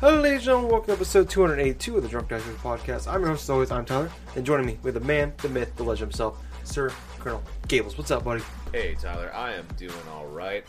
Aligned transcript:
Hello, 0.00 0.20
ladies 0.20 0.38
and 0.38 0.42
gentlemen. 0.42 0.70
Welcome 0.70 0.86
to 0.86 0.92
episode 0.92 1.28
282 1.28 1.96
of 1.96 2.02
the 2.02 2.08
Drunk 2.08 2.28
Dice 2.28 2.42
Podcast. 2.62 3.06
I'm 3.06 3.20
your 3.20 3.30
host, 3.30 3.44
as 3.44 3.50
always. 3.50 3.70
I'm 3.70 3.84
Tyler, 3.84 4.10
and 4.34 4.44
joining 4.46 4.66
me 4.66 4.78
with 4.82 4.94
the 4.94 5.00
man, 5.00 5.32
the 5.38 5.48
myth, 5.48 5.76
the 5.76 5.82
legend 5.82 6.10
himself, 6.10 6.42
Sir 6.64 6.90
Colonel 7.18 7.42
Gables. 7.68 7.98
What's 7.98 8.10
up, 8.10 8.24
buddy? 8.24 8.42
Hey 8.72 8.96
Tyler, 9.00 9.30
I 9.34 9.52
am 9.52 9.66
doing 9.76 9.92
all 10.10 10.26
right. 10.26 10.64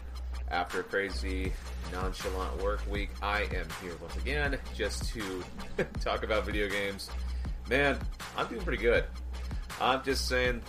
After 0.54 0.82
a 0.82 0.84
crazy, 0.84 1.52
nonchalant 1.92 2.62
work 2.62 2.80
week, 2.88 3.10
I 3.24 3.42
am 3.42 3.66
here 3.82 3.98
once 4.00 4.16
again 4.18 4.60
just 4.76 5.12
to 5.12 5.44
talk 6.00 6.22
about 6.22 6.46
video 6.46 6.70
games. 6.70 7.10
Man, 7.72 7.98
I'm 8.38 8.46
doing 8.46 8.62
pretty 8.62 8.84
good. 8.84 9.04
I'm 9.82 10.04
just 10.04 10.28
saying, 10.28 10.62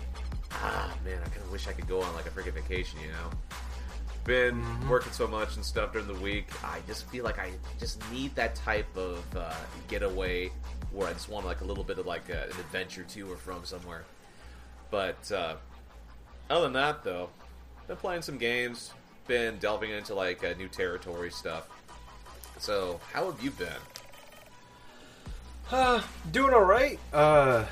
ah, 0.52 0.90
man, 1.04 1.18
I 1.22 1.28
kind 1.28 1.42
of 1.42 1.52
wish 1.52 1.68
I 1.68 1.72
could 1.72 1.86
go 1.86 2.00
on 2.00 2.14
like 2.14 2.24
a 2.24 2.30
freaking 2.30 2.54
vacation, 2.54 2.98
you 3.00 3.08
know? 3.08 3.30
Been 4.24 4.64
working 4.88 5.12
so 5.12 5.26
much 5.26 5.56
and 5.56 5.62
stuff 5.62 5.92
during 5.92 6.08
the 6.08 6.14
week. 6.14 6.46
I 6.64 6.80
just 6.86 7.06
feel 7.10 7.22
like 7.22 7.38
I 7.38 7.50
just 7.78 8.00
need 8.10 8.34
that 8.36 8.54
type 8.54 8.96
of 8.96 9.22
uh, 9.36 9.52
getaway 9.88 10.50
where 10.92 11.08
I 11.08 11.12
just 11.12 11.28
want 11.28 11.44
like 11.44 11.60
a 11.60 11.64
little 11.66 11.84
bit 11.84 11.98
of 11.98 12.06
like 12.06 12.30
a, 12.30 12.44
an 12.44 12.58
adventure 12.58 13.02
to 13.02 13.30
or 13.30 13.36
from 13.36 13.66
somewhere. 13.66 14.04
But 14.90 15.30
uh, 15.30 15.56
other 16.48 16.62
than 16.62 16.72
that, 16.72 17.04
though, 17.04 17.28
been 17.86 17.98
playing 17.98 18.22
some 18.22 18.38
games, 18.38 18.94
been 19.26 19.58
delving 19.58 19.90
into 19.90 20.14
like 20.14 20.44
uh, 20.44 20.54
new 20.58 20.68
territory 20.68 21.30
stuff. 21.30 21.68
So, 22.58 23.00
how 23.12 23.30
have 23.30 23.42
you 23.42 23.50
been? 23.50 23.68
Uh, 25.70 26.02
doing 26.30 26.52
all 26.54 26.62
right. 26.64 26.98
Uh, 27.12 27.64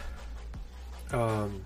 um, 1.12 1.62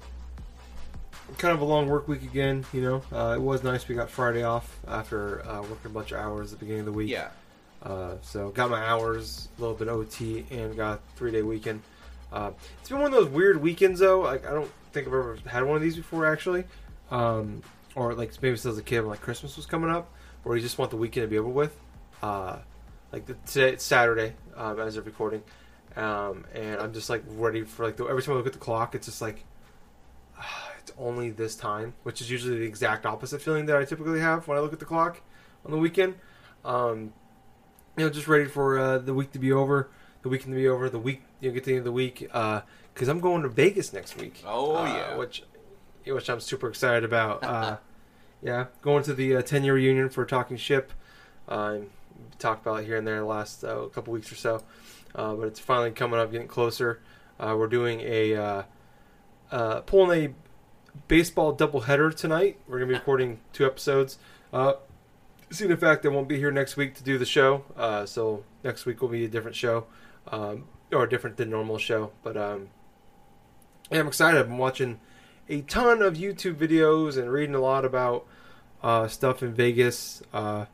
kind 1.38 1.54
of 1.54 1.60
a 1.60 1.64
long 1.64 1.88
work 1.88 2.08
week 2.08 2.22
again. 2.22 2.64
You 2.72 2.82
know, 2.82 3.02
uh, 3.12 3.34
it 3.34 3.40
was 3.40 3.62
nice. 3.62 3.86
We 3.88 3.94
got 3.94 4.10
Friday 4.10 4.42
off 4.42 4.78
after 4.88 5.46
uh, 5.46 5.60
working 5.62 5.86
a 5.86 5.88
bunch 5.90 6.12
of 6.12 6.18
hours 6.18 6.52
at 6.52 6.58
the 6.58 6.64
beginning 6.64 6.80
of 6.80 6.86
the 6.86 6.92
week. 6.92 7.10
Yeah, 7.10 7.28
Uh, 7.82 8.14
so 8.22 8.50
got 8.50 8.70
my 8.70 8.84
hours, 8.84 9.48
a 9.56 9.60
little 9.60 9.76
bit 9.76 9.88
OT, 9.88 10.44
and 10.50 10.76
got 10.76 11.00
three 11.16 11.30
day 11.30 11.42
weekend. 11.42 11.82
Uh, 12.32 12.50
it's 12.80 12.88
been 12.88 12.98
one 12.98 13.06
of 13.06 13.12
those 13.12 13.28
weird 13.28 13.62
weekends 13.62 14.00
though. 14.00 14.20
Like 14.20 14.46
I 14.46 14.52
don't 14.52 14.70
think 14.92 15.06
I've 15.06 15.14
ever 15.14 15.38
had 15.46 15.62
one 15.62 15.76
of 15.76 15.82
these 15.82 15.96
before 15.96 16.26
actually, 16.26 16.64
um, 17.10 17.62
or 17.96 18.14
like 18.14 18.30
maybe 18.40 18.54
since 18.56 18.66
I 18.66 18.68
was 18.68 18.78
a 18.78 18.82
kid 18.82 19.00
when 19.00 19.10
like 19.10 19.20
Christmas 19.20 19.56
was 19.56 19.66
coming 19.66 19.90
up, 19.90 20.12
or 20.44 20.54
you 20.54 20.62
just 20.62 20.78
want 20.78 20.92
the 20.92 20.96
weekend 20.96 21.24
to 21.24 21.28
be 21.28 21.38
over 21.38 21.48
with. 21.48 21.76
Uh, 22.22 22.58
like 23.10 23.26
the, 23.26 23.34
today, 23.46 23.72
it's 23.72 23.84
Saturday 23.84 24.34
um, 24.54 24.78
as 24.78 24.96
of 24.96 25.06
recording, 25.06 25.42
um, 25.96 26.44
and 26.54 26.80
I'm 26.80 26.92
just 26.92 27.10
like 27.10 27.24
ready 27.26 27.64
for 27.64 27.84
like 27.84 27.96
the, 27.96 28.04
every 28.04 28.22
time 28.22 28.34
I 28.34 28.36
look 28.36 28.46
at 28.46 28.52
the 28.52 28.58
clock, 28.58 28.94
it's 28.94 29.06
just 29.06 29.20
like 29.20 29.44
it's 30.78 30.92
only 30.98 31.30
this 31.30 31.56
time, 31.56 31.94
which 32.04 32.20
is 32.20 32.30
usually 32.30 32.58
the 32.58 32.66
exact 32.66 33.06
opposite 33.06 33.40
feeling 33.40 33.66
that 33.66 33.76
I 33.76 33.84
typically 33.84 34.20
have 34.20 34.46
when 34.46 34.58
I 34.58 34.60
look 34.60 34.74
at 34.74 34.78
the 34.78 34.84
clock 34.84 35.20
on 35.64 35.72
the 35.72 35.78
weekend. 35.78 36.14
Um, 36.64 37.14
you 37.96 38.04
know, 38.04 38.10
just 38.10 38.28
ready 38.28 38.44
for 38.44 38.78
uh, 38.78 38.98
the 38.98 39.14
week 39.14 39.32
to 39.32 39.38
be 39.38 39.52
over, 39.52 39.88
the 40.22 40.28
weekend 40.28 40.52
to 40.52 40.56
be 40.56 40.68
over, 40.68 40.90
the 40.90 40.98
week 40.98 41.22
you 41.40 41.48
know, 41.48 41.54
get 41.54 41.64
to 41.64 41.70
the 41.70 41.72
end 41.72 41.78
of 41.78 41.84
the 41.84 41.92
week, 41.92 42.20
because 42.20 43.08
I'm 43.08 43.20
going 43.20 43.42
to 43.42 43.48
Vegas 43.48 43.94
next 43.94 44.18
week. 44.18 44.42
Oh, 44.46 44.76
uh, 44.76 44.84
yeah. 44.84 45.16
which 45.16 45.44
which 46.06 46.28
I'm 46.30 46.40
super 46.40 46.68
excited 46.68 47.04
about. 47.04 47.42
uh, 47.44 47.76
yeah, 48.42 48.66
going 48.82 49.02
to 49.04 49.14
the 49.14 49.36
uh, 49.36 49.42
10 49.42 49.64
year 49.64 49.74
reunion 49.74 50.08
for 50.08 50.24
Talking 50.24 50.56
Ship. 50.56 50.92
Uh, 51.48 51.78
talked 52.38 52.64
about 52.64 52.82
it 52.82 52.86
here 52.86 52.96
and 52.96 53.06
there 53.06 53.18
the 53.18 53.24
last 53.24 53.64
uh, 53.64 53.86
couple 53.86 54.12
weeks 54.12 54.30
or 54.30 54.36
so, 54.36 54.62
uh, 55.14 55.34
but 55.34 55.46
it's 55.46 55.60
finally 55.60 55.90
coming 55.90 56.18
up, 56.18 56.32
getting 56.32 56.48
closer. 56.48 57.00
Uh, 57.38 57.54
we're 57.58 57.66
doing 57.66 58.00
a 58.00 58.34
uh, 58.34 58.62
uh, 59.50 59.80
pulling 59.82 60.24
a 60.24 60.34
baseball 61.08 61.54
doubleheader 61.54 62.14
tonight. 62.14 62.58
We're 62.66 62.78
gonna 62.78 62.92
be 62.92 62.94
recording 62.98 63.40
two 63.52 63.66
episodes. 63.66 64.18
Uh, 64.52 64.74
seeing 65.50 65.70
the 65.70 65.76
fact 65.76 66.04
I 66.04 66.08
won't 66.08 66.28
be 66.28 66.38
here 66.38 66.50
next 66.50 66.76
week 66.76 66.94
to 66.94 67.04
do 67.04 67.18
the 67.18 67.26
show, 67.26 67.64
uh, 67.76 68.06
so 68.06 68.44
next 68.64 68.86
week 68.86 69.00
will 69.00 69.08
be 69.08 69.24
a 69.24 69.28
different 69.28 69.56
show, 69.56 69.86
um, 70.28 70.64
or 70.92 71.06
different 71.06 71.36
than 71.36 71.50
normal 71.50 71.78
show. 71.78 72.12
But 72.22 72.36
um, 72.36 72.68
yeah, 73.90 74.00
I'm 74.00 74.08
excited. 74.08 74.38
I've 74.38 74.48
been 74.48 74.58
watching 74.58 75.00
a 75.48 75.62
ton 75.62 76.02
of 76.02 76.14
YouTube 76.14 76.56
videos 76.56 77.16
and 77.16 77.30
reading 77.30 77.54
a 77.54 77.60
lot 77.60 77.84
about 77.84 78.26
uh, 78.82 79.08
stuff 79.08 79.42
in 79.42 79.54
Vegas. 79.54 80.22
Uh, 80.32 80.66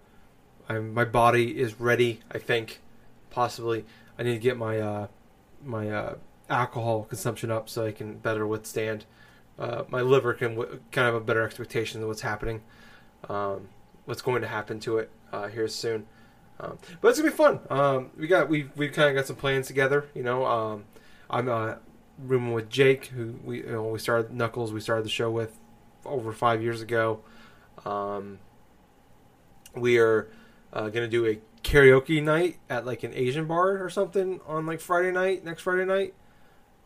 my 0.68 1.04
body 1.04 1.60
is 1.60 1.78
ready. 1.78 2.20
I 2.30 2.38
think 2.38 2.80
possibly 3.30 3.84
I 4.18 4.22
need 4.22 4.34
to 4.34 4.38
get 4.38 4.56
my 4.56 4.78
uh, 4.78 5.06
my 5.64 5.90
uh, 5.90 6.14
alcohol 6.48 7.04
consumption 7.04 7.50
up 7.50 7.68
so 7.68 7.86
I 7.86 7.92
can 7.92 8.18
better 8.18 8.46
withstand. 8.46 9.04
Uh, 9.58 9.84
my 9.88 10.00
liver 10.00 10.32
can 10.32 10.56
w- 10.56 10.80
kind 10.90 11.08
of 11.08 11.14
have 11.14 11.22
a 11.22 11.24
better 11.24 11.42
expectation 11.42 12.02
of 12.02 12.08
what's 12.08 12.22
happening, 12.22 12.62
um, 13.28 13.68
what's 14.06 14.22
going 14.22 14.40
to 14.42 14.48
happen 14.48 14.80
to 14.80 14.98
it 14.98 15.10
uh, 15.32 15.48
here 15.48 15.68
soon. 15.68 16.06
Um, 16.58 16.78
but 17.00 17.08
it's 17.08 17.18
gonna 17.18 17.30
be 17.30 17.36
fun. 17.36 17.60
Um, 17.70 18.10
we 18.16 18.26
got 18.26 18.48
we 18.48 18.68
we 18.76 18.88
kind 18.88 19.10
of 19.10 19.14
got 19.14 19.26
some 19.26 19.36
plans 19.36 19.66
together. 19.66 20.06
You 20.14 20.22
know, 20.22 20.46
um, 20.46 20.84
I'm 21.28 21.48
rooming 22.18 22.52
with 22.52 22.68
Jake, 22.68 23.06
who 23.06 23.38
we 23.44 23.58
you 23.58 23.72
know, 23.72 23.84
we 23.84 23.98
started 23.98 24.32
Knuckles. 24.32 24.72
We 24.72 24.80
started 24.80 25.04
the 25.04 25.10
show 25.10 25.30
with 25.30 25.58
over 26.04 26.32
five 26.32 26.62
years 26.62 26.82
ago. 26.82 27.20
Um, 27.84 28.38
we 29.74 29.98
are 29.98 30.30
uh, 30.72 30.88
gonna 30.88 31.08
do 31.08 31.26
a 31.26 31.38
karaoke 31.62 32.22
night 32.22 32.58
at 32.68 32.84
like 32.84 33.02
an 33.02 33.12
Asian 33.14 33.46
bar 33.46 33.82
or 33.82 33.90
something 33.90 34.40
on 34.46 34.66
like 34.66 34.80
Friday 34.80 35.12
night, 35.12 35.44
next 35.44 35.62
Friday 35.62 35.84
night, 35.84 36.14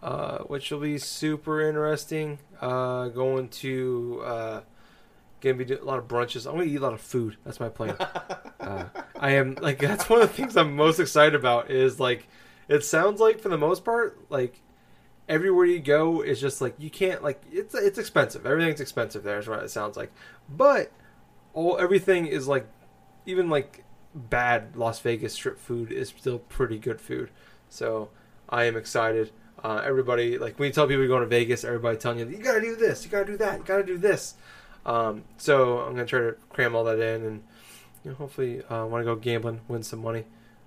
uh, 0.03 0.39
which 0.41 0.71
will 0.71 0.81
be 0.81 0.99
super 0.99 1.67
interesting. 1.67 2.39
Uh, 2.61 3.09
going 3.09 3.49
to 3.49 4.23
uh, 4.25 4.61
gonna 5.41 5.55
be 5.55 5.65
doing 5.65 5.81
a 5.81 5.85
lot 5.85 5.99
of 5.99 6.09
brunches. 6.09 6.47
I'm 6.47 6.59
gonna 6.59 6.71
eat 6.71 6.77
a 6.77 6.81
lot 6.81 6.93
of 6.93 7.01
food. 7.01 7.37
That's 7.45 7.61
my 7.61 7.69
plan. 7.69 7.97
uh, 8.61 8.85
I 9.19 9.33
am 9.33 9.57
like 9.61 9.79
that's 9.81 10.09
one 10.09 10.23
of 10.23 10.29
the 10.29 10.35
things 10.35 10.57
I'm 10.57 10.77
most 10.77 11.01
excited 11.01 11.35
about. 11.35 11.71
Is 11.71 11.99
like 11.99 12.29
it 12.69 12.85
sounds 12.85 13.21
like 13.21 13.41
for 13.41 13.49
the 13.49 13.59
most 13.59 13.85
part 13.85 14.19
like 14.31 14.61
everywhere 15.29 15.67
you 15.67 15.81
go 15.81 16.23
is 16.23 16.41
just 16.41 16.61
like 16.61 16.75
you 16.79 16.91
can't 16.91 17.23
like 17.23 17.43
it's 17.51 17.75
it's 17.75 17.99
expensive. 17.99 18.47
Everything's 18.47 18.81
expensive 18.81 19.23
there 19.23 19.39
is 19.39 19.49
what 19.49 19.63
it 19.63 19.71
sounds 19.71 19.97
like. 19.97 20.13
But 20.49 20.93
all 21.55 21.79
everything 21.79 22.27
is 22.27 22.47
like 22.47 22.67
even 23.25 23.49
like 23.51 23.85
bad 24.15 24.77
Las 24.77 25.01
Vegas 25.01 25.35
strip 25.35 25.59
food 25.59 25.93
is 25.93 26.09
still 26.09 26.39
pretty 26.39 26.79
good 26.79 27.01
food. 27.01 27.31
So 27.69 28.11
I 28.49 28.65
am 28.65 28.77
excited. 28.77 29.33
Uh, 29.63 29.83
everybody 29.85 30.39
like 30.39 30.59
when 30.59 30.69
you 30.69 30.73
tell 30.73 30.87
people 30.87 31.01
you're 31.01 31.09
going 31.09 31.23
to 31.23 31.27
Vegas, 31.27 31.65
everybody 31.65 31.97
telling 31.97 32.19
you 32.19 32.29
you 32.29 32.43
gotta 32.43 32.61
do 32.61 32.77
this, 32.77 33.05
you 33.05 33.11
gotta 33.11 33.25
do 33.25 33.37
that, 33.39 33.59
you 33.59 33.65
gotta 33.65 33.85
do 33.85 33.99
this. 33.99 34.35
Um, 34.85 35.25
so 35.37 35.81
I'm 35.81 35.93
gonna 35.95 36.07
try 36.07 36.21
to 36.21 36.37
cram 36.51 36.77
all 36.77 36.85
that 36.85 37.01
in 37.01 37.25
and 37.25 37.43
you 38.05 38.13
know, 38.13 38.17
hopefully 38.17 38.63
uh, 38.67 38.87
want 38.87 39.01
to 39.01 39.05
go 39.05 39.17
gambling, 39.17 39.61
win 39.67 39.83
some 39.83 40.01
money. 40.01 40.25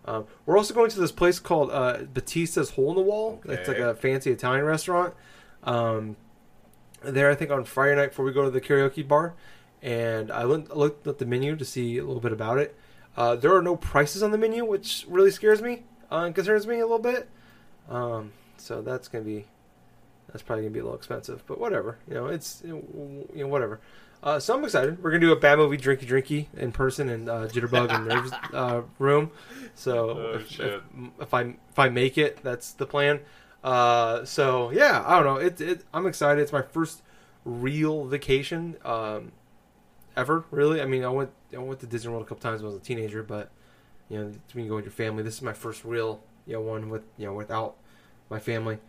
Um, 0.10 0.26
we're 0.48 0.58
also 0.58 0.74
going 0.74 0.90
to 0.90 1.00
this 1.00 1.12
place 1.12 1.38
called 1.38 1.70
uh, 1.70 2.00
Battista's 2.00 2.72
Hole 2.72 2.90
in 2.90 2.96
the 2.96 3.02
Wall. 3.04 3.40
It's 3.46 3.68
like 3.68 3.78
a 3.78 3.94
fancy 3.94 4.32
Italian 4.32 4.66
restaurant. 4.66 5.14
Um, 5.64 6.18
there, 7.04 7.30
I 7.30 7.36
think 7.36 7.52
on 7.52 7.64
Friday 7.64 7.96
night 7.96 8.10
before 8.10 8.26
we 8.26 8.34
go 8.34 8.44
to 8.44 8.50
the 8.50 8.60
karaoke 8.60 9.08
bar, 9.08 9.36
and 9.84 10.32
I 10.32 10.44
looked, 10.44 10.76
looked 10.76 11.06
at 11.06 11.20
the 11.20 11.28
menu 11.28 11.56
to 11.56 11.64
see 11.64 12.00
a 12.00 12.04
little 12.04 12.22
bit 12.22 12.32
about 12.32 12.58
it. 12.58 12.76
Uh, 13.16 13.36
there 13.36 13.56
are 13.56 13.62
no 13.62 13.76
prices 13.76 14.24
on 14.24 14.32
the 14.32 14.38
menu, 14.38 14.66
which 14.66 15.06
really 15.08 15.30
scares 15.30 15.62
me 15.62 15.84
uh, 16.12 16.24
and 16.26 16.34
concerns 16.34 16.66
me 16.66 16.80
a 16.80 16.88
little 16.88 16.98
bit. 16.98 17.30
Um, 17.88 18.32
so 18.58 18.82
that's 18.82 19.08
gonna 19.08 19.24
be 19.24 19.46
that's 20.32 20.42
probably 20.42 20.64
gonna 20.64 20.74
be 20.74 20.80
a 20.80 20.84
little 20.84 20.98
expensive, 20.98 21.44
but 21.46 21.60
whatever. 21.60 22.00
You 22.08 22.16
know, 22.16 22.28
it's 22.28 22.64
you 22.66 23.28
know 23.36 23.48
whatever. 23.48 23.80
Uh, 24.22 24.40
so 24.40 24.58
I'm 24.58 24.64
excited. 24.66 25.02
We're 25.02 25.12
gonna 25.12 25.22
do 25.22 25.32
a 25.32 25.36
bad 25.40 25.58
movie 25.60 25.78
drinky 25.78 26.06
drinky 26.06 26.48
in 26.58 26.72
person 26.72 27.08
in 27.10 27.30
uh, 27.30 27.48
Jitterbug 27.52 27.90
and 27.90 28.08
Nerves 28.08 28.32
uh, 28.54 28.82
room. 28.98 29.32
So 29.76 30.10
Oh, 30.10 30.34
if, 30.36 30.60
if 30.60 30.82
if 31.22 31.34
I 31.34 31.42
if 31.70 31.80
I 31.80 31.90
make 31.90 32.18
it, 32.18 32.44
that's 32.44 32.74
the 32.74 32.86
plan. 32.86 33.22
Uh, 33.64 34.26
so 34.26 34.72
yeah, 34.72 35.04
I 35.06 35.16
don't 35.16 35.26
know. 35.26 35.38
It, 35.38 35.62
it 35.62 35.86
I'm 35.94 36.06
excited. 36.06 36.42
It's 36.42 36.52
my 36.52 36.62
first 36.62 37.02
real 37.46 38.06
vacation 38.06 38.76
um, 38.84 39.32
ever. 40.18 40.44
Really, 40.52 40.82
I 40.82 40.86
mean, 40.86 41.06
I 41.06 41.10
went 41.10 41.32
I 41.54 41.60
went 41.60 41.80
to 41.80 41.88
Disney 41.88 42.12
World 42.12 42.24
a 42.24 42.28
couple 42.28 42.42
times 42.42 42.62
when 42.62 42.72
I 42.72 42.74
was 42.74 42.82
a 42.82 42.86
teenager, 42.86 43.24
but 43.24 43.50
you 44.10 44.18
know, 44.18 44.34
when 44.54 44.66
you 44.66 44.70
go 44.70 44.76
with 44.76 44.86
your 44.86 44.92
family, 44.92 45.24
this 45.24 45.36
is 45.36 45.42
my 45.42 45.54
first 45.54 45.86
real 45.86 46.22
you 46.46 46.54
know 46.54 46.62
one 46.62 46.90
with 46.90 47.04
you 47.18 47.26
know 47.28 47.34
without 47.34 47.76
my 48.30 48.40
family. 48.40 48.80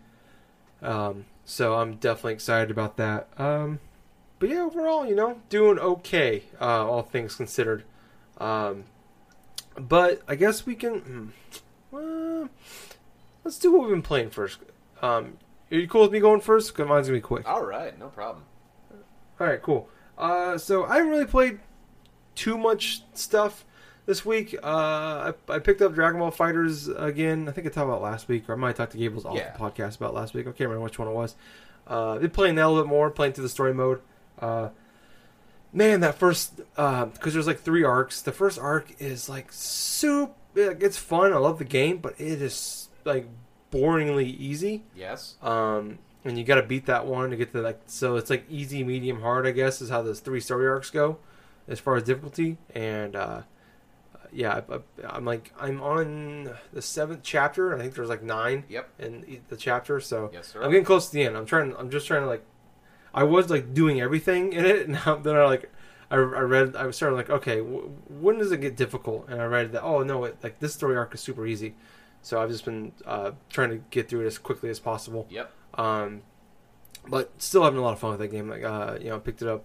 Um, 0.83 1.26
so 1.44 1.75
I'm 1.76 1.97
definitely 1.97 2.33
excited 2.33 2.71
about 2.71 2.97
that. 2.97 3.29
Um, 3.38 3.81
but 4.41 4.49
yeah, 4.49 4.63
overall, 4.63 5.07
you 5.07 5.15
know, 5.15 5.41
doing 5.49 5.79
okay, 5.79 6.43
uh, 6.61 6.85
all 6.91 7.03
things 7.03 7.37
considered. 7.37 7.85
Um, 8.39 8.85
but 9.79 10.23
I 10.27 10.35
guess 10.35 10.67
we 10.67 10.75
can. 10.75 10.99
hmm, 11.01 11.27
well, 11.93 12.49
let's 13.45 13.59
do 13.59 13.71
what 13.71 13.83
we've 13.83 13.91
been 13.91 14.03
playing 14.03 14.31
first. 14.31 14.59
Um, 15.01 15.37
are 15.71 15.77
you 15.77 15.87
cool 15.87 16.03
with 16.03 16.11
me 16.13 16.19
going 16.19 16.41
first? 16.41 16.73
Because 16.73 16.89
mine's 16.89 17.07
gonna 17.07 17.19
be 17.19 17.23
quick. 17.23 17.49
All 17.49 17.65
right, 17.65 17.97
no 17.99 18.09
problem. 18.09 18.43
All 19.39 19.47
right, 19.47 19.63
cool. 19.63 19.89
Uh, 20.19 20.59
so 20.59 20.85
I 20.85 20.97
haven't 20.97 21.11
really 21.13 21.27
played 21.27 21.61
too 22.35 22.59
much 22.59 23.03
stuff 23.15 23.65
this 24.07 24.27
week, 24.27 24.57
uh, 24.65 24.67
I, 24.67 25.35
I 25.49 25.59
picked 25.61 25.81
up 25.83 25.95
Dragon 25.95 26.19
Ball 26.19 26.33
FighterZ 26.33 27.01
again. 27.01 27.49
I 27.49 27.53
think 27.53 27.67
I 27.69 27.71
talked 27.71 27.87
about 27.87 28.03
last 28.03 28.27
week, 28.27 28.49
or 28.49 28.55
I 28.55 28.57
might 28.57 28.69
have 28.71 28.77
talked 28.79 28.93
to 28.93 28.99
Gables 28.99 29.25
off 29.25 29.37
Yeah. 29.37 29.53
the 29.53 29.59
podcast 29.59 29.99
about 29.99 30.15
last 30.15 30.35
week. 30.35 30.47
I 30.47 30.51
can't 30.51 30.61
remember 30.69 30.81
which 30.83 30.99
one 30.99 31.07
it 31.07 31.15
was. 31.15 31.37
Uh, 31.87 32.19
been 32.19 32.31
playing 32.31 32.57
that 32.57 32.65
a 32.65 32.69
little 32.69 32.83
bit 32.83 32.89
more, 32.89 33.09
playing 33.11 33.35
through 33.35 33.43
the 33.45 33.49
story 33.49 33.73
mode. 33.73 34.01
Uh, 34.41 34.71
man, 35.73 36.01
that 36.01 36.17
first 36.17 36.57
because 36.57 37.33
there's 37.35 37.47
like 37.47 37.61
three 37.61 37.85
arcs. 37.85 38.23
The 38.23 38.33
first 38.33 38.59
arc 38.59 38.93
is 38.99 39.29
like 39.29 39.49
super. 39.53 40.35
It's 40.55 40.97
fun. 40.97 41.33
I 41.33 41.37
love 41.37 41.59
the 41.59 41.65
game, 41.65 41.99
but 41.99 42.15
it 42.21 42.43
is 42.43 42.89
like 43.05 43.27
boringly 43.73 44.27
easy. 44.27 44.83
Yes. 44.97 45.37
Um, 45.43 45.99
and 46.25 46.37
you 46.39 46.45
got 46.45 46.57
to 46.57 46.63
beat 46.63 46.87
that 46.87 47.07
one 47.07 47.31
to 47.31 47.37
get 47.37 47.53
to 47.53 47.61
like. 47.63 47.81
So 47.87 48.17
it's 48.17 48.31
like 48.31 48.45
easy, 48.51 48.83
medium, 48.85 49.21
hard. 49.23 49.47
I 49.47 49.53
guess 49.53 49.81
is 49.81 49.91
how 49.91 50.03
those 50.03 50.21
three 50.21 50.41
story 50.41 50.67
arcs 50.69 50.91
go, 50.91 51.19
as 51.69 51.79
far 51.81 51.97
as 51.97 52.03
difficulty. 52.03 52.59
And 52.75 53.15
uh, 53.17 53.43
yeah, 54.33 54.61
I, 54.69 54.79
I'm 55.09 55.25
like 55.25 55.53
I'm 55.59 55.81
on 55.83 56.51
the 56.73 56.83
seventh 56.83 57.21
chapter. 57.23 57.75
I 57.75 57.79
think 57.79 57.95
there's 57.95 58.09
like 58.09 58.23
nine 58.23 58.65
Yep. 58.69 58.89
in 58.99 59.41
the 59.49 59.57
chapter. 59.57 60.01
So 60.01 60.31
Yes, 60.33 60.49
sir. 60.49 60.63
I'm 60.63 60.71
getting 60.71 60.85
close 60.85 61.07
to 61.07 61.13
the 61.13 61.23
end. 61.23 61.37
I'm 61.37 61.47
trying. 61.47 61.75
I'm 61.79 61.91
just 61.91 62.07
trying 62.07 62.23
to 62.23 62.27
like. 62.29 62.45
I 63.15 63.25
was 63.25 63.51
like 63.51 63.75
doing 63.75 64.01
everything 64.01 64.53
in 64.53 64.65
it, 64.65 64.81
and 64.87 64.95
now 65.05 65.17
then 65.17 65.37
I 65.37 65.45
like. 65.45 65.71
I, 66.12 66.17
I 66.17 66.19
read. 66.19 66.75
I 66.75 66.87
was 66.87 66.97
started 66.97 67.15
like, 67.15 67.31
okay, 67.31 67.59
w- 67.59 67.89
when 68.09 68.39
does 68.39 68.51
it 68.51 68.61
get 68.61 68.77
difficult? 68.77 69.29
And 69.29 69.41
I 69.41 69.45
read 69.45 69.71
that. 69.73 69.83
Oh 69.85 70.03
no, 70.03 70.25
it, 70.25 70.39
like 70.43 70.59
this 70.59 70.75
story 70.75 70.97
arc 70.97 71.15
is 71.15 71.21
super 71.21 71.47
easy. 71.47 71.77
So 72.23 72.43
I've 72.43 72.51
just 72.51 72.65
been 72.65 72.93
uh, 73.07 73.31
trying 73.49 73.71
to 73.71 73.77
get 73.91 74.09
through 74.09 74.23
it 74.23 74.27
as 74.27 74.37
quickly 74.37 74.71
as 74.71 74.81
possible. 74.81 75.27
Yep. 75.31 75.53
Um, 75.75 76.23
but 77.09 77.31
still 77.39 77.65
having 77.65 77.79
a 77.79 77.83
lot 77.83 77.93
of 77.93 77.99
fun 77.99 78.11
with 78.11 78.21
that 78.21 78.29
game. 78.29 78.49
Like, 78.49 78.62
uh, 78.62 78.99
you 79.01 79.09
know, 79.09 79.17
I 79.17 79.19
picked 79.21 79.43
it 79.43 79.49
up 79.49 79.65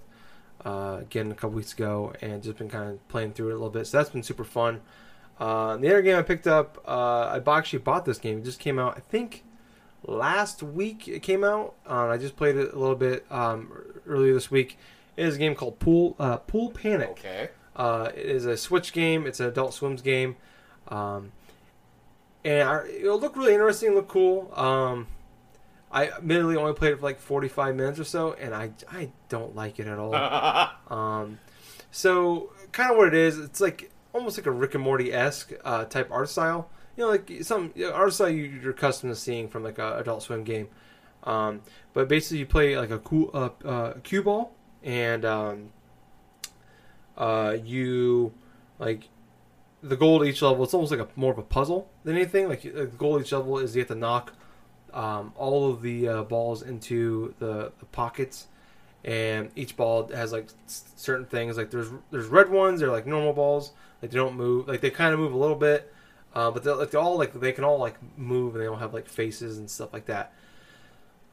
uh, 0.63 0.99
again 1.01 1.31
a 1.31 1.35
couple 1.35 1.51
weeks 1.51 1.73
ago 1.73 2.13
and 2.21 2.41
just 2.41 2.57
been 2.57 2.69
kind 2.69 2.91
of 2.91 3.07
playing 3.07 3.33
through 3.33 3.49
it 3.49 3.51
a 3.51 3.55
little 3.55 3.69
bit. 3.69 3.87
So 3.87 3.97
that's 3.97 4.09
been 4.09 4.23
super 4.23 4.43
fun. 4.43 4.81
Uh, 5.39 5.77
the 5.77 5.89
other 5.89 6.01
game 6.01 6.17
I 6.17 6.21
picked 6.21 6.47
up, 6.47 6.81
uh, 6.87 7.39
I 7.45 7.57
actually 7.57 7.79
bought 7.79 8.05
this 8.05 8.17
game. 8.17 8.39
It 8.39 8.45
just 8.45 8.59
came 8.59 8.79
out, 8.79 8.95
I 8.95 9.01
think, 9.01 9.43
last 10.07 10.63
week. 10.63 11.07
It 11.07 11.21
came 11.21 11.43
out. 11.43 11.75
Uh, 11.89 12.07
I 12.07 12.17
just 12.17 12.35
played 12.35 12.55
it 12.55 12.73
a 12.73 12.79
little 12.79 12.95
bit 12.95 13.25
um, 13.31 13.71
earlier 14.07 14.33
this 14.33 14.51
week. 14.51 14.77
It 15.17 15.25
is 15.25 15.35
a 15.35 15.39
game 15.39 15.55
called 15.55 15.79
Pool 15.79 16.15
uh, 16.19 16.37
Pool 16.37 16.71
Panic. 16.71 17.09
Okay. 17.09 17.49
Uh, 17.75 18.09
it 18.15 18.25
is 18.25 18.45
a 18.45 18.55
Switch 18.57 18.93
game. 18.93 19.27
It's 19.27 19.39
an 19.39 19.47
Adult 19.47 19.73
Swim's 19.73 20.01
game, 20.01 20.37
um, 20.87 21.33
and 22.43 22.67
I, 22.67 22.87
it'll 22.87 23.19
look 23.19 23.35
really 23.35 23.53
interesting. 23.53 23.93
Look 23.95 24.07
cool. 24.07 24.53
Um, 24.55 25.07
I 25.91 26.09
admittedly 26.09 26.55
only 26.55 26.73
played 26.73 26.93
it 26.93 26.99
for 26.99 27.05
like 27.05 27.19
forty 27.19 27.49
five 27.49 27.75
minutes 27.75 27.99
or 27.99 28.05
so, 28.05 28.33
and 28.33 28.53
I 28.55 28.71
I 28.89 29.09
don't 29.27 29.55
like 29.55 29.79
it 29.79 29.87
at 29.87 29.99
all. 29.99 30.13
Um, 30.87 31.39
so 31.89 32.51
kind 32.71 32.91
of 32.91 32.97
what 32.97 33.07
it 33.07 33.13
is, 33.15 33.39
it's 33.39 33.59
like 33.59 33.89
almost 34.13 34.37
like 34.37 34.45
a 34.45 34.51
Rick 34.51 34.75
and 34.75 34.83
Morty 34.83 35.11
esque 35.11 35.51
uh, 35.63 35.85
type 35.85 36.09
art 36.11 36.29
style. 36.29 36.69
You 36.95 37.03
know, 37.03 37.09
like 37.09 37.31
some 37.41 37.71
you 37.75 37.87
know, 37.87 37.93
art 37.93 38.13
style 38.13 38.29
you, 38.29 38.43
you're 38.43 38.71
accustomed 38.71 39.13
to 39.13 39.19
seeing 39.19 39.47
from 39.47 39.63
like 39.63 39.77
a 39.77 39.97
Adult 39.97 40.23
Swim 40.23 40.43
game. 40.43 40.67
Um, 41.23 41.61
but 41.93 42.07
basically, 42.07 42.39
you 42.39 42.45
play 42.45 42.77
like 42.77 42.91
a 42.91 42.99
cool 42.99 43.31
uh, 43.33 43.49
uh, 43.67 43.93
cue 44.03 44.23
ball, 44.23 44.53
and 44.83 45.25
um, 45.25 45.69
uh, 47.17 47.57
you 47.63 48.33
like 48.79 49.09
the 49.81 49.97
goal 49.97 50.21
at 50.21 50.27
each 50.27 50.41
level. 50.41 50.63
It's 50.63 50.73
almost 50.73 50.91
like 50.91 51.01
a 51.01 51.07
more 51.15 51.31
of 51.31 51.37
a 51.37 51.43
puzzle 51.43 51.89
than 52.03 52.15
anything. 52.15 52.47
Like 52.47 52.61
the 52.61 52.85
goal 52.85 53.19
each 53.19 53.31
level 53.31 53.59
is 53.59 53.75
you 53.75 53.81
have 53.81 53.89
to 53.89 53.95
knock 53.95 54.33
um, 54.93 55.33
all 55.35 55.69
of 55.69 55.81
the 55.81 56.07
uh, 56.07 56.23
balls 56.23 56.61
into 56.61 57.33
the, 57.39 57.71
the 57.79 57.85
pockets 57.91 58.47
and 59.05 59.51
each 59.55 59.77
ball 59.77 60.07
has 60.07 60.31
like 60.31 60.47
certain 60.65 61.25
things 61.27 61.57
like 61.57 61.69
there's 61.69 61.89
there's 62.09 62.25
red 62.25 62.49
ones 62.49 62.79
they're 62.79 62.91
like 62.91 63.05
normal 63.05 63.33
balls 63.33 63.71
like 64.01 64.09
they 64.09 64.17
don't 64.17 64.35
move 64.35 64.67
like 64.67 64.81
they 64.81 64.89
kind 64.89 65.13
of 65.13 65.19
move 65.19 65.31
a 65.31 65.37
little 65.37 65.55
bit 65.55 65.93
uh, 66.35 66.51
but 66.51 66.63
they're 66.63 66.75
like 66.75 66.91
they 66.91 66.97
all 66.97 67.17
like 67.17 67.33
they 67.33 67.51
can 67.51 67.63
all 67.63 67.79
like 67.79 67.95
move 68.17 68.55
and 68.55 68.63
they 68.63 68.67
all 68.67 68.75
have 68.75 68.93
like 68.93 69.07
faces 69.07 69.57
and 69.57 69.69
stuff 69.69 69.93
like 69.93 70.05
that 70.05 70.33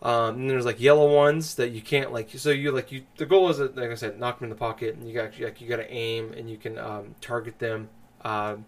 um, 0.03 0.37
and 0.37 0.51
there's 0.51 0.65
like 0.65 0.81
yellow 0.81 1.15
ones 1.15 1.57
that 1.57 1.71
you 1.71 1.81
can't 1.81 2.13
like 2.13 2.31
so 2.31 2.51
you 2.51 2.71
like 2.73 2.91
you 2.91 3.03
the 3.17 3.27
goal 3.27 3.49
is 3.51 3.59
like 3.59 3.91
I 3.91 3.95
said 3.95 4.19
knock 4.19 4.39
them 4.39 4.45
in 4.45 4.51
the 4.51 4.57
pocket 4.57 4.95
and 4.95 5.07
you 5.07 5.15
got 5.15 5.39
like 5.39 5.61
you 5.61 5.69
got 5.69 5.77
to 5.77 5.93
aim 5.93 6.33
and 6.33 6.49
you 6.49 6.57
can 6.57 6.79
um, 6.79 7.15
target 7.21 7.59
them 7.59 7.89
um, 8.23 8.65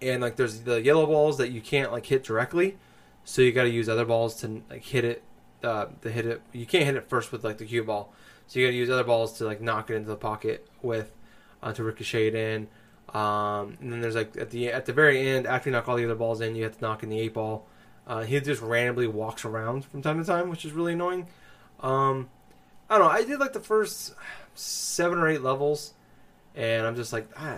and 0.00 0.22
like 0.22 0.36
there's 0.36 0.60
the 0.60 0.80
yellow 0.82 1.06
balls 1.06 1.38
that 1.38 1.50
you 1.50 1.60
can't 1.60 1.92
like 1.92 2.06
hit 2.06 2.22
directly 2.24 2.76
so 3.24 3.42
you 3.42 3.52
got 3.52 3.64
to 3.64 3.70
use 3.70 3.88
other 3.88 4.04
balls 4.04 4.34
to 4.36 4.62
like 4.70 4.84
hit 4.84 5.04
it 5.04 5.22
uh, 5.62 5.86
to 6.02 6.10
hit 6.10 6.26
it. 6.26 6.42
You 6.52 6.66
can't 6.66 6.84
hit 6.84 6.96
it 6.96 7.08
first 7.08 7.32
with 7.32 7.44
like 7.44 7.58
the 7.58 7.64
cue 7.64 7.84
ball, 7.84 8.12
so 8.46 8.58
you 8.58 8.66
got 8.66 8.70
to 8.70 8.76
use 8.76 8.90
other 8.90 9.04
balls 9.04 9.38
to 9.38 9.44
like 9.44 9.60
knock 9.60 9.90
it 9.90 9.94
into 9.94 10.08
the 10.08 10.16
pocket 10.16 10.66
with 10.82 11.12
uh, 11.62 11.72
to 11.72 11.84
ricochet 11.84 12.28
it 12.28 12.34
in. 12.34 12.68
Um, 13.14 13.76
and 13.80 13.92
then 13.92 14.00
there's 14.00 14.14
like 14.14 14.36
at 14.36 14.50
the 14.50 14.68
at 14.68 14.86
the 14.86 14.92
very 14.92 15.28
end, 15.28 15.46
after 15.46 15.68
you 15.68 15.72
knock 15.72 15.88
all 15.88 15.96
the 15.96 16.04
other 16.04 16.14
balls 16.14 16.40
in, 16.40 16.54
you 16.54 16.64
have 16.64 16.76
to 16.76 16.82
knock 16.82 17.02
in 17.02 17.08
the 17.08 17.18
eight 17.18 17.34
ball. 17.34 17.66
Uh, 18.06 18.22
he 18.22 18.40
just 18.40 18.62
randomly 18.62 19.06
walks 19.06 19.44
around 19.44 19.84
from 19.84 20.02
time 20.02 20.18
to 20.18 20.24
time, 20.24 20.48
which 20.48 20.64
is 20.64 20.72
really 20.72 20.92
annoying. 20.92 21.26
Um, 21.80 22.28
I 22.88 22.98
don't 22.98 23.06
know. 23.06 23.12
I 23.12 23.24
did 23.24 23.40
like 23.40 23.52
the 23.52 23.60
first 23.60 24.14
seven 24.54 25.18
or 25.18 25.28
eight 25.28 25.42
levels, 25.42 25.94
and 26.54 26.86
I'm 26.86 26.96
just 26.96 27.12
like, 27.12 27.28
ah, 27.36 27.56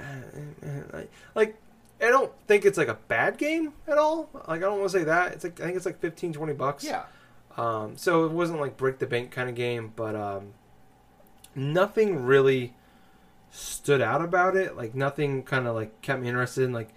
eh, 0.63 0.69
eh. 0.95 1.05
like 1.35 1.57
I 2.01 2.09
don't 2.09 2.33
think 2.47 2.65
it's 2.65 2.79
like 2.79 2.89
a 2.89 2.99
bad 3.09 3.39
game 3.39 3.73
at 3.87 3.99
all. 3.99 4.29
Like 4.35 4.59
I 4.59 4.61
don't 4.61 4.81
want 4.81 4.91
to 4.93 4.99
say 4.99 5.05
that. 5.05 5.33
It's 5.33 5.45
like 5.45 5.61
I 5.61 5.65
think 5.65 5.77
it's 5.77 5.87
like 5.87 6.01
15, 6.01 6.33
20 6.33 6.53
bucks. 6.55 6.85
yeah. 6.85 7.05
Um, 7.57 7.99
so 7.99 8.25
it 8.25 8.33
wasn't 8.33 8.61
like 8.61 8.77
break 8.79 8.99
the 8.99 9.07
bank 9.07 9.31
kind 9.31 9.49
of 9.49 9.55
game, 9.55 9.93
but 9.95 10.17
um, 10.17 10.55
nothing 11.55 12.25
really 12.25 12.75
stood 13.53 14.01
out 14.01 14.23
about 14.23 14.57
it. 14.57 14.77
Like 14.77 14.95
nothing 14.95 15.43
kind 15.45 15.69
of 15.69 15.77
like 15.77 16.01
kept 16.01 16.21
me 16.21 16.29
interested. 16.29 16.65
In, 16.65 16.73
like 16.73 16.89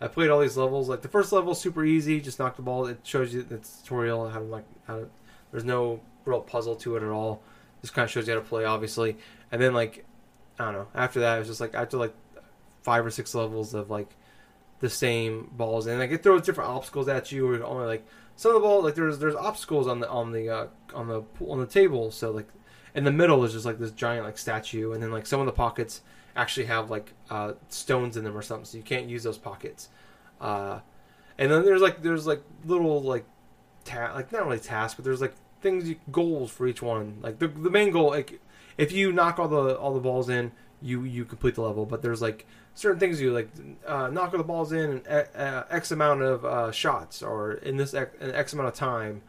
I 0.00 0.06
played 0.06 0.30
all 0.30 0.40
these 0.40 0.56
levels. 0.56 0.88
Like 0.88 1.02
the 1.02 1.08
first 1.08 1.32
level, 1.32 1.54
super 1.54 1.84
easy. 1.84 2.20
Just 2.20 2.38
knock 2.38 2.56
the 2.56 2.62
ball. 2.62 2.86
It 2.86 3.00
shows 3.02 3.34
you 3.34 3.42
the 3.42 3.58
tutorial 3.58 4.28
how 4.28 4.38
to 4.38 4.44
like 4.44 4.66
how 4.86 5.00
to. 5.00 5.08
There's 5.50 5.64
no 5.64 6.00
real 6.24 6.40
puzzle 6.40 6.76
to 6.76 6.96
it 6.96 7.02
at 7.02 7.08
all. 7.08 7.42
Just 7.80 7.94
kind 7.94 8.04
of 8.04 8.10
shows 8.10 8.28
you 8.28 8.34
how 8.34 8.40
to 8.40 8.46
play, 8.46 8.64
obviously. 8.64 9.16
And 9.50 9.60
then 9.60 9.74
like 9.74 10.04
I 10.58 10.66
don't 10.66 10.74
know. 10.74 10.88
After 10.94 11.20
that, 11.20 11.36
it 11.36 11.38
was 11.40 11.48
just 11.48 11.60
like 11.60 11.74
after 11.74 11.96
like 11.96 12.14
five 12.82 13.04
or 13.04 13.10
six 13.10 13.34
levels 13.34 13.74
of 13.74 13.90
like 13.90 14.08
the 14.80 14.90
same 14.90 15.50
balls, 15.52 15.86
and 15.86 15.98
like 15.98 16.10
it 16.10 16.22
throws 16.22 16.42
different 16.42 16.70
obstacles 16.70 17.08
at 17.08 17.32
you, 17.32 17.48
or 17.48 17.64
only 17.64 17.86
like 17.86 18.06
some 18.36 18.50
of 18.50 18.60
the 18.60 18.66
ball 18.66 18.82
like 18.82 18.94
there's 18.94 19.18
there's 19.18 19.34
obstacles 19.34 19.86
on 19.86 20.00
the 20.00 20.08
on 20.10 20.32
the 20.32 20.50
uh, 20.50 20.66
on 20.94 21.08
the 21.08 21.22
on 21.46 21.58
the 21.58 21.66
table. 21.66 22.10
So 22.10 22.30
like 22.30 22.48
in 22.94 23.04
the 23.04 23.12
middle 23.12 23.44
is 23.44 23.52
just 23.52 23.64
like 23.64 23.78
this 23.78 23.90
giant 23.90 24.24
like 24.24 24.38
statue, 24.38 24.92
and 24.92 25.02
then 25.02 25.10
like 25.10 25.26
some 25.26 25.40
of 25.40 25.46
the 25.46 25.52
pockets 25.52 26.02
actually 26.36 26.66
have 26.66 26.90
like 26.90 27.12
uh, 27.30 27.52
stones 27.68 28.16
in 28.16 28.24
them 28.24 28.36
or 28.36 28.42
something, 28.42 28.64
so 28.64 28.76
you 28.76 28.82
can't 28.82 29.08
use 29.08 29.22
those 29.22 29.38
pockets. 29.38 29.88
Uh, 30.40 30.80
and 31.38 31.50
then 31.50 31.64
there's 31.64 31.80
like 31.80 32.02
there's 32.02 32.26
like 32.26 32.42
little 32.64 33.02
like 33.02 33.24
ta- 33.84 34.12
like 34.14 34.32
not 34.32 34.44
really 34.44 34.58
tasks, 34.58 34.94
but 34.94 35.04
there's 35.04 35.20
like 35.20 35.34
things 35.60 35.88
you, 35.88 35.96
goals 36.10 36.50
for 36.50 36.66
each 36.66 36.82
one. 36.82 37.18
Like 37.20 37.38
the 37.38 37.48
the 37.48 37.70
main 37.70 37.90
goal, 37.90 38.10
like 38.10 38.40
if 38.76 38.92
you 38.92 39.12
knock 39.12 39.38
all 39.38 39.48
the 39.48 39.78
all 39.78 39.94
the 39.94 40.00
balls 40.00 40.28
in, 40.28 40.52
you 40.80 41.04
you 41.04 41.24
complete 41.24 41.54
the 41.54 41.62
level. 41.62 41.86
But 41.86 42.02
there's 42.02 42.20
like 42.20 42.46
certain 42.74 42.98
things 42.98 43.20
you 43.20 43.32
like 43.32 43.48
uh, 43.86 44.08
knock 44.08 44.32
all 44.32 44.38
the 44.38 44.44
balls 44.44 44.72
in 44.72 44.98
in 44.98 45.06
uh, 45.06 45.24
uh, 45.34 45.64
x 45.70 45.90
amount 45.90 46.22
of 46.22 46.44
uh, 46.44 46.72
shots, 46.72 47.22
or 47.22 47.54
in 47.54 47.76
this 47.76 47.94
x, 47.94 48.14
in 48.20 48.32
x 48.34 48.52
amount 48.52 48.68
of 48.68 48.74
time, 48.74 49.22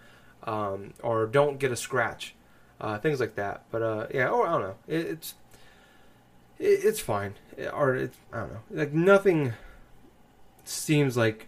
um, 0.43 0.93
or 1.01 1.25
don't 1.25 1.60
get 1.60 1.72
a 1.72 1.75
scratch, 1.75 2.36
uh, 2.84 3.00
things 3.00 3.20
like 3.20 3.34
that. 3.36 3.63
But 3.72 3.82
uh, 3.82 4.08
yeah, 4.13 4.28
or 4.28 4.46
I 4.46 4.52
don't 4.52 4.62
know. 4.62 4.75
It, 4.88 5.06
it's 5.08 5.34
it, 6.60 6.66
it's 6.84 7.00
fine, 7.00 7.34
or 7.74 7.96
it's 7.96 8.18
I 8.32 8.42
don't 8.42 8.54
know. 8.54 8.60
Like 8.72 8.94
nothing 8.94 9.54
seems 10.66 11.18
like 11.18 11.48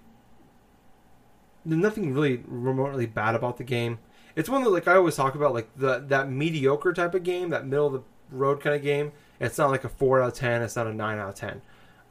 nothing 1.64 2.14
really 2.14 2.44
remotely 2.48 3.06
bad 3.06 3.36
about 3.36 3.58
the 3.58 3.64
game. 3.64 4.00
It's 4.36 4.50
one 4.50 4.64
that 4.64 4.70
like 4.70 4.88
I 4.88 4.96
always 4.96 5.16
talk 5.16 5.36
about, 5.36 5.54
like 5.54 5.70
the 5.78 6.00
that 6.08 6.30
mediocre 6.32 6.94
type 6.94 7.14
of 7.16 7.24
game, 7.24 7.50
that 7.52 7.66
middle 7.68 7.88
of 7.88 7.94
the 7.94 8.02
road 8.32 8.62
kind 8.62 8.76
of 8.76 8.82
game. 8.82 9.12
It's 9.40 9.58
not 9.58 9.70
like 9.72 9.84
a 9.84 9.90
four 9.90 10.22
out 10.22 10.30
of 10.30 10.34
ten. 10.34 10.62
It's 10.62 10.76
not 10.76 10.88
a 10.88 10.94
nine 10.94 11.18
out 11.20 11.30
of 11.30 11.36
ten. 11.36 11.62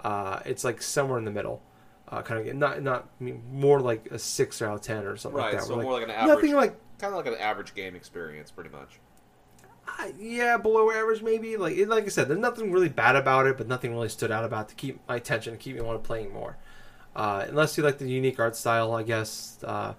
Uh, 0.00 0.40
it's 0.44 0.64
like 0.64 0.82
somewhere 0.82 1.18
in 1.18 1.24
the 1.24 1.30
middle, 1.30 1.62
uh, 2.08 2.20
kind 2.22 2.38
of 2.40 2.46
game. 2.46 2.58
Not 2.58 2.82
not 2.82 3.08
I 3.20 3.24
mean, 3.24 3.42
more 3.50 3.80
like 3.80 4.06
a 4.10 4.18
six 4.18 4.60
out 4.62 4.74
of 4.74 4.80
ten 4.82 5.04
or 5.04 5.16
something 5.16 5.38
Right. 5.38 5.54
like 5.54 5.62
that. 5.62 5.66
so 5.66 5.76
more 5.76 5.92
like, 5.92 6.02
like 6.02 6.10
an 6.10 6.10
average, 6.10 6.34
nothing 6.34 6.54
like 6.54 6.76
kind 6.98 7.14
of 7.14 7.16
like 7.24 7.26
an 7.34 7.40
average 7.40 7.74
game 7.74 7.94
experience, 7.94 8.50
pretty 8.50 8.70
much. 8.70 9.00
Uh, 9.86 10.08
yeah, 10.18 10.56
below 10.56 10.90
average 10.90 11.22
maybe. 11.22 11.56
Like 11.56 11.76
it, 11.76 11.88
like 11.88 12.04
I 12.04 12.08
said, 12.08 12.28
there's 12.28 12.38
nothing 12.40 12.72
really 12.72 12.88
bad 12.88 13.16
about 13.16 13.46
it, 13.46 13.56
but 13.58 13.68
nothing 13.68 13.92
really 13.92 14.08
stood 14.08 14.30
out 14.30 14.44
about 14.44 14.66
it 14.66 14.68
to 14.70 14.74
keep 14.74 15.00
my 15.08 15.16
attention, 15.16 15.52
to 15.52 15.58
keep 15.58 15.76
me 15.76 15.82
want 15.82 16.02
to 16.02 16.06
playing 16.06 16.32
more. 16.32 16.56
Uh, 17.14 17.44
unless 17.48 17.76
you 17.76 17.84
like 17.84 17.98
the 17.98 18.08
unique 18.08 18.40
art 18.40 18.56
style, 18.56 18.92
I 18.92 19.02
guess. 19.02 19.58
Uh, 19.62 19.94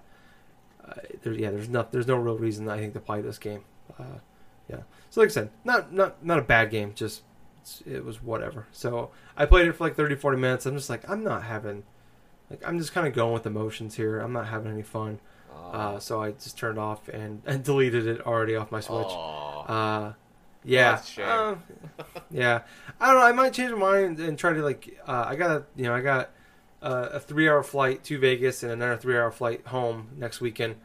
uh, 0.86 0.94
there, 1.22 1.32
yeah, 1.32 1.50
there's 1.50 1.68
no 1.68 1.86
there's 1.90 2.06
no 2.06 2.16
real 2.16 2.36
reason 2.38 2.68
I 2.68 2.78
think 2.78 2.94
to 2.94 3.00
play 3.00 3.20
this 3.20 3.38
game. 3.38 3.64
Uh, 3.98 4.18
yeah, 4.68 4.80
so 5.10 5.20
like 5.20 5.30
I 5.30 5.32
said, 5.32 5.50
not 5.64 5.92
not 5.92 6.24
not 6.24 6.38
a 6.38 6.42
bad 6.42 6.70
game, 6.70 6.92
just 6.94 7.22
it's- 7.62 7.82
it 7.86 8.04
was 8.04 8.22
whatever. 8.22 8.66
So 8.72 9.10
I 9.36 9.46
played 9.46 9.66
it 9.66 9.72
for 9.72 9.84
like 9.84 9.96
30, 9.96 10.14
40 10.16 10.38
minutes. 10.38 10.66
I'm 10.66 10.76
just 10.76 10.90
like 10.90 11.08
I'm 11.10 11.24
not 11.24 11.42
having, 11.44 11.82
like 12.50 12.62
I'm 12.66 12.78
just 12.78 12.92
kind 12.92 13.06
of 13.06 13.12
going 13.14 13.32
with 13.32 13.42
the 13.42 13.50
motions 13.50 13.96
here. 13.96 14.20
I'm 14.20 14.32
not 14.32 14.46
having 14.48 14.70
any 14.72 14.82
fun. 14.82 15.18
Uh, 15.72 15.98
so 15.98 16.22
I 16.22 16.30
just 16.32 16.56
turned 16.56 16.78
off 16.78 17.08
and, 17.08 17.42
and 17.46 17.64
deleted 17.64 18.06
it 18.06 18.24
already 18.26 18.54
off 18.54 18.70
my 18.70 18.78
Switch. 18.80 19.06
Aw. 19.08 19.55
Uh, 19.66 20.12
Yeah. 20.64 21.00
Uh, 21.26 21.56
yeah. 22.30 22.62
I 23.00 23.06
don't 23.12 23.20
know. 23.20 23.26
I 23.26 23.32
might 23.32 23.52
change 23.52 23.72
my 23.72 23.78
mind 23.78 24.20
and 24.20 24.38
try 24.38 24.52
to 24.52 24.62
like. 24.62 24.98
Uh, 25.06 25.24
I 25.28 25.36
got 25.36 25.50
a 25.50 25.64
you 25.76 25.84
know 25.84 25.94
I 25.94 26.00
got 26.00 26.30
uh, 26.82 27.10
a 27.12 27.20
three 27.20 27.48
hour 27.48 27.62
flight 27.62 28.04
to 28.04 28.18
Vegas 28.18 28.62
and 28.62 28.72
another 28.72 28.96
three 28.96 29.16
hour 29.16 29.30
flight 29.30 29.66
home 29.66 30.08
next 30.16 30.40
weekend. 30.40 30.76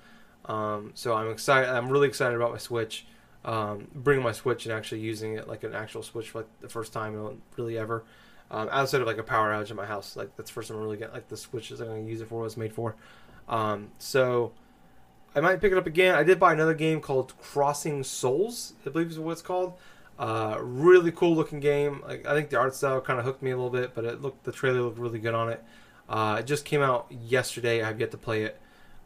Um, 0.45 0.91
so 0.95 1.13
I'm 1.15 1.29
excited. 1.31 1.69
I'm 1.69 1.89
really 1.89 2.07
excited 2.07 2.35
about 2.35 2.51
my 2.51 2.57
Switch. 2.57 3.05
Um, 3.43 3.88
bringing 3.95 4.23
my 4.23 4.33
Switch 4.33 4.65
and 4.65 4.73
actually 4.73 5.01
using 5.01 5.35
it 5.35 5.47
like 5.47 5.63
an 5.63 5.73
actual 5.73 6.03
Switch 6.03 6.29
for 6.29 6.39
like 6.39 6.47
the 6.61 6.69
first 6.69 6.93
time 6.93 7.41
really 7.57 7.77
ever. 7.77 8.03
Um, 8.51 8.67
outside 8.71 9.01
of 9.01 9.07
like 9.07 9.17
a 9.17 9.23
power 9.23 9.51
outage 9.51 9.69
at 9.71 9.75
my 9.77 9.85
house, 9.85 10.15
like 10.15 10.35
that's 10.35 10.50
the 10.50 10.53
first 10.53 10.69
time 10.69 10.77
I 10.77 10.81
really 10.81 10.97
get 10.97 11.13
like 11.13 11.27
the 11.29 11.38
Switch 11.38 11.71
is 11.71 11.79
I'm 11.81 11.88
going 11.88 12.05
to 12.05 12.11
use 12.11 12.21
it 12.21 12.27
for 12.27 12.39
what 12.39 12.45
it's 12.45 12.57
made 12.57 12.73
for. 12.73 12.95
Um, 13.47 13.89
so 13.97 14.51
I 15.33 15.39
might 15.39 15.61
pick 15.61 15.71
it 15.71 15.77
up 15.77 15.88
again. 15.88 16.15
I 16.15 16.23
did 16.23 16.39
buy 16.39 16.53
another 16.53 16.73
game 16.73 17.00
called 17.00 17.33
Crossing 17.39 18.03
Souls, 18.03 18.73
I 18.85 18.89
believe 18.89 19.11
is 19.11 19.19
what 19.19 19.31
it's 19.31 19.41
called. 19.41 19.73
Uh, 20.19 20.57
really 20.61 21.11
cool 21.11 21.35
looking 21.35 21.59
game. 21.59 22.01
Like 22.05 22.27
I 22.27 22.33
think 22.33 22.50
the 22.50 22.59
art 22.59 22.75
style 22.75 23.01
kind 23.01 23.17
of 23.17 23.25
hooked 23.25 23.41
me 23.41 23.51
a 23.51 23.55
little 23.55 23.71
bit, 23.71 23.95
but 23.95 24.03
it 24.03 24.21
looked 24.21 24.43
the 24.43 24.51
trailer 24.51 24.81
looked 24.81 25.00
really 25.00 25.19
good 25.19 25.33
on 25.33 25.50
it. 25.50 25.63
Uh, 26.09 26.38
it 26.39 26.45
just 26.45 26.65
came 26.65 26.81
out 26.81 27.07
yesterday. 27.09 27.81
I 27.81 27.88
have 27.88 28.00
yet 28.00 28.11
to 28.11 28.17
play 28.17 28.43
it, 28.43 28.59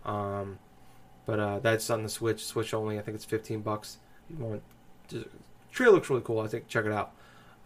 um, 0.04 0.58
but 1.26 1.40
uh, 1.40 1.60
that's 1.60 1.90
on 1.90 2.04
the 2.04 2.10
Switch, 2.10 2.44
Switch 2.44 2.74
only. 2.74 2.98
I 2.98 3.02
think 3.02 3.16
it's 3.16 3.26
15 3.26 3.62
bucks. 3.62 3.98
Want 4.38 4.64
just, 5.08 5.28
trailer 5.72 5.94
looks 5.94 6.10
really 6.10 6.24
cool. 6.24 6.40
I 6.40 6.48
think 6.48 6.68
check 6.68 6.86
it 6.86 6.92
out. 6.92 7.14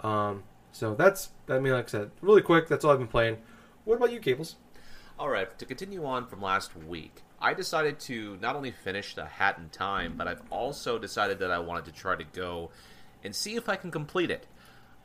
Um, 0.02 0.44
so 0.74 0.94
that's 0.94 1.30
I 1.48 1.60
mean, 1.60 1.74
like 1.74 1.86
I 1.86 1.90
said, 1.90 2.12
really 2.22 2.42
quick. 2.42 2.68
That's 2.68 2.84
all 2.84 2.92
I've 2.92 3.00
been 3.00 3.08
playing. 3.08 3.38
What 3.86 3.96
about 3.96 4.12
you, 4.12 4.20
Gables? 4.20 4.58
All 5.18 5.30
right, 5.30 5.58
to 5.58 5.66
continue 5.66 6.06
on 6.06 6.28
from 6.28 6.42
last 6.42 6.76
week, 6.76 7.24
I 7.42 7.54
decided 7.54 8.00
to 8.02 8.38
not 8.42 8.56
only 8.56 8.72
finish 8.72 9.16
the 9.16 9.26
Hat 9.26 9.58
in 9.58 9.70
Time, 9.70 10.16
but 10.18 10.28
I've 10.28 10.42
also 10.50 11.00
decided 11.00 11.40
that 11.40 11.52
I 11.52 11.60
wanted 11.60 11.86
to 11.86 11.92
try 11.92 12.16
to 12.16 12.24
go 12.24 12.72
and 13.24 13.36
see 13.36 13.56
if 13.56 13.70
I 13.70 13.76
can 13.76 13.92
complete 13.92 14.30
it. 14.30 14.46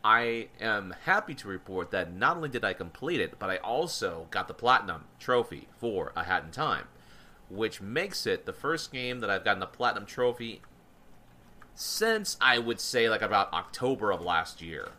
I 0.03 0.49
am 0.61 0.95
happy 1.05 1.35
to 1.37 1.49
report 1.49 1.91
that 1.93 2.13
not 2.13 2.37
only 2.37 2.49
did 2.49 2.65
I 2.65 2.73
complete 2.73 3.21
it, 3.21 3.39
but 3.39 3.51
I 3.51 3.57
also 3.59 4.27
got 4.31 4.49
the 4.49 4.55
Platinum 4.55 5.05
Trophy 5.19 5.69
for 5.79 6.13
A 6.17 6.25
Hat 6.25 6.45
in 6.45 6.51
Time, 6.51 6.89
which 7.49 7.81
makes 7.81 8.27
it 8.27 8.45
the 8.45 8.53
first 8.53 8.93
game 8.93 9.21
that 9.21 9.31
I've 9.31 9.45
gotten 9.45 9.61
the 9.61 9.67
Platinum 9.67 10.05
Trophy 10.05 10.61
since 11.75 12.37
I 12.41 12.59
would 12.59 12.81
say 12.81 13.09
like 13.09 13.23
about 13.23 13.53
October 13.53 14.13
of 14.13 14.21
last 14.21 14.61
year. 14.61 14.91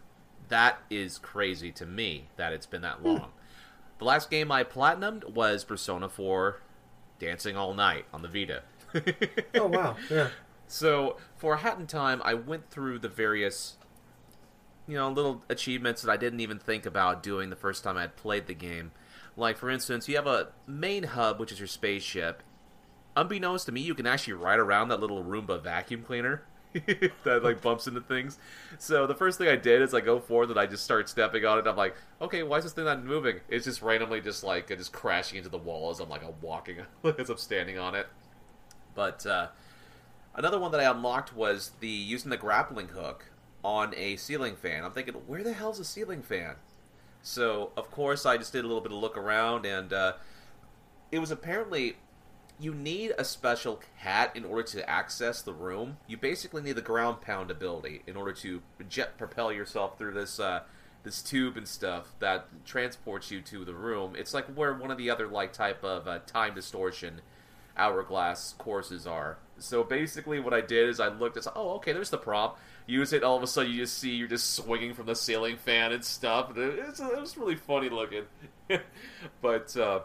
That 0.48 0.80
is 0.90 1.18
crazy 1.18 1.72
to 1.74 1.86
me 1.86 2.30
that 2.38 2.54
it's 2.54 2.66
been 2.66 2.82
that 2.82 2.98
hmm. 2.98 3.08
long. 3.08 3.32
The 4.00 4.06
last 4.06 4.30
game 4.30 4.52
I 4.52 4.64
platinumed 4.64 5.36
was 5.36 5.64
Persona 5.64 6.10
4 6.10 6.62
Dancing 7.20 7.56
All 7.56 7.74
Night 7.74 8.06
on 8.14 8.22
the 8.22 8.28
Vita. 8.28 8.64
Oh 9.56 9.68
wow, 9.68 9.98
yeah. 10.10 10.30
So 10.68 11.18
for 11.36 11.56
a 11.56 11.58
hat 11.58 11.78
in 11.80 11.86
time, 11.86 12.22
I 12.24 12.34
went 12.34 12.70
through 12.70 13.00
the 13.00 13.10
various, 13.10 13.76
you 14.88 14.96
know, 14.96 15.10
little 15.10 15.44
achievements 15.50 16.02
that 16.02 16.12
I 16.12 16.18
didn't 16.18 16.40
even 16.40 16.60
think 16.60 16.86
about 16.86 17.22
doing 17.22 17.50
the 17.50 17.56
first 17.58 17.84
time 17.84 17.98
I 17.98 18.02
had 18.02 18.16
played 18.16 18.48
the 18.48 18.54
game. 18.54 18.92
Like 19.36 19.58
for 19.58 19.70
instance, 19.70 20.08
you 20.08 20.16
have 20.16 20.28
a 20.28 20.50
main 20.66 21.04
hub, 21.04 21.40
which 21.40 21.52
is 21.52 21.60
your 21.60 21.68
spaceship. 21.68 22.42
Unbeknownst 23.18 23.66
to 23.66 23.72
me, 23.72 23.82
you 23.82 23.96
can 23.96 24.08
actually 24.08 24.34
ride 24.34 24.60
around 24.60 24.90
that 24.90 25.00
little 25.00 25.24
Roomba 25.24 25.62
vacuum 25.62 26.04
cleaner 26.04 26.44
that 27.24 27.42
like 27.44 27.62
bumps 27.62 27.88
into 27.88 28.02
things. 28.02 28.38
So 28.80 29.08
the 29.08 29.16
first 29.16 29.38
thing 29.38 29.48
I 29.48 29.56
did 29.56 29.82
is 29.82 29.94
I 29.94 30.02
go 30.02 30.20
forward 30.20 30.50
and 30.50 30.60
I 30.60 30.66
just 30.66 30.84
start 30.84 31.10
stepping 31.10 31.46
on 31.46 31.60
it. 31.60 31.68
I'm 31.68 31.76
like, 31.76 31.96
okay, 32.22 32.44
why 32.44 32.58
is 32.58 32.64
this 32.64 32.74
thing 32.74 32.86
not 32.86 33.04
moving? 33.04 33.40
It's 33.50 33.66
just 33.66 33.82
randomly 33.82 34.22
just 34.22 34.44
like 34.44 34.68
just 34.68 34.92
crashing 34.94 35.38
into 35.38 35.50
the 35.50 35.58
wall 35.58 35.90
as 35.90 36.00
I'm 36.00 36.10
like 36.10 36.24
I'm 36.24 36.34
walking 36.42 36.78
as 37.20 37.30
I'm 37.30 37.38
standing 37.38 37.78
on 37.78 37.96
it. 37.96 38.08
But 38.94 39.26
uh, 39.26 39.48
Another 40.36 40.60
one 40.60 40.72
that 40.72 40.82
I 40.82 40.92
unlocked 40.92 41.34
was 41.34 41.72
the 41.80 41.88
using 41.88 42.30
the 42.30 42.38
grappling 42.38 42.90
hook 42.90 43.26
on 43.64 43.94
a 43.96 44.18
ceiling 44.18 44.56
fan. 44.58 44.84
I'm 44.84 44.92
thinking, 44.92 45.14
where 45.14 45.44
the 45.44 45.54
hell's 45.54 45.80
a 45.80 45.86
ceiling 45.86 46.22
fan? 46.22 46.56
So 47.22 47.72
of 47.78 47.90
course 47.90 48.26
I 48.26 48.38
just 48.38 48.52
did 48.52 48.66
a 48.66 48.68
little 48.68 48.82
bit 48.82 48.92
of 48.92 48.98
look 48.98 49.18
around, 49.18 49.66
and 49.66 49.94
uh, 49.94 50.14
it 51.12 51.20
was 51.20 51.32
apparently 51.32 51.96
you 52.60 52.74
need 52.74 53.14
a 53.18 53.26
special 53.26 53.82
hat 53.98 54.32
in 54.36 54.46
order 54.46 54.64
to 54.64 54.90
access 54.90 55.42
the 55.42 55.54
room. 55.54 55.98
You 56.08 56.18
basically 56.18 56.62
need 56.62 56.76
the 56.76 56.82
ground 56.82 57.22
pound 57.22 57.52
ability 57.52 58.02
in 58.08 58.16
order 58.16 58.34
to 58.34 58.62
jet 58.88 59.18
propel 59.18 59.52
yourself 59.52 59.98
through 59.98 60.14
this 60.14 60.40
uh, 60.40 60.62
this 61.04 61.22
tube 61.22 61.58
and 61.58 61.68
stuff 61.68 62.14
that 62.20 62.48
transports 62.66 63.30
you 63.30 63.42
to 63.42 63.64
the 63.64 63.74
room. 63.74 64.16
It's 64.18 64.34
like 64.34 64.46
where 64.48 64.74
one 64.74 64.92
of 64.92 64.98
the 64.98 65.10
other 65.10 65.28
like 65.28 65.54
type 65.54 65.84
of 65.84 66.08
uh, 66.08 66.20
time 66.26 66.56
distortion 66.56 67.22
hourglass 67.78 68.54
courses 68.58 69.06
are. 69.06 69.38
So 69.58 69.84
basically, 69.84 70.40
what 70.40 70.54
I 70.54 70.62
did 70.62 70.90
is 70.90 71.00
I 71.00 71.08
looked 71.08 71.38
at, 71.38 71.48
oh, 71.56 71.76
okay, 71.76 71.94
there's 71.94 72.10
the 72.10 72.18
prop. 72.18 72.60
Use 72.88 73.14
it. 73.14 73.24
All 73.24 73.38
of 73.38 73.44
a 73.44 73.48
sudden, 73.48 73.72
you 73.72 73.80
just 73.80 73.98
see 73.98 74.12
you're 74.12 74.28
just 74.28 74.54
swinging 74.54 74.94
from 74.94 75.06
the 75.08 75.16
ceiling 75.16 75.58
fan 75.58 75.92
and 75.92 76.04
stuff. 76.04 76.58
It, 76.58 76.80
it's, 76.80 77.00
it 77.00 77.20
was 77.20 77.38
really 77.38 77.56
funny 77.56 77.90
looking. 77.90 78.24
but 79.42 79.76
uh, 79.78 80.02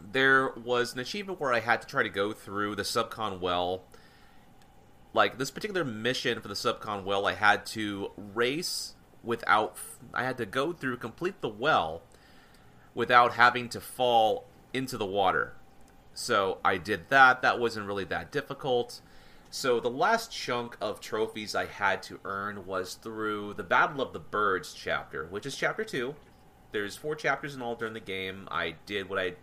there 0.00 0.50
was 0.50 0.94
an 0.94 1.00
achievement 1.00 1.40
where 1.40 1.52
I 1.52 1.60
had 1.60 1.80
to 1.82 1.86
try 1.86 2.02
to 2.02 2.08
go 2.08 2.32
through 2.32 2.76
the 2.76 2.82
subcon 2.82 3.40
well. 3.40 3.82
Like 5.14 5.38
this 5.38 5.50
particular 5.50 5.84
mission 5.84 6.40
for 6.40 6.48
the 6.48 6.54
subcon 6.54 7.04
well, 7.04 7.26
I 7.26 7.34
had 7.34 7.66
to 7.66 8.12
race 8.16 8.94
without. 9.22 9.76
I 10.12 10.24
had 10.24 10.38
to 10.38 10.46
go 10.46 10.72
through 10.72 10.98
complete 10.98 11.40
the 11.40 11.48
well 11.48 12.02
without 12.94 13.34
having 13.34 13.68
to 13.70 13.80
fall 13.80 14.46
into 14.72 14.96
the 14.96 15.06
water. 15.06 15.54
So 16.14 16.58
I 16.64 16.78
did 16.78 17.08
that. 17.10 17.42
That 17.42 17.60
wasn't 17.60 17.86
really 17.86 18.04
that 18.04 18.32
difficult. 18.32 19.00
So 19.50 19.80
the 19.80 19.88
last 19.88 20.30
chunk 20.30 20.76
of 20.80 21.00
trophies 21.00 21.54
I 21.54 21.66
had 21.66 22.02
to 22.04 22.20
earn 22.24 22.66
was 22.66 22.94
through 22.94 23.54
the 23.54 23.62
Battle 23.62 24.02
of 24.02 24.12
the 24.12 24.18
Birds 24.18 24.74
chapter, 24.74 25.26
which 25.26 25.46
is 25.46 25.56
chapter 25.56 25.84
2. 25.84 26.14
There's 26.72 26.96
four 26.96 27.14
chapters 27.14 27.54
in 27.54 27.62
all 27.62 27.74
during 27.74 27.94
the 27.94 28.00
game. 28.00 28.46
I 28.50 28.74
did 28.84 29.08
what 29.08 29.18
I 29.18 29.34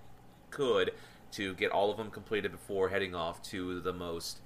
could 0.55 0.91
to 1.33 1.53
get 1.53 1.71
all 1.71 1.91
of 1.91 1.97
them 1.97 2.09
completed 2.09 2.51
before 2.51 2.89
heading 2.89 3.13
off 3.13 3.41
to 3.43 3.79
the 3.81 3.93
most 3.93 4.39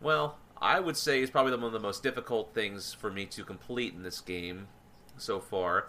well, 0.00 0.38
I 0.60 0.80
would 0.80 0.96
say 0.96 1.22
is 1.22 1.30
probably 1.30 1.52
one 1.52 1.64
of 1.64 1.72
the 1.72 1.80
most 1.80 2.02
difficult 2.02 2.54
things 2.54 2.92
for 2.92 3.10
me 3.10 3.26
to 3.26 3.44
complete 3.44 3.94
in 3.94 4.02
this 4.02 4.20
game 4.20 4.68
so 5.16 5.40
far. 5.40 5.88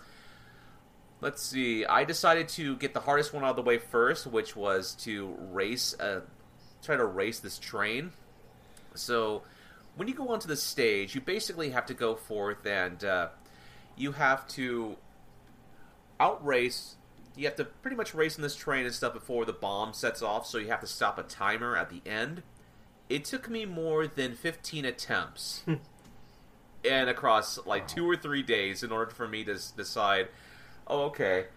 Let's 1.20 1.42
see. 1.42 1.86
I 1.86 2.04
decided 2.04 2.48
to 2.50 2.76
get 2.78 2.94
the 2.94 3.00
hardest 3.00 3.34
one 3.34 3.44
out 3.44 3.52
of 3.52 3.56
the 3.56 3.64
way 3.64 3.78
first, 3.78 4.28
which 4.28 4.56
was 4.56 4.94
to 5.04 5.36
race, 5.52 5.96
uh, 6.00 6.22
try 6.84 6.96
to 6.96 7.06
race 7.06 7.40
this 7.40 7.58
train. 7.58 8.12
So, 8.94 9.44
when 9.96 10.08
you 10.08 10.14
go 10.14 10.30
onto 10.30 10.48
the 10.48 10.56
stage, 10.56 11.16
you 11.16 11.22
basically 11.22 11.72
have 11.72 11.88
to 11.88 11.96
go 11.96 12.16
forth 12.16 12.66
and 12.66 13.04
uh, 13.04 13.30
you 13.96 14.12
have 14.12 14.48
to 14.50 14.98
outrace. 16.20 16.96
You 17.38 17.46
have 17.46 17.56
to 17.58 17.66
pretty 17.66 17.96
much 17.96 18.14
race 18.14 18.36
in 18.36 18.42
this 18.42 18.56
train 18.56 18.86
and 18.86 18.94
stuff 18.94 19.14
before 19.14 19.46
the 19.46 19.54
bomb 19.54 19.94
sets 19.94 20.22
off. 20.22 20.48
So 20.48 20.58
you 20.58 20.68
have 20.68 20.82
to 20.82 20.88
stop 20.88 21.18
a 21.18 21.24
timer 21.24 21.78
at 21.78 21.90
the 21.90 22.02
end. 22.10 22.44
It 23.10 23.24
took 23.24 23.50
me 23.50 23.66
more 23.66 24.08
than 24.08 24.36
15 24.36 24.84
attempts 24.84 25.64
and 26.86 27.10
across 27.10 27.66
like 27.66 27.88
two 27.88 28.10
or 28.10 28.18
three 28.18 28.44
days 28.44 28.84
in 28.84 28.92
order 28.92 29.12
for 29.12 29.28
me 29.28 29.44
to 29.46 29.54
s- 29.54 29.72
decide 29.72 30.28
oh, 30.88 31.04
okay, 31.04 31.48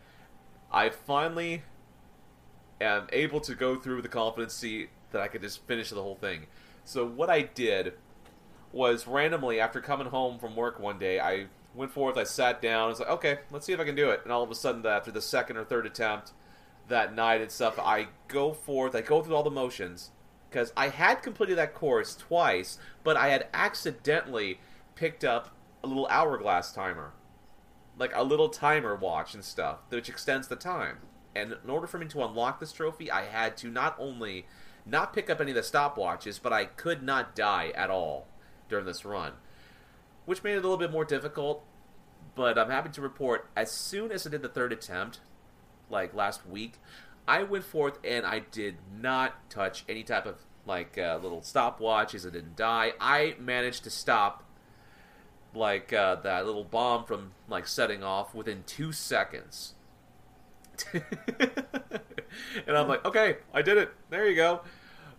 I 0.72 0.90
finally 0.90 1.62
am 2.80 3.06
able 3.12 3.40
to 3.40 3.54
go 3.54 3.76
through 3.76 3.96
with 3.96 4.04
the 4.04 4.10
competency 4.10 4.90
that 5.12 5.20
I 5.20 5.28
could 5.28 5.42
just 5.42 5.64
finish 5.66 5.90
the 5.90 6.02
whole 6.02 6.16
thing. 6.16 6.46
So 6.84 7.06
what 7.06 7.30
I 7.30 7.42
did 7.42 7.94
was 8.72 9.06
randomly 9.06 9.60
after 9.60 9.80
coming 9.80 10.08
home 10.08 10.38
from 10.38 10.56
work 10.56 10.78
one 10.78 10.98
day, 10.98 11.20
I 11.20 11.46
went 11.74 11.92
forth, 11.92 12.16
I 12.16 12.24
sat 12.24 12.60
down, 12.60 12.84
I 12.84 12.86
was 12.86 13.00
like, 13.00 13.08
okay, 13.10 13.38
let's 13.50 13.66
see 13.66 13.72
if 13.72 13.80
I 13.80 13.84
can 13.84 13.94
do 13.94 14.10
it. 14.10 14.20
And 14.24 14.32
all 14.32 14.42
of 14.42 14.50
a 14.50 14.54
sudden, 14.54 14.84
after 14.84 15.10
the 15.10 15.20
second 15.20 15.56
or 15.56 15.64
third 15.64 15.86
attempt 15.86 16.32
that 16.88 17.14
night 17.14 17.40
and 17.40 17.50
stuff, 17.50 17.78
I 17.78 18.08
go 18.28 18.52
forth, 18.52 18.94
I 18.94 19.00
go 19.00 19.22
through 19.22 19.36
all 19.36 19.42
the 19.42 19.50
motions 19.50 20.10
because 20.48 20.72
I 20.76 20.88
had 20.88 21.22
completed 21.22 21.58
that 21.58 21.74
course 21.74 22.16
twice, 22.16 22.78
but 23.04 23.16
I 23.16 23.28
had 23.28 23.46
accidentally 23.54 24.60
picked 24.96 25.24
up 25.24 25.54
a 25.82 25.86
little 25.86 26.08
hourglass 26.08 26.72
timer 26.72 27.12
like 28.00 28.12
a 28.14 28.24
little 28.24 28.48
timer 28.48 28.96
watch 28.96 29.34
and 29.34 29.44
stuff, 29.44 29.78
which 29.90 30.08
extends 30.08 30.48
the 30.48 30.56
time. 30.56 30.96
And 31.36 31.56
in 31.62 31.70
order 31.70 31.86
for 31.86 31.98
me 31.98 32.06
to 32.06 32.24
unlock 32.24 32.58
this 32.58 32.72
trophy, 32.72 33.10
I 33.10 33.26
had 33.26 33.56
to 33.58 33.68
not 33.68 33.94
only 33.98 34.46
not 34.86 35.12
pick 35.12 35.28
up 35.28 35.40
any 35.40 35.50
of 35.50 35.54
the 35.54 35.60
stopwatches, 35.60 36.40
but 36.42 36.52
I 36.52 36.64
could 36.64 37.02
not 37.02 37.36
die 37.36 37.72
at 37.74 37.90
all 37.90 38.26
during 38.68 38.86
this 38.86 39.04
run, 39.04 39.34
which 40.30 40.44
made 40.44 40.52
it 40.52 40.58
a 40.58 40.60
little 40.60 40.76
bit 40.76 40.92
more 40.92 41.04
difficult. 41.04 41.64
But 42.36 42.56
I'm 42.56 42.70
happy 42.70 42.90
to 42.90 43.00
report, 43.00 43.50
as 43.56 43.72
soon 43.72 44.12
as 44.12 44.24
I 44.24 44.30
did 44.30 44.42
the 44.42 44.48
third 44.48 44.72
attempt, 44.72 45.18
like 45.90 46.14
last 46.14 46.46
week, 46.46 46.74
I 47.26 47.42
went 47.42 47.64
forth 47.64 47.98
and 48.04 48.24
I 48.24 48.38
did 48.38 48.76
not 48.96 49.50
touch 49.50 49.84
any 49.88 50.04
type 50.04 50.26
of 50.26 50.36
like 50.66 50.96
uh, 50.96 51.18
little 51.20 51.40
stopwatches. 51.40 52.24
I 52.24 52.30
didn't 52.30 52.54
die. 52.54 52.92
I 53.00 53.34
managed 53.40 53.82
to 53.82 53.90
stop 53.90 54.44
like 55.52 55.92
uh, 55.92 56.14
that 56.22 56.46
little 56.46 56.62
bomb 56.62 57.06
from 57.06 57.32
like 57.48 57.66
setting 57.66 58.04
off 58.04 58.32
within 58.32 58.62
two 58.68 58.92
seconds. 58.92 59.74
and 60.92 61.02
I'm 62.68 62.86
like, 62.86 63.04
okay, 63.04 63.38
I 63.52 63.62
did 63.62 63.78
it. 63.78 63.90
There 64.10 64.28
you 64.28 64.36
go. 64.36 64.60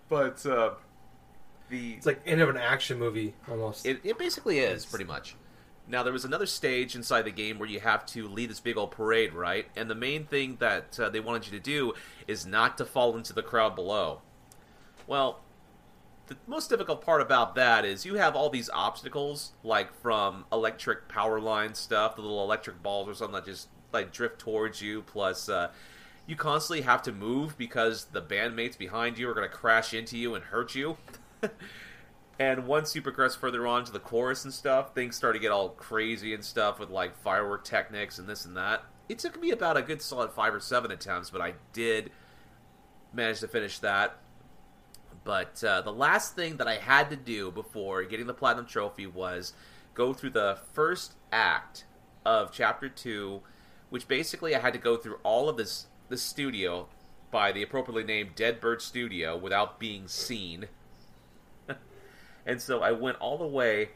But 0.08 0.46
uh, 0.46 0.76
the 1.72 1.94
It's 1.94 2.06
like 2.06 2.22
end 2.26 2.42
of 2.42 2.50
an 2.50 2.58
action 2.58 3.00
movie 3.00 3.34
almost. 3.50 3.86
It, 3.86 4.02
it 4.04 4.20
basically 4.20 4.60
is, 4.60 4.86
pretty 4.86 5.06
much. 5.06 5.36
Now, 5.88 6.04
there 6.04 6.14
was 6.14 6.24
another 6.24 6.46
stage 6.46 6.96
inside 6.96 7.24
the 7.24 7.32
game 7.32 7.58
where 7.58 7.68
you 7.68 7.80
have 7.80 8.06
to 8.08 8.28
lead 8.28 8.50
this 8.50 8.60
big 8.60 8.78
old 8.78 8.92
parade, 8.92 9.34
right? 9.34 9.66
And 9.76 9.90
the 9.90 9.96
main 9.96 10.26
thing 10.26 10.58
that 10.60 11.00
uh, 11.00 11.10
they 11.10 11.20
wanted 11.20 11.48
you 11.48 11.58
to 11.58 11.64
do 11.64 11.94
is 12.28 12.46
not 12.46 12.78
to 12.78 12.86
fall 12.86 13.18
into 13.18 13.34
the 13.34 13.42
crowd 13.42 13.76
below. 13.76 14.22
Well, 15.08 15.42
the 16.28 16.38
most 16.48 16.70
difficult 16.70 17.04
part 17.04 17.22
about 17.22 17.56
that 17.56 17.84
is 17.84 18.06
you 18.06 18.16
have 18.16 18.36
all 18.36 18.50
these 18.50 18.70
obstacles, 18.70 19.52
like 19.64 19.94
from 20.02 20.46
electric 20.54 21.10
power 21.10 21.42
line 21.42 21.74
stuff, 21.74 22.16
the 22.16 22.22
little 22.22 22.44
electric 22.44 22.82
balls 22.82 23.10
or 23.10 23.14
something 23.14 23.36
that 23.36 23.46
just 23.46 23.68
like 23.92 24.14
drift 24.14 24.40
towards 24.40 24.82
you, 24.82 25.02
plus 25.02 25.50
uh, 25.50 25.72
you 26.26 26.38
constantly 26.38 26.84
have 26.84 27.02
to 27.02 27.12
move 27.12 27.58
because 27.58 28.06
the 28.06 28.22
bandmates 28.22 28.78
behind 28.78 29.18
you 29.18 29.30
are 29.30 29.34
going 29.34 29.50
to 29.50 29.54
crash 29.54 29.94
into 29.94 30.18
you 30.18 30.36
and 30.36 30.46
hurt 30.46 30.76
you. 30.76 30.98
And 32.42 32.66
once 32.66 32.96
you 32.96 33.04
progress 33.04 33.36
further 33.36 33.68
on 33.68 33.86
to 33.86 33.92
the 33.92 34.00
chorus 34.00 34.46
and 34.46 34.52
stuff, 34.52 34.96
things 34.96 35.16
start 35.16 35.36
to 35.36 35.40
get 35.40 35.52
all 35.52 35.70
crazy 35.70 36.34
and 36.34 36.44
stuff 36.44 36.80
with 36.80 36.90
like 36.90 37.16
firework 37.22 37.64
techniques 37.64 38.18
and 38.18 38.28
this 38.28 38.46
and 38.46 38.58
that. 38.58 38.84
It 39.08 39.20
took 39.20 39.40
me 39.40 39.52
about 39.52 39.78
a 39.78 39.84
good 39.84 40.02
solid 40.02 40.32
five 40.32 40.52
or 40.52 40.60
seven 40.60 40.90
attempts, 40.90 41.30
but 41.30 41.40
I 41.40 41.54
did 41.72 42.10
manage 43.14 43.42
to 43.42 43.48
finish 43.48 43.78
that. 43.80 44.18
But 45.24 45.64
uh, 45.64 45.82
the 45.82 45.94
last 45.94 46.36
thing 46.36 46.58
that 46.58 46.68
I 46.68 46.78
had 46.78 47.12
to 47.12 47.16
do 47.16 47.52
before 47.52 48.04
getting 48.06 48.26
the 48.26 48.34
platinum 48.34 48.66
trophy 48.66 49.06
was 49.06 49.54
go 49.94 50.12
through 50.12 50.32
the 50.32 50.58
first 50.74 51.14
act 51.32 51.86
of 52.26 52.52
chapter 52.52 52.90
two, 52.90 53.42
which 53.92 54.08
basically 54.08 54.56
I 54.56 54.60
had 54.60 54.74
to 54.74 54.80
go 54.80 54.98
through 54.98 55.20
all 55.22 55.48
of 55.48 55.58
this 55.58 55.86
the 56.10 56.18
studio 56.18 56.88
by 57.30 57.52
the 57.52 57.62
appropriately 57.62 58.04
named 58.04 58.32
Dead 58.34 58.60
Bird 58.60 58.82
Studio 58.82 59.38
without 59.38 59.80
being 59.80 60.08
seen. 60.08 60.70
And 62.46 62.62
so 62.62 62.82
I 62.82 62.92
went 62.92 63.18
all 63.18 63.38
the 63.38 63.48
way. 63.48 63.90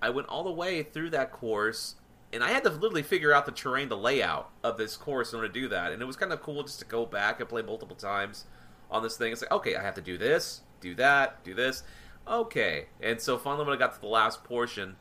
I 0.00 0.10
went 0.10 0.28
all 0.28 0.42
the 0.42 0.50
way 0.50 0.82
through 0.82 1.10
that 1.10 1.30
course, 1.30 1.94
and 2.32 2.42
I 2.42 2.48
had 2.50 2.64
to 2.64 2.70
literally 2.70 3.02
figure 3.02 3.32
out 3.32 3.46
the 3.46 3.52
terrain, 3.52 3.88
the 3.88 3.96
layout 3.96 4.50
of 4.64 4.76
this 4.76 4.96
course 4.96 5.32
in 5.32 5.38
order 5.38 5.48
to 5.48 5.54
do 5.54 5.68
that. 5.68 5.92
And 5.92 6.02
it 6.02 6.04
was 6.04 6.16
kind 6.16 6.32
of 6.32 6.42
cool 6.42 6.62
just 6.62 6.80
to 6.80 6.84
go 6.84 7.06
back 7.06 7.40
and 7.40 7.48
play 7.48 7.62
multiple 7.62 7.96
times 7.96 8.46
on 8.90 9.02
this 9.02 9.16
thing. 9.16 9.32
It's 9.32 9.42
like, 9.42 9.52
okay, 9.52 9.76
I 9.76 9.82
have 9.82 9.94
to 9.94 10.00
do 10.00 10.18
this, 10.18 10.62
do 10.80 10.94
that, 10.96 11.44
do 11.44 11.54
this. 11.54 11.84
Okay. 12.26 12.86
And 13.00 13.20
so 13.20 13.38
finally, 13.38 13.64
when 13.64 13.74
I 13.74 13.78
got 13.78 13.94
to 13.94 14.00
the 14.00 14.06
last 14.06 14.44
portion, 14.44 14.96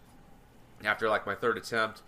after 0.84 1.10
like 1.10 1.25
my 1.25 1.36
third 1.36 1.58
attempt, 1.58 2.01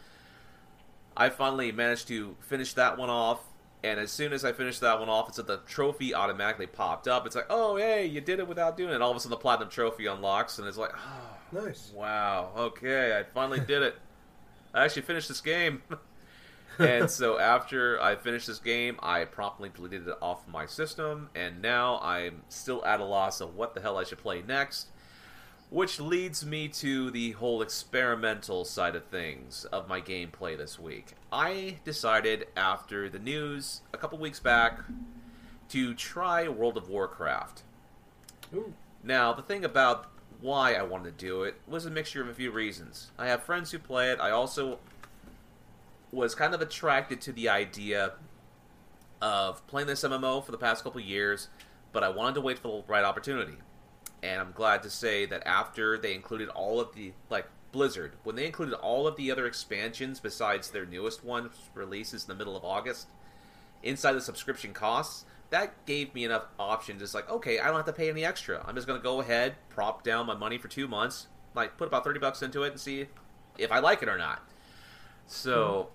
I 1.15 1.29
finally 1.29 1.71
managed 1.71 2.07
to 2.07 2.35
finish 2.39 2.73
that 2.73 2.97
one 2.97 3.09
off. 3.09 3.39
And 3.83 3.99
as 3.99 4.11
soon 4.11 4.31
as 4.31 4.45
I 4.45 4.53
finished 4.53 4.79
that 4.81 4.99
one 4.99 5.09
off, 5.09 5.27
it 5.27 5.35
said 5.35 5.45
the 5.45 5.57
trophy 5.67 6.13
automatically 6.13 6.67
popped 6.67 7.07
up. 7.07 7.25
It's 7.25 7.35
like, 7.35 7.47
oh, 7.49 7.75
hey, 7.75 8.05
you 8.05 8.21
did 8.21 8.39
it 8.39 8.47
without 8.47 8.77
doing 8.77 8.91
it. 8.91 8.95
And 8.95 9.03
all 9.03 9.11
of 9.11 9.17
a 9.17 9.19
sudden, 9.19 9.31
the 9.31 9.37
platinum 9.37 9.69
trophy 9.69 10.05
unlocks, 10.05 10.57
and 10.57 10.67
it's 10.67 10.77
like, 10.77 10.91
oh, 10.95 11.63
nice. 11.65 11.91
wow, 11.93 12.51
okay, 12.55 13.17
I 13.17 13.23
finally 13.23 13.59
did 13.59 13.81
it. 13.81 13.95
I 14.73 14.85
actually 14.85 15.01
finished 15.01 15.27
this 15.27 15.41
game. 15.41 15.83
and 16.79 17.09
so 17.09 17.37
after 17.37 18.01
I 18.01 18.15
finished 18.15 18.47
this 18.47 18.59
game, 18.59 18.97
I 19.03 19.25
promptly 19.25 19.69
deleted 19.69 20.07
it 20.07 20.15
off 20.21 20.47
my 20.47 20.65
system, 20.65 21.29
and 21.35 21.61
now 21.61 21.99
I'm 22.01 22.43
still 22.47 22.85
at 22.85 23.01
a 23.01 23.05
loss 23.05 23.41
of 23.41 23.55
what 23.55 23.75
the 23.75 23.81
hell 23.81 23.97
I 23.97 24.05
should 24.05 24.19
play 24.19 24.41
next. 24.47 24.87
Which 25.73 25.99
leads 25.99 26.45
me 26.45 26.67
to 26.67 27.09
the 27.09 27.31
whole 27.31 27.63
experimental 27.63 28.63
side 28.63 28.95
of 28.95 29.05
things 29.05 29.65
of 29.71 29.87
my 29.87 29.99
gameplay 29.99 30.55
this 30.55 30.77
week. 30.77 31.15
I 31.31 31.79
decided 31.83 32.45
after 32.55 33.09
the 33.09 33.17
news 33.17 33.81
a 33.91 33.97
couple 33.97 34.19
weeks 34.19 34.39
back 34.39 34.81
to 35.69 35.95
try 35.95 36.47
World 36.47 36.77
of 36.77 36.89
Warcraft. 36.89 37.63
Ooh. 38.53 38.75
Now, 39.03 39.33
the 39.33 39.41
thing 39.41 39.65
about 39.65 40.11
why 40.41 40.75
I 40.75 40.83
wanted 40.83 41.17
to 41.17 41.25
do 41.25 41.41
it 41.41 41.59
was 41.67 41.87
a 41.87 41.89
mixture 41.89 42.21
of 42.21 42.27
a 42.27 42.35
few 42.35 42.51
reasons. 42.51 43.09
I 43.17 43.25
have 43.25 43.41
friends 43.41 43.71
who 43.71 43.79
play 43.79 44.11
it. 44.11 44.19
I 44.19 44.29
also 44.29 44.77
was 46.11 46.35
kind 46.35 46.53
of 46.53 46.61
attracted 46.61 47.19
to 47.21 47.31
the 47.31 47.49
idea 47.49 48.13
of 49.23 49.65
playing 49.65 49.87
this 49.87 50.03
MMO 50.03 50.45
for 50.45 50.51
the 50.51 50.57
past 50.59 50.83
couple 50.83 51.01
years, 51.01 51.47
but 51.91 52.03
I 52.03 52.09
wanted 52.09 52.35
to 52.35 52.41
wait 52.41 52.59
for 52.59 52.83
the 52.83 52.91
right 52.93 53.03
opportunity. 53.03 53.57
And 54.23 54.39
I'm 54.39 54.53
glad 54.53 54.81
to 54.83 54.89
say 54.89 55.25
that 55.25 55.45
after 55.45 55.97
they 55.97 56.15
included 56.15 56.47
all 56.49 56.79
of 56.79 56.95
the 56.95 57.11
like 57.29 57.45
Blizzard, 57.73 58.13
when 58.23 58.35
they 58.37 58.45
included 58.45 58.75
all 58.75 59.05
of 59.05 59.17
the 59.17 59.31
other 59.31 59.45
expansions 59.45 60.19
besides 60.19 60.71
their 60.71 60.85
newest 60.85 61.23
one 61.23 61.49
releases 61.73 62.23
in 62.23 62.29
the 62.29 62.35
middle 62.35 62.55
of 62.55 62.63
August, 62.63 63.07
inside 63.83 64.13
the 64.13 64.21
subscription 64.21 64.71
costs, 64.73 65.25
that 65.49 65.85
gave 65.85 66.15
me 66.15 66.23
enough 66.23 66.45
options. 66.57 67.01
It's 67.01 67.13
like, 67.13 67.29
okay, 67.29 67.59
I 67.59 67.67
don't 67.67 67.75
have 67.75 67.85
to 67.85 67.93
pay 67.93 68.09
any 68.09 68.23
extra. 68.23 68.63
I'm 68.65 68.75
just 68.75 68.87
going 68.87 68.99
to 68.99 69.03
go 69.03 69.19
ahead, 69.19 69.55
prop 69.69 70.03
down 70.03 70.25
my 70.25 70.35
money 70.35 70.57
for 70.57 70.69
two 70.69 70.87
months, 70.87 71.27
like 71.53 71.77
put 71.77 71.87
about 71.87 72.05
30 72.05 72.19
bucks 72.19 72.41
into 72.41 72.63
it 72.63 72.71
and 72.71 72.79
see 72.79 73.07
if 73.57 73.71
I 73.71 73.79
like 73.79 74.01
it 74.01 74.07
or 74.09 74.17
not. 74.17 74.41
So, 75.27 75.89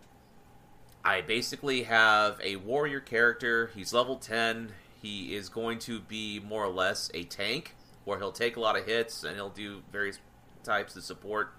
I 1.04 1.22
basically 1.22 1.84
have 1.84 2.40
a 2.42 2.56
warrior 2.56 3.00
character. 3.00 3.70
He's 3.74 3.92
level 3.92 4.16
10. 4.16 4.72
He 5.00 5.34
is 5.34 5.48
going 5.48 5.78
to 5.80 6.00
be 6.00 6.40
more 6.40 6.64
or 6.64 6.70
less 6.70 7.10
a 7.14 7.24
tank, 7.24 7.74
where 8.08 8.18
he'll 8.18 8.32
take 8.32 8.56
a 8.56 8.60
lot 8.60 8.74
of 8.74 8.86
hits 8.86 9.22
and 9.22 9.36
he'll 9.36 9.50
do 9.50 9.82
various 9.92 10.18
types 10.64 10.96
of 10.96 11.04
support 11.04 11.52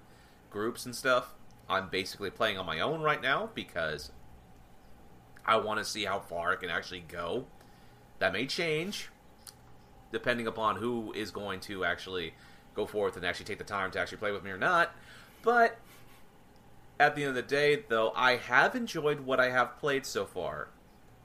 groups 0.50 0.84
and 0.84 0.96
stuff. 0.96 1.36
I'm 1.70 1.90
basically 1.90 2.32
playing 2.32 2.58
on 2.58 2.66
my 2.66 2.80
own 2.80 3.02
right 3.02 3.22
now 3.22 3.52
because 3.54 4.12
I 5.46 5.58
want 5.58 5.78
to 5.78 5.86
see 5.86 6.06
how 6.06 6.20
far 6.20 6.52
I 6.52 6.56
can 6.56 6.72
actually 6.72 7.02
go. 7.08 7.46
That 8.18 8.34
may 8.34 8.48
change 8.48 9.10
depending 10.12 10.48
upon 10.48 10.78
who 10.78 11.14
is 11.14 11.30
going 11.30 11.60
to 11.60 11.86
actually 11.86 12.34
go 12.74 12.88
forth 12.88 13.16
and 13.16 13.24
actually 13.24 13.46
take 13.46 13.60
the 13.60 13.64
time 13.64 13.92
to 13.92 14.00
actually 14.00 14.18
play 14.18 14.32
with 14.32 14.44
me 14.44 14.50
or 14.50 14.58
not. 14.58 14.96
But 15.44 15.78
at 17.00 17.16
the 17.16 17.22
end 17.22 17.30
of 17.30 17.36
the 17.36 17.44
day, 17.44 17.84
though, 17.88 18.12
I 18.16 18.38
have 18.38 18.76
enjoyed 18.76 19.20
what 19.20 19.40
I 19.40 19.52
have 19.52 19.78
played 19.78 20.04
so 20.04 20.26
far. 20.26 20.70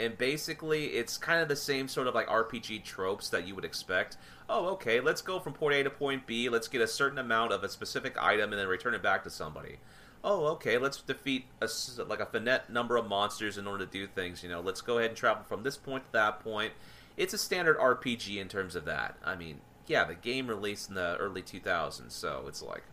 And 0.04 0.16
basically, 0.18 0.86
it's 0.86 1.16
kind 1.16 1.40
of 1.40 1.48
the 1.48 1.56
same 1.56 1.88
sort 1.88 2.06
of 2.06 2.14
like 2.14 2.26
RPG 2.28 2.84
tropes 2.84 3.28
that 3.30 3.46
you 3.46 3.54
would 3.54 3.64
expect. 3.64 4.16
Oh, 4.48 4.68
okay, 4.68 5.00
let's 5.00 5.22
go 5.22 5.40
from 5.40 5.54
point 5.54 5.74
A 5.74 5.84
to 5.84 5.90
point 5.90 6.26
B. 6.26 6.48
Let's 6.48 6.68
get 6.68 6.80
a 6.80 6.86
certain 6.86 7.18
amount 7.18 7.52
of 7.52 7.64
a 7.64 7.68
specific 7.68 8.16
item 8.20 8.52
and 8.52 8.60
then 8.60 8.68
return 8.68 8.94
it 8.94 9.02
back 9.02 9.24
to 9.24 9.30
somebody. 9.30 9.78
Oh, 10.22 10.46
okay, 10.46 10.78
let's 10.78 11.02
defeat 11.02 11.46
a, 11.60 11.68
like 12.04 12.20
a 12.20 12.26
finite 12.26 12.70
number 12.70 12.96
of 12.96 13.08
monsters 13.08 13.58
in 13.58 13.66
order 13.66 13.84
to 13.84 13.90
do 13.90 14.06
things. 14.06 14.42
You 14.42 14.48
know, 14.48 14.60
let's 14.60 14.80
go 14.80 14.98
ahead 14.98 15.10
and 15.10 15.16
travel 15.16 15.44
from 15.44 15.62
this 15.62 15.76
point 15.76 16.04
to 16.06 16.12
that 16.12 16.40
point. 16.40 16.72
It's 17.16 17.34
a 17.34 17.38
standard 17.38 17.78
RPG 17.78 18.38
in 18.38 18.48
terms 18.48 18.74
of 18.74 18.84
that. 18.86 19.16
I 19.24 19.36
mean, 19.36 19.60
yeah, 19.86 20.04
the 20.04 20.14
game 20.14 20.46
released 20.46 20.88
in 20.88 20.94
the 20.94 21.16
early 21.16 21.42
2000s, 21.42 22.10
so 22.10 22.44
it's 22.48 22.62
like 22.62 22.84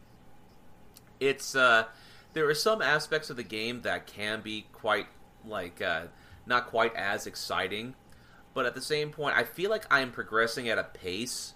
it's 1.19 1.55
uh 1.55 1.85
there 2.33 2.49
are 2.49 2.55
some 2.55 2.81
aspects 2.81 3.29
of 3.29 3.37
the 3.37 3.43
game 3.43 3.81
that 3.83 4.07
can 4.07 4.41
be 4.41 4.65
quite 4.73 5.07
like 5.45 5.81
uh 5.81 6.03
not 6.51 6.67
quite 6.67 6.95
as 6.95 7.25
exciting 7.25 7.95
but 8.53 8.65
at 8.65 8.75
the 8.75 8.81
same 8.81 9.09
point 9.09 9.35
i 9.35 9.43
feel 9.43 9.69
like 9.69 9.85
i'm 9.89 10.11
progressing 10.11 10.69
at 10.69 10.77
a 10.77 10.83
pace 10.83 11.53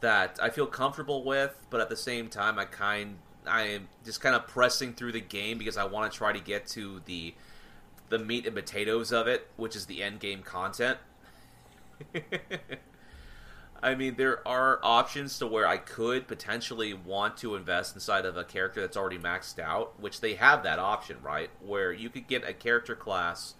that 0.00 0.38
i 0.40 0.48
feel 0.48 0.66
comfortable 0.66 1.24
with 1.24 1.66
but 1.70 1.80
at 1.80 1.88
the 1.88 1.96
same 1.96 2.28
time 2.28 2.58
i 2.58 2.64
kind 2.64 3.18
i 3.46 3.62
am 3.62 3.88
just 4.04 4.20
kind 4.20 4.34
of 4.34 4.46
pressing 4.46 4.92
through 4.92 5.12
the 5.12 5.20
game 5.20 5.58
because 5.58 5.76
i 5.76 5.84
want 5.84 6.10
to 6.10 6.16
try 6.16 6.32
to 6.32 6.40
get 6.40 6.66
to 6.66 7.02
the 7.04 7.34
the 8.08 8.18
meat 8.18 8.46
and 8.46 8.54
potatoes 8.54 9.12
of 9.12 9.26
it 9.26 9.48
which 9.56 9.76
is 9.76 9.86
the 9.86 10.02
end 10.02 10.20
game 10.20 10.42
content 10.42 10.98
I 13.82 13.94
mean, 13.94 14.16
there 14.16 14.46
are 14.46 14.78
options 14.82 15.38
to 15.38 15.46
where 15.46 15.66
I 15.66 15.78
could 15.78 16.28
potentially 16.28 16.92
want 16.92 17.38
to 17.38 17.54
invest 17.54 17.94
inside 17.94 18.26
of 18.26 18.36
a 18.36 18.44
character 18.44 18.80
that's 18.80 18.96
already 18.96 19.18
maxed 19.18 19.58
out, 19.58 19.98
which 19.98 20.20
they 20.20 20.34
have 20.34 20.62
that 20.64 20.78
option, 20.78 21.16
right? 21.22 21.48
Where 21.64 21.90
you 21.92 22.10
could 22.10 22.26
get 22.26 22.46
a 22.46 22.52
character 22.52 22.94
class, 22.94 23.54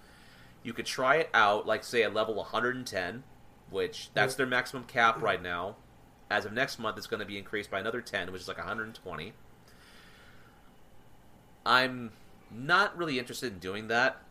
you 0.62 0.72
could 0.72 0.86
try 0.86 1.16
it 1.16 1.30
out, 1.32 1.66
like 1.66 1.84
say 1.84 2.02
at 2.02 2.14
level 2.14 2.34
110, 2.34 3.22
which 3.70 4.10
that's 4.14 4.34
their 4.34 4.46
maximum 4.46 4.84
cap 4.84 5.22
right 5.22 5.42
now. 5.42 5.76
As 6.30 6.44
of 6.44 6.52
next 6.52 6.78
month, 6.78 6.96
it's 6.96 7.06
going 7.06 7.20
to 7.20 7.26
be 7.26 7.38
increased 7.38 7.70
by 7.70 7.80
another 7.80 8.00
10, 8.00 8.30
which 8.30 8.42
is 8.42 8.48
like 8.48 8.58
120. 8.58 9.32
I'm 11.66 12.12
not 12.50 12.96
really 12.96 13.18
interested 13.18 13.52
in 13.52 13.58
doing 13.58 13.88
that 13.88 14.22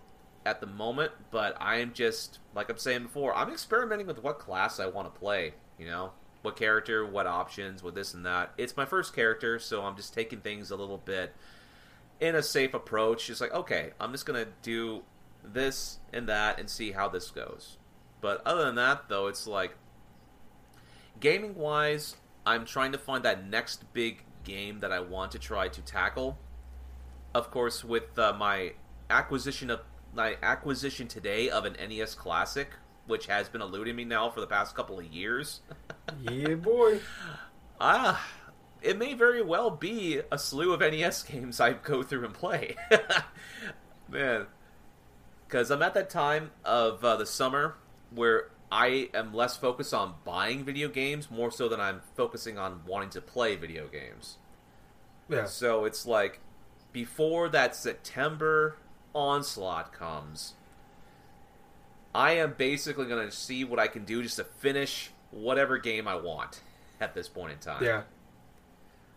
at 0.46 0.62
the 0.62 0.68
moment, 0.68 1.12
but 1.32 1.56
I'm 1.60 1.94
just 1.94 2.40
like 2.56 2.70
I'm 2.70 2.78
saying 2.78 3.04
before, 3.04 3.36
I'm 3.36 3.50
experimenting 3.50 4.08
with 4.08 4.24
what 4.24 4.40
class 4.40 4.80
I 4.80 4.88
want 4.88 5.14
to 5.14 5.20
play. 5.20 5.54
You 5.78 5.86
know, 5.86 6.12
what 6.42 6.56
character, 6.56 7.06
what 7.06 7.28
options, 7.28 7.84
what 7.84 7.96
this 7.96 8.14
and 8.14 8.26
that. 8.26 8.52
It's 8.58 8.78
my 8.78 8.86
first 8.86 9.14
character, 9.14 9.60
so 9.60 9.84
I'm 9.84 9.96
just 9.96 10.14
taking 10.14 10.40
things 10.40 10.72
a 10.72 10.76
little 10.76 10.98
bit 10.98 11.34
in 12.20 12.36
a 12.36 12.44
safe 12.44 12.74
approach. 12.74 13.30
It's 13.30 13.42
like, 13.42 13.54
okay, 13.54 13.92
I'm 14.00 14.12
just 14.12 14.26
gonna 14.26 14.48
do 14.62 15.04
this 15.44 16.00
and 16.14 16.28
that 16.28 16.60
and 16.60 16.70
see 16.70 16.92
how 16.92 17.10
this 17.10 17.32
goes. 17.32 17.78
But 18.22 18.42
other 18.46 18.66
than 18.66 18.76
that, 18.76 19.10
though, 19.10 19.28
it's 19.28 19.48
like 19.48 19.76
gaming 21.20 21.56
wise, 21.56 22.16
I'm 22.46 22.66
trying 22.66 22.92
to 22.92 22.98
find 22.98 23.24
that 23.26 23.48
next 23.48 23.92
big 23.94 24.24
game 24.44 24.80
that 24.80 24.92
I 24.92 25.00
want 25.00 25.32
to 25.34 25.40
try 25.40 25.68
to 25.68 25.82
tackle. 25.82 26.38
Of 27.34 27.52
course, 27.52 27.84
with 27.84 28.18
uh, 28.18 28.34
my 28.34 28.74
acquisition 29.10 29.70
of 29.70 29.82
my 30.14 30.38
acquisition 30.42 31.08
today 31.08 31.50
of 31.50 31.66
an 31.66 31.74
NES 31.74 32.16
Classic, 32.16 32.70
which 33.06 33.28
has 33.28 33.48
been 33.48 33.62
eluding 33.62 33.96
me 33.96 34.06
now 34.06 34.30
for 34.30 34.40
the 34.40 34.48
past 34.48 34.76
couple 34.76 35.00
of 35.00 35.06
years. 35.06 35.62
yeah, 36.22 36.56
boy. 36.56 37.00
Ah, 37.82 38.22
it 38.82 38.98
may 38.98 39.14
very 39.14 39.42
well 39.42 39.70
be 39.70 40.20
a 40.32 40.38
slew 40.38 40.74
of 40.74 40.82
NES 40.82 41.24
games 41.32 41.62
I 41.62 41.74
go 41.74 42.04
through 42.04 42.26
and 42.26 42.34
play. 42.34 42.76
Man, 44.10 44.48
because 45.50 45.72
I'm 45.72 45.82
at 45.82 45.96
that 45.96 46.12
time 46.12 46.52
of 46.64 47.04
uh, 47.04 47.16
the 47.16 47.26
summer 47.26 47.76
where 48.14 48.52
I 48.72 49.10
am 49.16 49.34
less 49.34 49.58
focused 49.58 49.96
on 49.96 50.14
buying 50.24 50.64
video 50.64 50.90
games 50.90 51.32
more 51.32 51.50
so 51.50 51.68
than 51.68 51.82
I'm 51.82 52.02
focusing 52.16 52.60
on 52.60 52.82
wanting 52.86 53.10
to 53.12 53.22
play 53.22 53.56
video 53.56 53.88
games. 53.88 54.38
Yeah. 55.28 55.46
So 55.46 55.86
it's 55.86 56.06
like 56.06 56.40
before 56.94 57.50
that 57.50 57.76
September 57.76 58.78
onslaught 59.16 59.92
comes, 59.92 60.54
I 62.14 62.34
am 62.34 62.54
basically 62.56 63.08
going 63.08 63.28
to 63.28 63.36
see 63.36 63.64
what 63.64 63.80
I 63.80 63.88
can 63.88 64.06
do 64.06 64.22
just 64.22 64.36
to 64.36 64.44
finish 64.44 65.10
whatever 65.32 65.80
game 65.80 66.08
I 66.08 66.16
want 66.16 66.62
at 67.02 67.16
this 67.16 67.28
point 67.28 67.54
in 67.54 67.58
time. 67.58 67.84
Yeah. 67.84 68.04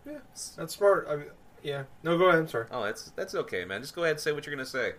Yeah, 0.06 0.18
that's 0.56 0.74
smart. 0.74 1.06
I 1.10 1.16
mean, 1.16 1.26
yeah. 1.62 1.84
No, 2.02 2.16
go 2.16 2.28
ahead. 2.28 2.40
I'm 2.40 2.48
sorry. 2.48 2.66
Oh, 2.70 2.84
that's 2.84 3.10
that's 3.10 3.34
okay, 3.34 3.64
man. 3.64 3.82
Just 3.82 3.94
go 3.94 4.02
ahead 4.02 4.12
and 4.12 4.20
say 4.20 4.32
what 4.32 4.46
you're 4.46 4.54
gonna 4.54 4.66
say. 4.66 4.94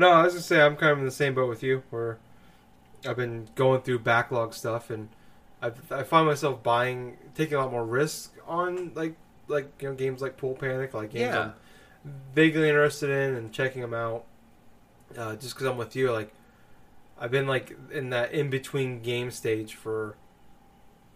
No, 0.00 0.12
I 0.12 0.22
was 0.22 0.32
gonna 0.32 0.42
say 0.42 0.62
I'm 0.62 0.76
kind 0.76 0.92
of 0.92 0.98
in 1.00 1.04
the 1.04 1.10
same 1.10 1.34
boat 1.34 1.50
with 1.50 1.62
you, 1.62 1.82
where 1.90 2.16
I've 3.06 3.16
been 3.16 3.48
going 3.54 3.82
through 3.82 3.98
backlog 3.98 4.54
stuff, 4.54 4.88
and 4.88 5.10
I 5.60 5.72
I 5.90 6.04
find 6.04 6.26
myself 6.26 6.62
buying, 6.62 7.18
taking 7.34 7.58
a 7.58 7.60
lot 7.60 7.70
more 7.70 7.84
risk 7.84 8.34
on 8.46 8.92
like 8.94 9.14
like 9.46 9.70
you 9.82 9.90
know 9.90 9.94
games 9.94 10.22
like 10.22 10.38
Pool 10.38 10.54
Panic, 10.54 10.94
like 10.94 11.10
games 11.10 11.34
Yeah. 11.34 11.50
I'm 12.02 12.14
vaguely 12.34 12.70
interested 12.70 13.10
in 13.10 13.34
and 13.34 13.52
checking 13.52 13.82
them 13.82 13.92
out. 13.92 14.24
Uh, 15.18 15.36
just 15.36 15.54
because 15.54 15.66
I'm 15.66 15.76
with 15.76 15.94
you, 15.94 16.10
like 16.10 16.32
I've 17.18 17.30
been 17.30 17.46
like 17.46 17.76
in 17.92 18.08
that 18.08 18.32
in 18.32 18.48
between 18.48 19.02
game 19.02 19.30
stage 19.30 19.74
for 19.74 20.16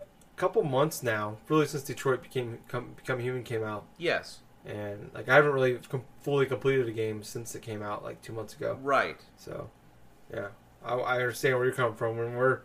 a 0.00 0.36
couple 0.36 0.62
months 0.62 1.02
now, 1.02 1.38
really 1.48 1.66
since 1.66 1.84
Detroit 1.84 2.22
became 2.22 2.58
come, 2.68 2.92
Become 2.96 3.20
Human 3.20 3.44
came 3.44 3.64
out, 3.64 3.86
Yes, 3.96 4.40
and 4.64 5.10
like 5.14 5.28
I 5.28 5.34
haven't 5.34 5.52
really 5.52 5.78
com- 5.88 6.04
fully 6.22 6.46
completed 6.46 6.88
a 6.88 6.92
game 6.92 7.22
since 7.22 7.54
it 7.54 7.62
came 7.62 7.82
out 7.82 8.02
like 8.02 8.22
two 8.22 8.32
months 8.32 8.54
ago. 8.54 8.78
right. 8.82 9.20
So, 9.36 9.70
yeah, 10.32 10.48
I, 10.84 10.94
I 10.94 11.14
understand 11.16 11.56
where 11.56 11.66
you're 11.66 11.74
coming 11.74 11.94
from. 11.96 12.16
When 12.16 12.34
we're 12.34 12.60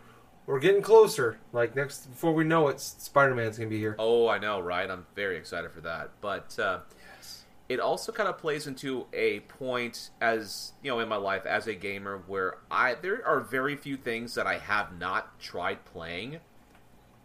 we're 0.45 0.59
getting 0.59 0.81
closer, 0.81 1.37
like 1.53 1.75
next 1.75 2.09
before 2.09 2.33
we 2.33 2.43
know 2.43 2.67
it, 2.69 2.79
Spider 2.79 3.35
Man's 3.35 3.57
gonna 3.57 3.69
be 3.69 3.79
here. 3.79 3.95
Oh, 3.99 4.27
I 4.27 4.39
know, 4.39 4.59
right? 4.59 4.89
I'm 4.89 5.05
very 5.15 5.37
excited 5.37 5.71
for 5.71 5.81
that. 5.81 6.09
But 6.21 6.57
uh, 6.57 6.79
Yes. 7.17 7.43
it 7.67 7.79
also 7.79 8.11
kind 8.11 8.27
of 8.29 8.37
plays 8.37 8.65
into 8.65 9.05
a 9.13 9.41
point 9.41 10.09
as 10.21 10.71
you 10.81 10.89
know 10.89 10.99
in 10.99 11.09
my 11.09 11.17
life 11.17 11.45
as 11.45 11.67
a 11.67 11.75
gamer 11.75 12.23
where 12.27 12.57
I 12.71 12.95
there 12.95 13.25
are 13.27 13.41
very 13.41 13.75
few 13.75 13.97
things 13.97 14.33
that 14.35 14.47
I 14.47 14.57
have 14.57 14.97
not 14.97 15.37
tried 15.39 15.83
playing, 15.85 16.39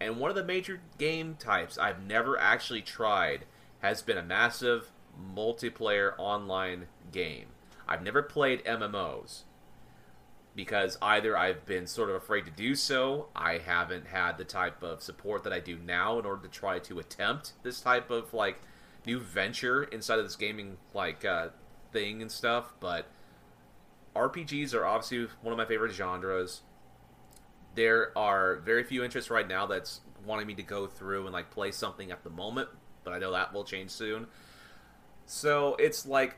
and 0.01 0.19
one 0.19 0.31
of 0.31 0.37
the 0.37 0.45
major 0.45 0.81
game 0.99 1.37
types 1.39 1.79
I've 1.79 2.03
never 2.05 2.37
actually 2.39 2.83
tried 2.83 3.45
has 3.85 4.01
been 4.01 4.17
a 4.17 4.23
massive 4.23 4.91
multiplayer 5.37 6.15
online 6.17 6.87
game. 7.13 7.45
I've 7.87 8.03
never 8.03 8.23
played 8.23 8.65
MMOs 8.65 9.43
because 10.57 10.97
either 11.03 11.37
I've 11.37 11.67
been 11.67 11.87
sort 11.87 12.09
of 12.09 12.17
afraid 12.17 12.47
to 12.47 12.51
do 12.51 12.75
so, 12.77 13.27
I 13.37 13.59
haven't 13.59 14.07
had 14.07 14.39
the 14.39 14.45
type 14.45 14.83
of 14.83 15.03
support 15.03 15.45
that 15.45 15.53
I 15.53 15.61
do 15.61 15.77
now 15.77 16.19
in 16.19 16.25
order 16.25 16.41
to 16.45 16.49
try 16.49 16.79
to 16.79 16.99
attempt 16.99 17.53
this 17.63 17.83
type 17.83 18.11
of 18.11 18.33
like 18.33 18.59
new 19.05 19.21
venture 19.21 19.85
inside 19.85 20.19
of 20.19 20.25
this 20.25 20.37
gaming 20.37 20.79
like 20.95 21.23
uh, 21.27 21.49
thing 21.93 22.23
and 22.23 22.33
stuff. 22.33 22.73
But 22.81 23.05
RPGs 24.17 24.73
are 24.73 24.87
obviously 24.87 25.29
one 25.43 25.53
of 25.53 25.59
my 25.59 25.67
favorite 25.67 25.93
genres. 25.93 26.63
There 27.75 28.17
are 28.17 28.57
very 28.65 28.83
few 28.85 29.05
interests 29.05 29.31
right 29.31 29.47
now 29.47 29.67
that's 29.67 30.01
wanting 30.25 30.47
me 30.47 30.55
to 30.55 30.63
go 30.63 30.87
through 30.87 31.25
and 31.25 31.35
like 31.35 31.51
play 31.51 31.71
something 31.71 32.11
at 32.11 32.25
the 32.25 32.31
moment, 32.31 32.71
but 33.05 33.13
I 33.13 33.19
know 33.19 33.33
that 33.33 33.53
will 33.53 33.65
change 33.65 33.91
soon. 33.91 34.27
So 35.27 35.77
it's 35.79 36.07
like 36.07 36.37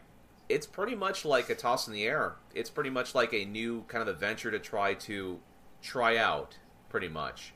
it's 0.48 0.66
pretty 0.66 0.94
much 0.94 1.24
like 1.24 1.50
a 1.50 1.54
toss 1.54 1.86
in 1.86 1.92
the 1.92 2.04
air. 2.04 2.36
It's 2.54 2.70
pretty 2.70 2.90
much 2.90 3.14
like 3.14 3.32
a 3.32 3.44
new 3.44 3.84
kind 3.88 4.02
of 4.02 4.08
adventure 4.08 4.50
to 4.50 4.58
try 4.58 4.94
to 4.94 5.40
try 5.82 6.16
out, 6.16 6.58
pretty 6.88 7.08
much. 7.08 7.52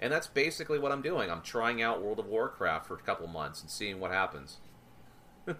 And 0.00 0.12
that's 0.12 0.28
basically 0.28 0.78
what 0.78 0.92
I'm 0.92 1.02
doing. 1.02 1.30
I'm 1.30 1.42
trying 1.42 1.82
out 1.82 2.02
World 2.02 2.20
of 2.20 2.26
Warcraft 2.26 2.86
for 2.86 2.94
a 2.94 3.00
couple 3.00 3.26
months 3.26 3.60
and 3.62 3.70
seeing 3.70 4.00
what 4.00 4.10
happens. 4.10 4.58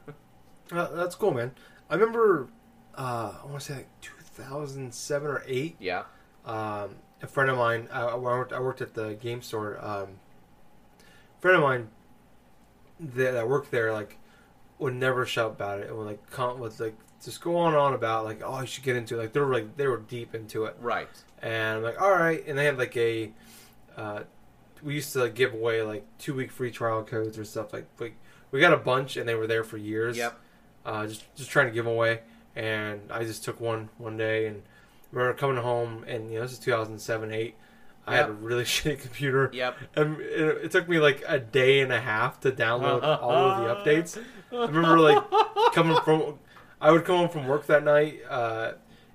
Uh, 0.70 0.86
that's 0.94 1.14
cool, 1.14 1.32
man. 1.32 1.52
I 1.88 1.94
remember, 1.94 2.48
uh, 2.94 3.32
I 3.42 3.46
want 3.46 3.60
to 3.60 3.64
say 3.64 3.74
like 3.74 4.00
2007 4.02 5.26
or 5.26 5.42
eight. 5.46 5.76
Yeah. 5.78 6.02
Um, 6.44 6.96
a 7.22 7.26
friend 7.26 7.50
of 7.50 7.56
mine, 7.56 7.88
uh, 7.90 8.08
I 8.08 8.16
worked, 8.16 8.52
I 8.52 8.60
worked 8.60 8.82
at 8.82 8.92
the 8.92 9.14
game 9.14 9.40
store. 9.40 9.78
Um, 9.82 10.20
a 11.00 11.40
friend 11.40 11.56
of 11.56 11.62
mine 11.62 11.88
that, 13.00 13.32
that 13.32 13.48
worked 13.48 13.70
there, 13.70 13.92
like, 13.92 14.18
would 14.78 14.94
never 14.94 15.26
shout 15.26 15.52
about 15.52 15.80
it. 15.80 15.88
And 15.88 15.98
would 15.98 16.06
like, 16.06 16.30
con- 16.30 16.58
would 16.60 16.78
like 16.78 16.96
just 17.24 17.40
go 17.40 17.56
on 17.56 17.72
and 17.72 17.76
on 17.76 17.94
about 17.94 18.24
like, 18.24 18.42
oh, 18.44 18.60
you 18.60 18.66
should 18.66 18.84
get 18.84 18.96
into 18.96 19.16
it. 19.16 19.18
Like 19.18 19.32
they 19.32 19.40
were 19.40 19.52
like 19.52 19.76
they 19.76 19.86
were 19.86 19.98
deep 19.98 20.34
into 20.34 20.64
it. 20.64 20.76
Right. 20.80 21.08
and 21.42 21.78
I'm 21.78 21.82
like, 21.82 22.00
all 22.00 22.12
right. 22.12 22.44
And 22.46 22.56
they 22.56 22.64
had 22.64 22.78
like 22.78 22.96
a, 22.96 23.32
uh, 23.96 24.20
we 24.82 24.94
used 24.94 25.12
to 25.14 25.20
like, 25.20 25.34
give 25.34 25.52
away 25.52 25.82
like 25.82 26.04
two 26.18 26.34
week 26.34 26.52
free 26.52 26.70
trial 26.70 27.02
codes 27.02 27.38
or 27.38 27.44
stuff 27.44 27.72
like 27.72 27.86
like 27.98 28.14
we 28.50 28.60
got 28.60 28.72
a 28.72 28.78
bunch 28.78 29.16
and 29.16 29.28
they 29.28 29.34
were 29.34 29.46
there 29.46 29.64
for 29.64 29.76
years. 29.76 30.16
Yep. 30.16 30.38
Uh, 30.86 31.06
just 31.06 31.34
just 31.34 31.50
trying 31.50 31.66
to 31.66 31.72
give 31.72 31.84
them 31.84 31.92
away, 31.92 32.20
and 32.56 33.00
I 33.10 33.24
just 33.24 33.44
took 33.44 33.60
one 33.60 33.88
one 33.98 34.16
day 34.16 34.46
and 34.46 34.62
I 35.12 35.16
remember 35.16 35.36
coming 35.36 35.56
home 35.62 36.04
and 36.06 36.30
you 36.30 36.36
know 36.36 36.42
this 36.42 36.52
is 36.52 36.58
2007 36.60 37.32
eight. 37.32 37.56
I 38.08 38.16
had 38.16 38.28
a 38.28 38.32
really 38.32 38.64
shitty 38.74 39.00
computer. 39.00 39.50
Yep. 39.52 39.76
And 39.96 40.20
it, 40.20 40.64
it 40.64 40.70
took 40.70 40.88
me 40.88 40.98
like 40.98 41.22
a 41.26 41.38
day 41.38 41.80
and 41.80 41.92
a 41.92 42.00
half 42.00 42.40
to 42.40 42.52
download 42.52 43.02
all 43.02 43.32
of 43.32 43.84
the 43.84 43.90
updates. 43.90 44.22
I 44.52 44.66
remember 44.66 44.98
like 44.98 45.22
coming 45.72 45.98
from, 46.04 46.38
I 46.80 46.90
would 46.90 47.04
come 47.04 47.16
home 47.16 47.28
from 47.28 47.46
work 47.46 47.66
that 47.66 47.84
night, 47.84 48.20
uh, 48.28 48.72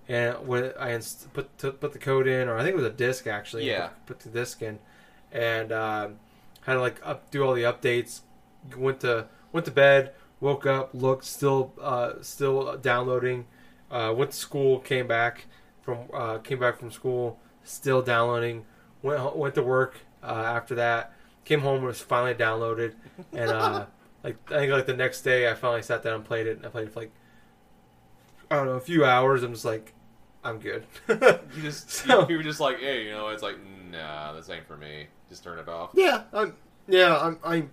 and 0.08 0.46
when 0.46 0.74
I 0.80 0.92
inst- 0.92 1.32
put 1.34 1.58
to, 1.60 1.72
put 1.72 1.94
the 1.94 2.00
code 2.00 2.28
in, 2.28 2.48
or 2.50 2.58
I 2.58 2.64
think 2.64 2.74
it 2.74 2.78
was 2.78 2.86
a 2.86 2.90
disk 2.90 3.26
actually. 3.26 3.68
Yeah. 3.68 3.88
Put, 4.06 4.06
put 4.06 4.20
the 4.20 4.30
disk 4.30 4.62
in, 4.62 4.80
and 5.32 5.72
um, 5.72 6.20
had 6.62 6.74
to 6.74 6.82
like 6.82 7.00
up, 7.04 7.32
do 7.32 7.44
all 7.44 7.54
the 7.54 7.64
updates. 7.64 8.22
Went 8.78 9.00
to 9.02 9.28
went 9.52 9.66
to 9.66 9.72
bed, 9.72 10.14
woke 10.40 10.66
up, 10.66 10.92
looked, 10.94 11.26
still 11.26 11.74
uh, 11.82 12.14
still 12.22 12.78
downloading. 12.78 13.46
Uh, 13.90 14.14
went 14.16 14.32
to 14.32 14.38
school, 14.38 14.80
came 14.80 15.08
back 15.08 15.46
from 15.82 16.00
uh, 16.14 16.38
came 16.40 16.60
back 16.60 16.78
from 16.78 16.92
school, 16.92 17.40
still 17.64 18.02
downloading. 18.02 18.66
Went 19.04 19.36
went 19.36 19.54
to 19.56 19.62
work 19.64 20.00
uh, 20.24 20.28
after 20.28 20.74
that. 20.76 21.14
Came 21.46 21.60
home, 21.60 21.84
it 21.84 21.88
was 21.88 22.00
finally 22.02 22.34
downloaded, 22.34 22.94
and 23.34 23.52
uh, 23.52 23.86
like 24.24 24.38
I 24.52 24.60
think 24.60 24.72
like 24.72 24.86
the 24.88 24.96
next 24.96 25.22
day, 25.22 25.50
I 25.52 25.54
finally 25.54 25.82
sat 25.84 26.02
down 26.04 26.14
and 26.16 26.26
played 26.26 26.48
it. 26.48 26.58
And 26.58 26.66
I 26.66 26.70
played 26.70 26.88
it 26.88 26.94
for 26.94 27.02
like 27.02 27.12
I 28.50 28.56
don't 28.56 28.66
know 28.66 28.74
a 28.74 28.80
few 28.82 29.04
hours. 29.06 29.44
I'm 29.44 29.54
just 29.54 29.66
like, 29.66 29.94
I'm 30.44 30.58
good. 30.60 30.86
You 31.10 31.62
just 31.62 31.90
So- 31.92 32.28
you 32.30 32.38
were 32.38 32.44
just 32.44 32.60
like, 32.62 32.80
hey, 32.80 33.04
you 33.06 33.12
know, 33.12 33.28
it's 33.28 33.44
like, 33.44 33.58
nah, 33.92 34.32
this 34.34 34.50
ain't 34.50 34.66
for 34.68 34.78
me. 34.78 35.08
Just 35.30 35.44
turn 35.44 35.60
it 35.60 35.68
off. 35.68 35.92
yeah, 35.94 36.24
I'm. 36.34 36.56
Yeah, 36.88 37.18
I'm. 37.18 37.40
I'm 37.44 37.70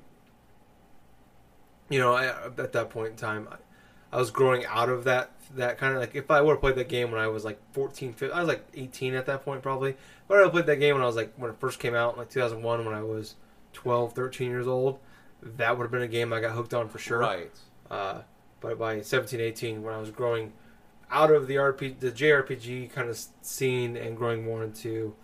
you 1.89 1.99
know, 1.99 2.13
I, 2.15 2.27
at 2.59 2.73
that 2.73 2.91
point 2.91 3.11
in 3.11 3.17
time, 3.17 3.49
I, 3.51 3.57
I 4.17 4.19
was 4.19 4.31
growing 4.31 4.65
out 4.67 4.89
of 4.89 5.05
that 5.05 5.31
that 5.57 5.79
kind 5.79 5.95
of 5.95 6.01
like 6.01 6.15
if 6.15 6.31
I 6.31 6.41
would 6.41 6.53
have 6.53 6.61
played 6.61 6.77
that 6.77 6.89
game 6.89 7.11
when 7.11 7.21
I 7.21 7.29
was 7.29 7.45
like 7.45 7.61
14, 7.73 8.13
15, 8.13 8.37
I 8.37 8.41
was 8.41 8.49
like 8.49 8.65
18 8.75 9.15
at 9.15 9.27
that 9.27 9.45
point 9.45 9.63
probably. 9.63 9.97
But 10.29 10.45
I 10.45 10.49
played 10.49 10.67
that 10.67 10.77
game 10.77 10.95
when 10.95 11.03
I 11.03 11.07
was 11.07 11.17
like 11.17 11.33
when 11.37 11.51
it 11.51 11.59
first 11.59 11.81
came 11.81 11.95
out, 11.95 12.15
in 12.15 12.19
like 12.19 12.31
2001, 12.31 12.85
when 12.85 12.95
I 12.95 13.03
was 13.03 13.35
12, 13.73 14.13
13 14.13 14.51
years 14.51 14.67
old. 14.67 14.99
That 15.43 15.77
would 15.77 15.85
have 15.85 15.91
been 15.91 16.03
a 16.03 16.09
game 16.09 16.33
I 16.33 16.41
got 16.41 16.53
hooked 16.53 16.75
on 16.75 16.89
for 16.89 16.99
sure. 16.99 17.19
Right. 17.19 17.51
Uh, 17.91 18.21
but 18.61 18.79
by 18.79 19.01
17, 19.01 19.41
18, 19.41 19.83
when 19.83 19.95
I 19.95 19.99
was 19.99 20.11
growing 20.11 20.53
out 21.11 21.31
of 21.31 21.47
the 21.47 21.57
RP, 21.57 21.99
the 21.99 22.13
JRPG 22.13 22.93
kind 22.93 23.09
of 23.09 23.19
scene 23.43 23.97
and 23.97 24.17
growing 24.17 24.45
more 24.45 24.63
into, 24.63 25.15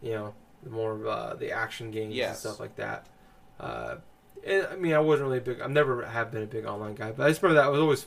you 0.00 0.12
know, 0.12 0.34
more 0.68 0.92
of 0.92 1.06
uh, 1.06 1.34
the 1.34 1.50
action 1.50 1.90
games 1.90 2.16
and 2.16 2.36
stuff 2.36 2.60
like 2.60 2.76
that. 2.76 3.06
Uh, 3.60 3.96
and, 4.46 4.66
I 4.70 4.76
mean, 4.76 4.92
I 4.94 4.98
wasn't 4.98 5.28
really 5.28 5.40
big. 5.40 5.60
I've 5.60 5.70
never 5.70 6.04
have 6.06 6.30
been 6.30 6.42
a 6.42 6.46
big 6.46 6.64
online 6.64 6.94
guy, 6.94 7.12
but 7.12 7.24
I 7.26 7.28
just 7.28 7.42
remember 7.42 7.60
that 7.60 7.66
I 7.66 7.70
was 7.70 7.80
always. 7.80 8.06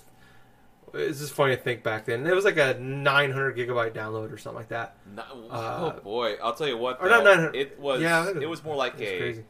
It's 0.94 1.20
just 1.20 1.34
funny 1.34 1.56
to 1.56 1.62
think 1.62 1.84
back 1.84 2.06
then. 2.06 2.26
It 2.26 2.34
was 2.34 2.46
like 2.46 2.58
a 2.58 2.76
900 2.80 3.58
gigabyte 3.58 3.92
download 3.94 4.32
or 4.32 4.38
something 4.38 4.58
like 4.58 4.70
that. 4.70 4.96
No, 5.16 5.24
Uh, 5.52 5.94
oh 5.98 6.02
boy, 6.02 6.36
I'll 6.42 6.54
tell 6.56 6.68
you 6.68 6.78
what. 6.78 7.02
or 7.02 7.10
not 7.10 7.24
900. 7.24 7.56
It 7.56 7.80
was. 7.80 8.02
Yeah, 8.02 8.30
it 8.30 8.38
it 8.44 8.48
was 8.48 8.64
more 8.64 8.76
like 8.76 8.94
It's 9.00 9.02
a. 9.12 9.18
crazy. 9.18 9.46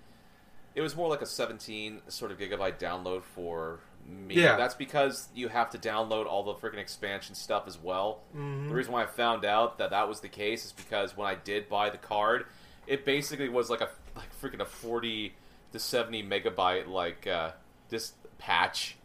It 0.76 0.82
was 0.82 0.96
more 0.96 1.10
like 1.10 1.22
a 1.22 1.26
17 1.26 2.02
sort 2.08 2.32
of 2.32 2.38
gigabyte 2.38 2.78
download 2.80 3.24
for 3.24 3.80
me. 4.08 4.36
Yeah. 4.36 4.58
That's 4.58 4.76
because 4.76 5.28
you 5.34 5.48
have 5.48 5.70
to 5.72 5.78
download 5.78 6.26
all 6.28 6.44
the 6.44 6.54
freaking 6.54 6.78
expansion 6.80 7.34
stuff 7.36 7.64
as 7.68 7.78
well. 7.80 8.22
Mhm. 8.36 8.70
The 8.70 8.76
reason 8.76 8.94
why 8.94 9.04
I 9.04 9.06
found 9.08 9.44
out 9.46 9.78
that 9.80 9.90
that 9.92 10.08
was 10.08 10.20
the 10.22 10.30
case 10.30 10.66
is 10.66 10.72
because 10.74 11.18
when 11.18 11.28
I 11.28 11.36
did 11.36 11.68
buy 11.70 11.90
the 11.90 11.98
card, 11.98 12.46
it 12.86 13.06
basically 13.06 13.50
was 13.50 13.70
like 13.70 13.82
a 13.82 13.90
like 14.16 14.30
freaking 14.42 14.60
a 14.62 14.66
40 14.66 15.36
to 15.74 15.80
70 15.80 16.24
megabyte 16.24 16.88
like 16.88 17.26
uh 17.28 17.52
this 17.90 18.14
patch. 18.38 18.98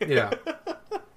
Yeah. 0.00 0.30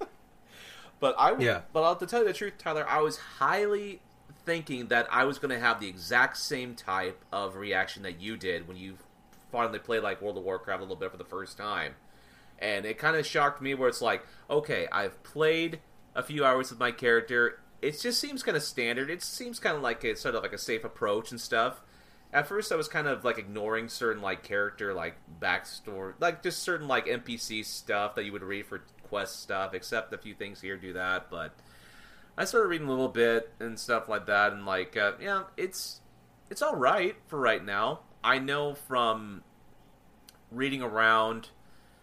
But 1.01 1.15
I 1.17 1.35
Yeah. 1.37 1.61
but 1.73 1.83
I'll 1.83 1.97
to 1.97 2.05
tell 2.05 2.21
you 2.21 2.27
the 2.27 2.33
truth, 2.33 2.53
Tyler, 2.57 2.87
I 2.87 3.01
was 3.01 3.17
highly 3.17 3.99
thinking 4.45 4.87
that 4.87 5.07
I 5.11 5.25
was 5.25 5.39
going 5.39 5.51
to 5.51 5.59
have 5.59 5.79
the 5.81 5.89
exact 5.89 6.37
same 6.37 6.75
type 6.75 7.25
of 7.31 7.57
reaction 7.57 8.03
that 8.03 8.21
you 8.21 8.37
did 8.37 8.67
when 8.67 8.77
you 8.77 8.97
finally 9.51 9.79
played 9.79 10.03
like 10.03 10.21
World 10.21 10.37
of 10.37 10.43
Warcraft 10.43 10.79
a 10.79 10.83
little 10.83 10.95
bit 10.95 11.11
for 11.11 11.17
the 11.17 11.25
first 11.25 11.57
time. 11.57 11.95
And 12.59 12.85
it 12.85 12.97
kind 12.97 13.15
of 13.17 13.25
shocked 13.25 13.61
me 13.61 13.73
where 13.73 13.89
it's 13.89 14.01
like, 14.01 14.23
okay, 14.49 14.87
I've 14.91 15.21
played 15.23 15.79
a 16.15 16.21
few 16.23 16.45
hours 16.45 16.69
with 16.69 16.79
my 16.79 16.91
character. 16.91 17.59
It 17.81 17.99
just 17.99 18.19
seems 18.19 18.43
kind 18.43 18.55
of 18.55 18.61
standard. 18.61 19.09
It 19.09 19.23
seems 19.23 19.59
kind 19.59 19.75
of 19.75 19.81
like 19.81 20.03
it's 20.03 20.21
sort 20.21 20.35
of 20.35 20.43
like 20.43 20.53
a 20.53 20.57
safe 20.59 20.83
approach 20.83 21.31
and 21.31 21.41
stuff. 21.41 21.81
At 22.33 22.47
first, 22.47 22.71
I 22.71 22.75
was 22.75 22.87
kind 22.87 23.07
of 23.07 23.25
like 23.25 23.37
ignoring 23.37 23.89
certain 23.89 24.21
like 24.21 24.43
character 24.43 24.93
like 24.93 25.15
backstory, 25.41 26.13
like 26.19 26.41
just 26.41 26.63
certain 26.63 26.87
like 26.87 27.05
NPC 27.05 27.65
stuff 27.65 28.15
that 28.15 28.23
you 28.23 28.31
would 28.31 28.43
read 28.43 28.65
for 28.65 28.83
quest 29.09 29.41
stuff. 29.41 29.73
Except 29.73 30.13
a 30.13 30.17
few 30.17 30.33
things 30.33 30.61
here 30.61 30.77
do 30.77 30.93
that, 30.93 31.29
but 31.29 31.53
I 32.37 32.45
started 32.45 32.69
reading 32.69 32.87
a 32.87 32.89
little 32.89 33.09
bit 33.09 33.53
and 33.59 33.77
stuff 33.77 34.07
like 34.07 34.27
that, 34.27 34.53
and 34.53 34.65
like 34.65 34.95
uh, 34.95 35.13
yeah, 35.19 35.43
it's 35.57 36.01
it's 36.49 36.61
all 36.61 36.75
right 36.75 37.15
for 37.27 37.39
right 37.39 37.63
now. 37.63 38.01
I 38.23 38.39
know 38.39 38.75
from 38.75 39.43
reading 40.51 40.81
around 40.81 41.49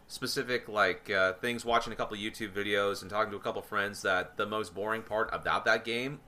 specific 0.08 0.68
like 0.68 1.10
uh, 1.10 1.34
things, 1.34 1.64
watching 1.64 1.92
a 1.92 1.96
couple 1.96 2.16
YouTube 2.16 2.52
videos, 2.52 3.00
and 3.00 3.10
talking 3.10 3.30
to 3.30 3.36
a 3.36 3.40
couple 3.40 3.62
friends 3.62 4.02
that 4.02 4.36
the 4.36 4.46
most 4.46 4.74
boring 4.74 5.02
part 5.02 5.30
about 5.32 5.64
that 5.64 5.84
game 5.84 6.20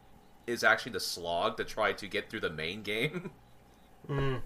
is 0.46 0.64
actually 0.64 0.92
the 0.92 1.00
slog 1.00 1.56
to 1.56 1.64
try 1.64 1.92
to 1.92 2.06
get 2.06 2.30
through 2.30 2.40
the 2.40 2.50
main 2.50 2.82
game. 2.84 3.30
Mm. 4.08 4.42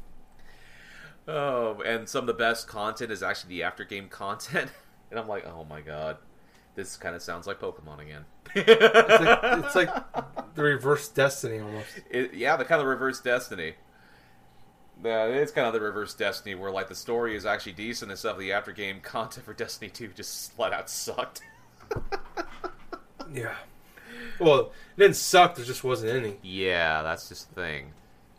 Oh, 1.26 1.80
and 1.84 2.08
some 2.08 2.22
of 2.22 2.26
the 2.26 2.34
best 2.34 2.68
content 2.68 3.10
is 3.10 3.22
actually 3.22 3.50
the 3.50 3.62
after 3.62 3.84
game 3.84 4.08
content, 4.08 4.70
and 5.10 5.18
I'm 5.18 5.28
like, 5.28 5.46
oh 5.46 5.64
my 5.64 5.80
god, 5.80 6.18
this 6.74 6.96
kind 6.96 7.14
of 7.14 7.22
sounds 7.22 7.46
like 7.46 7.60
Pokemon 7.60 8.00
again. 8.00 8.24
It's 8.54 9.20
like, 9.20 9.38
it's 9.64 9.74
like 9.74 10.54
the 10.54 10.62
reverse 10.62 11.08
Destiny 11.08 11.60
almost. 11.60 11.88
It, 12.10 12.34
yeah, 12.34 12.56
the 12.56 12.64
kind 12.64 12.80
of 12.80 12.86
reverse 12.86 13.20
Destiny. 13.20 13.74
Yeah, 15.02 15.24
it's 15.26 15.50
kind 15.50 15.66
of 15.66 15.72
the 15.72 15.80
reverse 15.80 16.14
Destiny 16.14 16.54
where 16.54 16.70
like 16.70 16.88
the 16.88 16.94
story 16.94 17.36
is 17.36 17.46
actually 17.46 17.72
decent 17.72 18.10
and 18.10 18.18
stuff. 18.18 18.38
The 18.38 18.52
after 18.52 18.72
game 18.72 19.00
content 19.00 19.44
for 19.44 19.52
Destiny 19.52 19.90
2 19.90 20.08
just 20.08 20.52
flat 20.52 20.72
out 20.72 20.88
sucked. 20.90 21.42
Yeah. 23.32 23.54
Well, 24.38 24.60
it 24.96 25.00
didn't 25.00 25.16
suck. 25.16 25.56
There 25.56 25.64
just 25.64 25.82
wasn't 25.82 26.12
any. 26.12 26.36
yeah, 26.42 27.02
that's 27.02 27.28
just 27.28 27.48
the 27.54 27.60
thing 27.60 27.92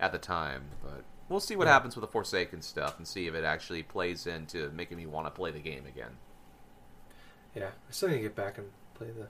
at 0.05 0.11
the 0.11 0.17
time. 0.17 0.63
But 0.83 1.03
we'll 1.29 1.39
see 1.39 1.55
what 1.55 1.67
Yeah. 1.67 1.73
happens 1.73 1.95
with 1.95 2.01
the 2.01 2.07
Forsaken 2.11 2.61
stuff 2.61 2.97
and 2.97 3.07
see 3.07 3.27
if 3.27 3.33
it 3.33 3.43
actually 3.43 3.83
plays 3.83 4.27
into 4.27 4.69
making 4.71 4.97
me 4.97 5.05
want 5.05 5.27
to 5.27 5.31
play 5.31 5.51
the 5.51 5.59
game 5.59 5.85
again. 5.85 6.17
Yeah, 7.55 7.67
I 7.67 7.91
still 7.91 8.09
need 8.09 8.15
to 8.15 8.21
get 8.21 8.35
back 8.35 8.57
and 8.57 8.67
play 8.95 9.07
the 9.07 9.27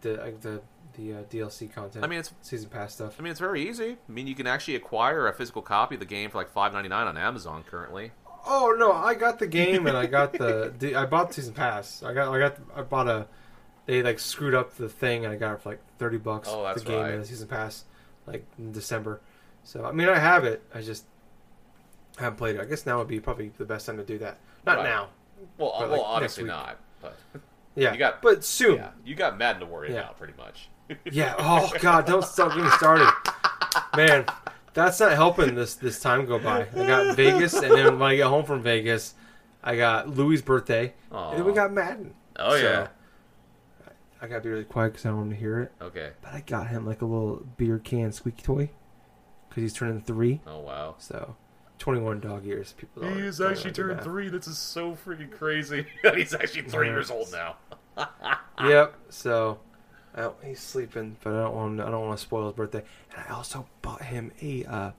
the 0.00 0.22
uh, 0.22 0.30
the 0.40 0.60
the 0.96 1.12
uh, 1.14 1.22
DLC 1.24 1.72
content. 1.72 2.04
I 2.04 2.08
mean, 2.08 2.18
it's 2.20 2.32
season 2.42 2.70
pass 2.70 2.94
stuff. 2.94 3.16
I 3.18 3.22
mean 3.22 3.30
it's 3.30 3.40
very 3.40 3.68
easy. 3.68 3.92
I 4.08 4.12
mean 4.12 4.26
you 4.26 4.34
can 4.34 4.46
actually 4.46 4.76
acquire 4.76 5.26
a 5.26 5.32
physical 5.32 5.62
copy 5.62 5.96
of 5.96 6.00
the 6.00 6.06
game 6.06 6.30
for 6.30 6.38
like 6.38 6.50
five 6.50 6.72
ninety 6.72 6.88
nine 6.88 7.06
on 7.06 7.16
Amazon 7.16 7.64
currently. 7.64 8.12
Oh 8.46 8.74
no, 8.78 8.92
I 8.92 9.14
got 9.14 9.38
the 9.38 9.46
game 9.46 9.86
and 9.86 9.96
I 9.96 10.06
got 10.06 10.32
the, 10.32 10.72
the 10.78 10.94
I 10.94 11.06
bought 11.06 11.34
season 11.34 11.54
pass. 11.54 12.02
I 12.02 12.12
got 12.14 12.32
I 12.32 12.38
got 12.38 12.56
I 12.76 12.82
bought 12.82 13.08
a 13.08 13.26
they 13.86 14.02
like 14.02 14.18
screwed 14.18 14.54
up 14.54 14.74
the 14.76 14.88
thing 14.88 15.24
and 15.24 15.32
I 15.32 15.36
got 15.36 15.54
it 15.54 15.62
for 15.62 15.70
like 15.70 15.80
thirty 15.98 16.18
bucks. 16.18 16.48
Oh, 16.50 16.62
that's 16.62 16.82
the 16.82 16.90
game 16.90 17.00
right. 17.00 17.14
and 17.14 17.22
the 17.22 17.26
season 17.26 17.48
pass 17.48 17.84
like 18.28 18.44
in 18.58 18.72
December. 18.72 19.20
So 19.64 19.84
I 19.84 19.92
mean 19.92 20.08
I 20.08 20.18
have 20.18 20.44
it. 20.44 20.62
I 20.74 20.80
just 20.82 21.04
haven't 22.18 22.36
played 22.36 22.56
it. 22.56 22.60
I 22.60 22.64
guess 22.64 22.86
now 22.86 22.98
would 22.98 23.08
be 23.08 23.20
probably 23.20 23.50
the 23.58 23.64
best 23.64 23.86
time 23.86 23.96
to 23.96 24.04
do 24.04 24.18
that. 24.18 24.38
Not 24.66 24.78
Right. 24.78 24.84
now. 24.84 25.08
Well, 25.56 25.74
But, 25.78 25.84
uh, 25.84 25.88
well, 25.88 25.90
like, 26.02 26.08
honestly 26.08 26.44
not. 26.44 26.78
But 27.00 27.16
Yeah, 27.74 27.92
You 27.92 27.98
got- 27.98 28.22
but 28.22 28.44
soon. 28.44 28.76
yeah, 28.76 28.90
you 29.04 29.14
got 29.14 29.38
Madden 29.38 29.60
to 29.60 29.66
worry 29.66 29.92
Yeah. 29.92 30.00
about 30.00 30.18
pretty 30.18 30.34
much. 30.36 30.68
Yeah. 31.04 31.34
Oh 31.38 31.70
God, 31.80 32.06
don't 32.06 32.24
start 32.24 32.50
getting 32.50 32.64
me 32.64 32.70
started, 32.70 33.08
man. 33.96 34.24
That's 34.74 34.98
not 35.00 35.12
helping 35.12 35.54
this 35.54 35.74
this 35.74 36.00
time 36.00 36.24
go 36.26 36.38
by. 36.38 36.62
I 36.76 36.86
got 36.86 37.16
Vegas, 37.16 37.54
and 37.54 37.70
then 37.72 37.98
when 37.98 38.10
I 38.10 38.16
get 38.16 38.26
home 38.26 38.44
from 38.44 38.62
Vegas, 38.62 39.14
I 39.62 39.76
got 39.76 40.08
Louis' 40.08 40.40
birthday, 40.42 40.94
Aw. 41.12 41.30
and 41.30 41.38
then 41.38 41.46
we 41.46 41.52
got 41.52 41.72
Madden. 41.72 42.14
Oh 42.38 42.50
So, 42.50 42.56
yeah. 42.56 42.86
I 44.20 44.26
gotta 44.26 44.40
be 44.40 44.48
really 44.50 44.64
quiet 44.64 44.90
because 44.92 45.06
I 45.06 45.10
don't 45.10 45.18
want 45.18 45.28
him 45.30 45.34
to 45.34 45.40
hear 45.40 45.60
it. 45.60 45.72
Okay. 45.80 46.10
But 46.22 46.32
I 46.34 46.40
got 46.46 46.68
him 46.68 46.84
like 46.86 47.02
a 47.02 47.06
little 47.06 47.46
beer 47.56 47.78
can 47.78 48.12
squeaky 48.12 48.42
toy 48.42 48.70
because 49.48 49.62
he's 49.62 49.72
turning 49.74 50.00
three. 50.02 50.40
Oh 50.46 50.58
wow. 50.60 50.96
So, 50.98 51.36
twenty-one 51.78 52.20
dog 52.20 52.44
years. 52.44 52.72
People. 52.76 53.02
don't- 53.02 53.14
He 53.16 53.20
is 53.22 53.40
actually 53.40 53.70
do 53.72 53.82
turned 53.88 54.02
three. 54.02 54.28
This 54.28 54.46
is 54.48 54.58
so 54.58 54.92
freaking 54.96 55.30
crazy. 55.30 55.86
He's 56.16 56.34
actually 56.34 56.62
three 56.62 56.86
Yeah. 56.88 56.94
years 56.94 57.10
old 57.10 57.30
now. 57.32 57.56
Yep. 58.60 58.96
So, 59.10 59.60
I 60.16 60.30
he's 60.44 60.58
sleeping, 60.58 61.16
but 61.22 61.32
I 61.32 61.42
don't 61.42 61.54
want. 61.54 61.80
I 61.80 61.90
don't 61.92 62.04
want 62.06 62.18
to 62.18 62.22
spoil 62.24 62.46
his 62.46 62.54
birthday. 62.56 62.82
And 63.14 63.24
I 63.28 63.32
also 63.34 63.66
bought 63.82 64.02
him 64.02 64.32
a 64.42 64.64
uh, 64.64 64.90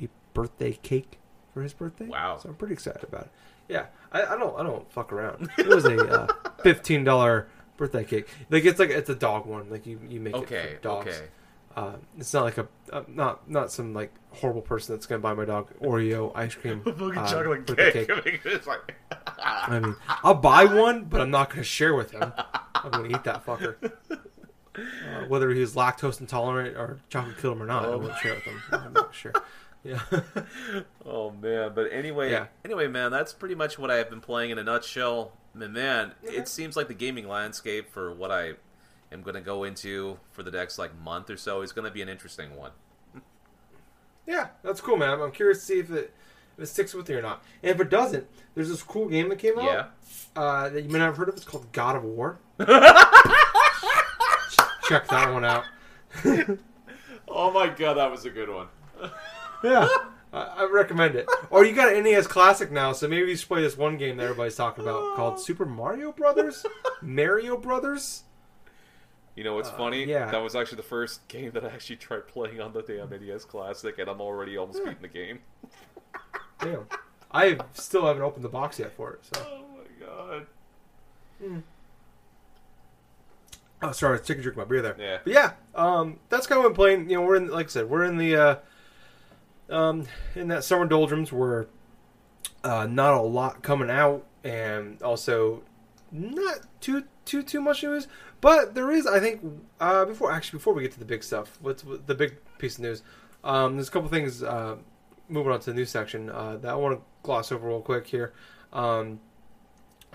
a 0.00 0.08
birthday 0.32 0.74
cake 0.80 1.18
for 1.52 1.62
his 1.62 1.72
birthday. 1.72 2.06
Wow. 2.06 2.38
So 2.38 2.48
I'm 2.50 2.54
pretty 2.54 2.74
excited 2.74 3.02
about 3.02 3.22
it. 3.22 3.30
Yeah. 3.68 3.86
I, 4.12 4.22
I 4.22 4.38
don't. 4.38 4.56
I 4.58 4.62
don't 4.62 4.88
fuck 4.92 5.12
around. 5.12 5.50
It 5.58 5.66
was 5.66 5.84
a 5.86 5.96
uh, 6.22 6.26
fifteen 6.62 7.02
dollar 7.02 7.48
birthday 7.80 8.04
cake. 8.04 8.28
Like 8.50 8.64
it's 8.64 8.78
like 8.78 8.90
it's 8.90 9.10
a 9.10 9.14
dog 9.16 9.46
one. 9.46 9.68
Like 9.70 9.86
you 9.86 9.98
you 10.08 10.20
make 10.20 10.36
it 10.36 10.46
for 10.48 10.78
dogs. 10.82 11.08
Okay. 11.08 11.26
Uh, 11.76 11.92
it's 12.18 12.34
not 12.34 12.44
like 12.44 12.58
a 12.58 12.66
uh, 12.92 13.02
not 13.08 13.48
not 13.48 13.70
some 13.72 13.94
like 13.94 14.12
horrible 14.32 14.60
person 14.60 14.94
that's 14.94 15.06
gonna 15.06 15.20
buy 15.20 15.32
my 15.34 15.44
dog 15.44 15.68
Oreo 15.80 16.30
ice 16.34 16.54
cream. 16.54 16.82
Uh, 16.86 17.26
chocolate 17.28 17.66
birthday 17.66 18.04
cake. 18.06 18.44
like. 18.66 18.94
I 19.42 19.78
mean, 19.80 19.96
I'll 20.22 20.34
buy 20.34 20.64
one, 20.86 21.04
but 21.04 21.20
I'm 21.20 21.30
not 21.30 21.50
gonna 21.50 21.62
share 21.64 21.94
with 21.94 22.10
him. 22.12 22.32
I'm 22.74 22.90
gonna 22.90 23.08
eat 23.08 23.24
that 23.24 23.44
fucker. 23.46 23.76
Uh, 24.76 25.26
whether 25.28 25.50
he's 25.50 25.74
lactose 25.74 26.20
intolerant 26.20 26.76
or 26.76 26.98
chocolate 27.08 27.38
killed 27.38 27.56
him 27.56 27.62
or 27.62 27.66
not, 27.66 27.84
I 27.84 27.88
Oh. 27.88 27.98
won't 27.98 28.16
share 28.18 28.34
with 28.34 28.44
him. 28.44 28.60
I'm 28.72 28.92
not 28.92 29.14
sure. 29.14 29.32
Yeah. 29.82 30.00
oh 31.06 31.30
man, 31.30 31.72
but 31.74 31.90
anyway, 31.92 32.30
Yeah. 32.30 32.46
anyway, 32.64 32.86
man, 32.88 33.10
that's 33.10 33.32
pretty 33.32 33.54
much 33.54 33.78
what 33.78 33.90
I 33.90 33.96
have 33.96 34.10
been 34.10 34.20
playing 34.20 34.50
in 34.50 34.58
a 34.58 34.64
nutshell. 34.64 35.32
Man, 35.54 35.72
man, 35.72 36.12
Yeah. 36.22 36.32
it 36.32 36.48
seems 36.48 36.76
like 36.76 36.88
the 36.88 36.94
gaming 36.94 37.26
landscape 37.28 37.90
for 37.90 38.12
what 38.12 38.30
I 38.30 38.54
am 39.10 39.22
going 39.22 39.34
to 39.36 39.40
go 39.40 39.64
into 39.64 40.18
for 40.30 40.42
the 40.42 40.50
next 40.50 40.78
like 40.78 40.96
month 40.98 41.30
or 41.30 41.36
so 41.36 41.62
is 41.62 41.72
going 41.72 41.86
to 41.86 41.90
be 41.90 42.02
an 42.02 42.08
interesting 42.08 42.56
one. 42.56 42.72
yeah, 44.26 44.48
that's 44.62 44.80
cool, 44.80 44.96
man. 44.96 45.20
I'm 45.20 45.32
curious 45.32 45.60
to 45.60 45.64
see 45.64 45.78
if 45.80 45.90
it 45.90 46.12
if 46.58 46.64
it 46.64 46.66
sticks 46.66 46.92
with 46.92 47.08
you 47.08 47.18
or 47.18 47.22
not. 47.22 47.42
And 47.62 47.70
if 47.70 47.80
it 47.80 47.88
doesn't, 47.88 48.26
there's 48.54 48.68
this 48.68 48.82
cool 48.82 49.08
game 49.08 49.28
that 49.30 49.38
came 49.38 49.58
out. 49.58 49.64
Yeah. 49.64 49.84
Uh, 50.36 50.68
that 50.68 50.82
you 50.84 50.90
may 50.90 50.98
not 50.98 51.06
have 51.06 51.16
heard 51.16 51.28
of. 51.30 51.34
It's 51.36 51.44
called 51.44 51.72
God 51.72 51.96
of 51.96 52.04
War. 52.04 52.38
Check 54.88 55.06
that 55.08 55.32
one 55.32 55.44
out. 55.44 55.64
Oh 57.32 57.52
my 57.52 57.68
god, 57.68 57.94
that 57.94 58.10
was 58.10 58.24
a 58.24 58.30
good 58.30 58.48
one. 58.48 58.66
Yeah. 59.64 59.88
I 60.32 60.38
I 60.58 60.68
recommend 60.70 61.16
it. 61.16 61.26
Or 61.50 61.64
you 61.64 61.74
got 61.74 61.92
an 61.92 62.04
NES 62.04 62.26
Classic 62.28 62.70
now, 62.70 62.92
so 62.92 63.08
maybe 63.08 63.30
you 63.30 63.36
should 63.36 63.48
play 63.48 63.62
this 63.62 63.76
one 63.76 63.96
game 63.96 64.16
that 64.18 64.22
everybody's 64.24 64.54
talking 64.56 64.84
about 64.84 65.16
called 65.16 65.40
Super 65.40 65.66
Mario 65.66 66.12
Brothers, 66.12 66.64
Mario 67.02 67.56
Brothers. 67.56 68.22
You 69.34 69.42
know 69.44 69.54
what's 69.54 69.68
Uh, 69.70 69.76
funny? 69.76 70.04
yeah. 70.04 70.30
That 70.30 70.42
was 70.42 70.54
actually 70.54 70.76
the 70.76 70.82
first 70.84 71.26
game 71.28 71.50
that 71.52 71.64
I 71.64 71.68
actually 71.68 71.96
tried 71.96 72.28
playing 72.28 72.60
on 72.60 72.72
the 72.72 72.82
damn 72.82 73.10
NES 73.10 73.44
Classic, 73.44 73.98
and 73.98 74.08
I'm 74.08 74.20
already 74.20 74.56
almost 74.56 74.78
Yeah. 74.78 74.90
beating 74.92 75.02
the 75.02 75.08
game. 75.08 75.40
Damn, 76.60 76.86
I 77.32 77.58
still 77.72 78.04
haven't 78.06 78.22
opened 78.22 78.44
the 78.44 78.48
box 78.50 78.78
yet 78.78 78.92
for 78.92 79.12
it. 79.14 79.20
So, 79.34 79.40
Oh 79.48 79.64
my 79.78 80.06
god. 80.06 80.46
oh, 83.82 83.92
sorry, 83.92 84.16
I 84.16 84.18
was 84.20 84.26
taking 84.26 84.40
a 84.40 84.42
drink 84.42 84.58
of 84.58 84.68
my 84.68 84.70
beer 84.70 84.82
there. 84.82 84.96
Yeah. 84.98 85.18
But 85.24 85.32
yeah, 85.32 85.52
um, 85.74 86.18
that's 86.28 86.46
kind 86.46 86.58
of 86.58 86.64
what 86.64 86.70
I'm 86.70 86.74
playing. 86.76 87.08
You 87.10 87.16
know, 87.16 87.22
we're 87.22 87.36
in, 87.36 87.48
like 87.48 87.66
I 87.66 87.70
said, 87.70 87.88
we're 87.88 88.04
in 88.04 88.18
the, 88.18 88.36
uh, 88.36 88.56
um, 89.70 90.06
in 90.34 90.48
that 90.48 90.64
summer 90.64 90.86
doldrums 90.86 91.32
were 91.32 91.68
uh, 92.64 92.86
not 92.86 93.14
a 93.14 93.20
lot 93.20 93.62
coming 93.62 93.90
out, 93.90 94.26
and 94.44 95.00
also 95.02 95.62
not 96.12 96.60
too 96.80 97.04
too 97.24 97.42
too 97.42 97.60
much 97.60 97.82
news. 97.82 98.08
But 98.40 98.74
there 98.74 98.90
is, 98.90 99.06
I 99.06 99.20
think, 99.20 99.42
uh, 99.80 100.04
before 100.06 100.32
actually 100.32 100.58
before 100.58 100.72
we 100.74 100.82
get 100.82 100.92
to 100.92 100.98
the 100.98 101.04
big 101.04 101.22
stuff, 101.22 101.58
what's 101.60 101.84
what- 101.84 102.06
the 102.06 102.14
big 102.14 102.36
piece 102.58 102.76
of 102.76 102.82
news? 102.82 103.02
Um, 103.44 103.76
there's 103.76 103.88
a 103.88 103.90
couple 103.92 104.08
things. 104.08 104.42
Uh, 104.42 104.76
moving 105.28 105.52
on 105.52 105.60
to 105.60 105.70
the 105.70 105.76
news 105.76 105.90
section 105.90 106.28
uh, 106.28 106.56
that 106.56 106.70
I 106.72 106.74
want 106.74 106.98
to 106.98 107.04
gloss 107.22 107.52
over 107.52 107.68
real 107.68 107.80
quick 107.80 108.06
here. 108.08 108.32
Um, 108.72 109.20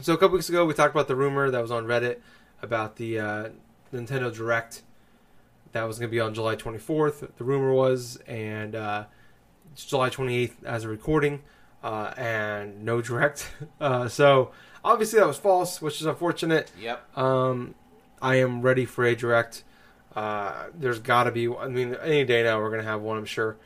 so 0.01 0.13
a 0.13 0.17
couple 0.17 0.33
weeks 0.35 0.49
ago, 0.49 0.65
we 0.65 0.73
talked 0.73 0.93
about 0.93 1.07
the 1.07 1.15
rumor 1.15 1.49
that 1.49 1.61
was 1.61 1.71
on 1.71 1.85
Reddit 1.85 2.17
about 2.61 2.97
the 2.97 3.19
uh, 3.19 3.49
Nintendo 3.93 4.33
Direct 4.33 4.81
that 5.71 5.83
was 5.83 5.99
going 5.99 6.09
to 6.09 6.11
be 6.11 6.19
on 6.19 6.33
July 6.33 6.57
24th. 6.57 7.29
The 7.37 7.43
rumor 7.45 7.73
was, 7.73 8.17
and 8.27 8.75
uh, 8.75 9.05
it's 9.75 9.83
July 9.83 10.09
28th 10.09 10.63
as 10.63 10.85
a 10.85 10.88
recording, 10.88 11.41
uh, 11.83 12.13
and 12.15 12.85
no 12.85 13.01
Direct. 13.01 13.51
Uh, 13.81 14.07
so 14.07 14.51
obviously 14.85 15.19
that 15.19 15.27
was 15.27 15.38
false, 15.38 15.81
which 15.81 15.99
is 15.99 16.07
unfortunate. 16.07 16.71
Yep. 16.79 17.17
Um, 17.17 17.75
I 18.21 18.35
am 18.35 18.61
ready 18.61 18.85
for 18.85 19.03
a 19.03 19.17
direct. 19.17 19.65
Uh, 20.15 20.67
there's 20.73 20.99
got 20.99 21.25
to 21.25 21.31
be. 21.31 21.53
I 21.53 21.67
mean, 21.67 21.97
any 22.01 22.23
day 22.23 22.43
now 22.43 22.61
we're 22.61 22.69
gonna 22.69 22.83
have 22.83 23.01
one, 23.01 23.17
I'm 23.17 23.25
sure. 23.25 23.57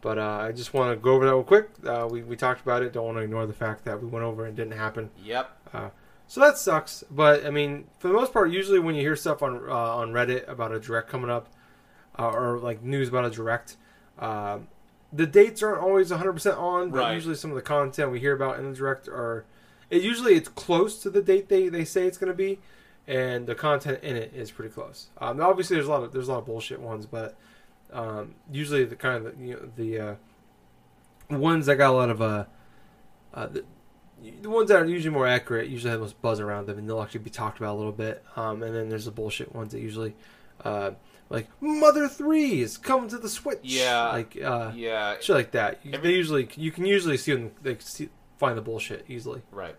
But 0.00 0.16
uh, 0.16 0.46
I 0.48 0.52
just 0.52 0.72
want 0.72 0.92
to 0.92 0.96
go 0.96 1.12
over 1.12 1.26
that 1.26 1.32
real 1.32 1.44
quick. 1.44 1.68
Uh, 1.86 2.08
we 2.10 2.22
we 2.22 2.36
talked 2.36 2.62
about 2.62 2.82
it. 2.82 2.94
Don't 2.94 3.04
want 3.04 3.18
to 3.18 3.22
ignore 3.22 3.44
the 3.44 3.52
fact 3.52 3.84
that 3.84 4.00
we 4.00 4.08
went 4.08 4.24
over 4.24 4.46
and 4.46 4.58
it 4.58 4.62
didn't 4.62 4.78
happen. 4.78 5.10
Yep. 5.22 5.50
So 6.26 6.40
that 6.40 6.56
sucks. 6.56 7.04
But 7.10 7.44
I 7.44 7.50
mean, 7.50 7.84
for 7.98 8.08
the 8.08 8.14
most 8.14 8.32
part, 8.32 8.50
usually 8.50 8.78
when 8.78 8.94
you 8.94 9.02
hear 9.02 9.14
stuff 9.14 9.42
on 9.42 9.56
uh, 9.68 9.74
on 9.74 10.12
Reddit 10.12 10.48
about 10.48 10.72
a 10.72 10.80
direct 10.80 11.10
coming 11.10 11.28
up, 11.28 11.48
uh, 12.18 12.30
or 12.30 12.58
like 12.58 12.82
news 12.82 13.10
about 13.10 13.26
a 13.26 13.30
direct. 13.30 13.76
The 15.12 15.26
dates 15.26 15.62
aren't 15.62 15.80
always 15.80 16.10
100% 16.10 16.56
on, 16.56 16.90
but 16.90 16.98
Right. 16.98 17.14
usually 17.14 17.34
some 17.34 17.50
of 17.50 17.56
the 17.56 17.62
content 17.62 18.12
we 18.12 18.20
hear 18.20 18.32
about 18.34 18.58
in 18.58 18.70
the 18.70 18.76
direct 18.76 19.08
are. 19.08 19.44
It 19.90 20.02
usually 20.02 20.34
it's 20.34 20.48
close 20.48 21.02
to 21.02 21.10
the 21.10 21.20
date 21.20 21.48
they, 21.48 21.68
they 21.68 21.84
say 21.84 22.06
it's 22.06 22.16
going 22.16 22.30
to 22.30 22.36
be, 22.36 22.60
and 23.08 23.48
the 23.48 23.56
content 23.56 24.04
in 24.04 24.14
it 24.16 24.32
is 24.32 24.52
pretty 24.52 24.72
close. 24.72 25.08
Um, 25.18 25.40
obviously, 25.40 25.74
there's 25.74 25.88
a 25.88 25.90
lot 25.90 26.04
of 26.04 26.12
there's 26.12 26.28
a 26.28 26.32
lot 26.32 26.38
of 26.38 26.46
bullshit 26.46 26.80
ones, 26.80 27.06
but 27.06 27.36
um, 27.92 28.36
usually 28.52 28.84
the 28.84 28.94
kind 28.94 29.26
of 29.26 29.40
you 29.40 29.54
know, 29.54 29.68
the 29.76 29.98
uh, 29.98 30.14
ones 31.36 31.66
that 31.66 31.74
got 31.76 31.90
a 31.90 31.96
lot 31.96 32.10
of 32.10 32.22
uh, 32.22 32.44
uh, 33.34 33.46
the, 33.46 33.64
the 34.42 34.50
ones 34.50 34.68
that 34.68 34.80
are 34.80 34.84
usually 34.84 35.12
more 35.12 35.26
accurate 35.26 35.68
usually 35.68 35.90
have 35.90 36.00
most 36.00 36.20
buzz 36.22 36.38
around 36.38 36.66
them, 36.66 36.78
and 36.78 36.88
they'll 36.88 37.02
actually 37.02 37.20
be 37.20 37.30
talked 37.30 37.58
about 37.58 37.74
a 37.74 37.78
little 37.78 37.90
bit. 37.90 38.24
Um, 38.36 38.62
and 38.62 38.72
then 38.74 38.88
there's 38.88 39.06
the 39.06 39.10
bullshit 39.10 39.54
ones 39.54 39.72
that 39.72 39.80
usually. 39.80 40.14
Uh, 40.64 40.92
like 41.30 41.48
Mother 41.62 42.06
threes 42.08 42.76
come 42.76 43.08
to 43.08 43.16
the 43.16 43.28
Switch. 43.28 43.60
Yeah. 43.62 44.08
like 44.12 44.36
uh, 44.42 44.72
Yeah, 44.74 45.16
shit 45.20 45.34
like 45.36 45.52
that. 45.52 45.78
You, 45.84 45.92
Every- 45.94 46.10
they 46.10 46.16
usually 46.16 46.48
you 46.56 46.70
can 46.72 46.84
usually 46.84 47.16
see 47.16 47.32
them 47.32 47.52
they 47.62 47.76
see, 47.78 48.10
find 48.38 48.58
the 48.58 48.62
bullshit 48.62 49.04
easily. 49.08 49.40
right. 49.50 49.76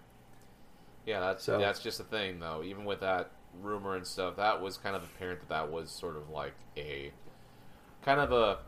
Yeah, 1.06 1.20
that's 1.20 1.44
So- 1.44 1.60
that's 1.60 1.80
just 1.84 1.98
the 2.00 2.04
thing 2.06 2.40
though. 2.40 2.64
Even 2.64 2.86
with 2.86 3.02
that 3.02 3.32
rumor 3.62 3.96
and 3.96 4.08
stuff, 4.08 4.38
that 4.38 4.62
was 4.62 4.78
kind 4.78 4.96
of 4.96 5.04
apparent 5.04 5.42
that 5.42 5.50
that 5.50 5.72
was 5.72 5.90
sort 5.92 6.16
of 6.16 6.30
like 6.30 6.54
a 6.78 7.12
kind 8.04 8.20
of 8.20 8.32
a 8.32 8.60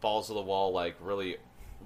balls 0.00 0.26
to 0.28 0.34
the 0.34 0.42
wall, 0.42 0.72
like 0.72 0.94
really, 1.00 1.36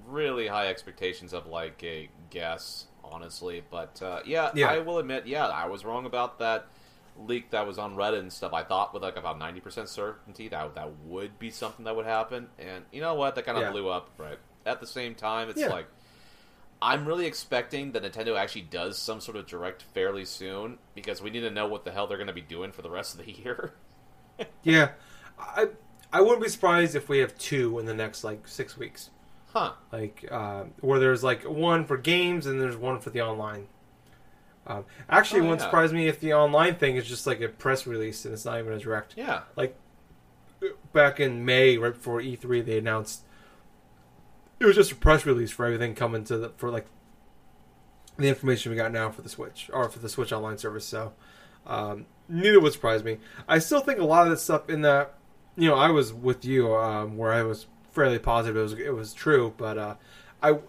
really 0.07 0.47
high 0.47 0.67
expectations 0.67 1.33
of 1.33 1.47
like 1.47 1.81
a 1.83 2.09
guess, 2.29 2.87
honestly. 3.03 3.63
But 3.71 4.01
uh, 4.01 4.19
yeah, 4.25 4.51
Yeah. 4.53 4.67
I 4.67 4.79
will 4.79 4.97
admit, 4.99 5.27
yeah, 5.27 5.47
I 5.47 5.67
was 5.67 5.85
wrong 5.85 6.05
about 6.05 6.39
that 6.39 6.67
leak 7.17 7.51
that 7.51 7.65
was 7.67 7.77
on 7.77 7.95
Reddit 7.95 8.19
and 8.19 8.31
stuff. 8.33 8.53
I 8.53 8.63
thought 8.63 8.93
with 8.93 9.03
like 9.03 9.17
about 9.17 9.37
ninety 9.39 9.59
percent 9.59 9.89
certainty 9.89 10.47
that 10.49 10.75
that 10.75 10.91
would 11.05 11.37
be 11.39 11.49
something 11.49 11.85
that 11.85 11.95
would 11.95 12.05
happen, 12.05 12.47
and 12.59 12.85
you 12.91 13.01
know 13.01 13.13
what? 13.13 13.35
That 13.35 13.45
kind 13.45 13.57
of 13.57 13.63
Yeah. 13.63 13.71
blew 13.71 13.89
up. 13.89 14.09
Right 14.17 14.39
at 14.65 14.79
the 14.79 14.87
same 14.87 15.15
time, 15.15 15.49
it's 15.49 15.59
Yeah. 15.61 15.67
like. 15.67 15.87
I'm 16.81 17.05
really 17.05 17.25
expecting 17.25 17.93
that 17.93 18.03
Nintendo 18.03 18.37
actually 18.37 18.63
does 18.63 18.97
some 18.97 19.21
sort 19.21 19.37
of 19.37 19.45
direct 19.47 19.81
fairly 19.93 20.25
soon 20.25 20.79
because 20.95 21.21
we 21.21 21.29
need 21.29 21.39
to 21.39 21.49
know 21.49 21.65
what 21.65 21.85
the 21.85 21.91
hell 21.91 22.07
they're 22.07 22.17
going 22.17 22.27
to 22.27 22.33
be 22.33 22.41
doing 22.41 22.73
for 22.73 22.81
the 22.81 22.89
rest 22.89 23.17
of 23.17 23.25
the 23.25 23.31
year. 23.43 23.73
Yeah, 24.63 24.89
I 25.39 25.69
I 26.11 26.19
wouldn't 26.19 26.41
be 26.43 26.49
surprised 26.49 26.93
if 26.95 27.07
we 27.07 27.19
have 27.19 27.37
two 27.37 27.79
in 27.79 27.85
the 27.85 27.93
next 27.93 28.25
like 28.25 28.47
six 28.49 28.77
weeks. 28.77 29.11
Huh. 29.53 29.73
Like 29.93 30.25
uh, 30.29 30.65
where 30.81 30.99
there's 30.99 31.23
like 31.23 31.43
one 31.43 31.85
for 31.85 31.95
games 31.95 32.47
and 32.47 32.59
there's 32.59 32.75
one 32.75 32.99
for 32.99 33.11
the 33.11 33.21
online. 33.21 33.67
Um, 34.65 34.85
actually, 35.09 35.41
Oh, 35.41 35.43
it 35.43 35.47
wouldn't 35.47 35.61
yeah. 35.61 35.67
surprise 35.67 35.91
me 35.93 36.07
if 36.07 36.19
the 36.19 36.33
online 36.33 36.75
thing 36.75 36.95
is 36.95 37.05
just 37.05 37.27
like 37.27 37.41
a 37.41 37.49
press 37.49 37.85
release 37.85 38.23
and 38.25 38.33
it's 38.33 38.45
not 38.45 38.59
even 38.59 38.73
a 38.73 38.79
direct. 38.79 39.13
Yeah. 39.17 39.41
Like 39.55 39.77
back 40.93 41.19
in 41.19 41.43
May, 41.43 41.77
right 41.77 41.93
before 41.93 42.21
E3, 42.21 42.65
they 42.65 42.77
announced 42.77 43.23
it 44.59 44.65
was 44.65 44.75
just 44.75 44.91
a 44.91 44.95
press 44.95 45.25
release 45.25 45.51
for 45.51 45.65
everything 45.65 45.93
coming 45.95 46.23
to 46.25 46.37
the 46.37 46.49
for 46.55 46.69
like 46.69 46.85
the 48.17 48.29
information 48.29 48.69
we 48.71 48.77
got 48.77 48.91
now 48.93 49.09
for 49.09 49.21
the 49.21 49.29
Switch 49.29 49.69
or 49.73 49.89
for 49.89 49.99
the 49.99 50.07
Switch 50.07 50.31
Online 50.31 50.57
service. 50.57 50.85
So 50.85 51.13
um, 51.67 52.05
neither 52.29 52.59
would 52.59 52.71
surprise 52.73 53.03
me. 53.03 53.17
I 53.47 53.59
still 53.59 53.81
think 53.81 53.99
a 53.99 54.05
lot 54.05 54.25
of 54.25 54.31
this 54.31 54.43
stuff 54.43 54.69
in 54.69 54.81
that 54.83 55.15
you 55.57 55.67
know 55.67 55.75
I 55.75 55.89
was 55.89 56.13
with 56.13 56.45
you 56.45 56.73
um, 56.75 57.17
where 57.17 57.33
I 57.33 57.43
was 57.43 57.65
fairly 57.91 58.19
positive 58.19 58.55
it 58.55 58.61
was 58.61 58.73
it 58.73 58.95
was 58.95 59.13
true, 59.13 59.53
but 59.57 59.77
uh, 59.77 59.95
I 60.41 60.59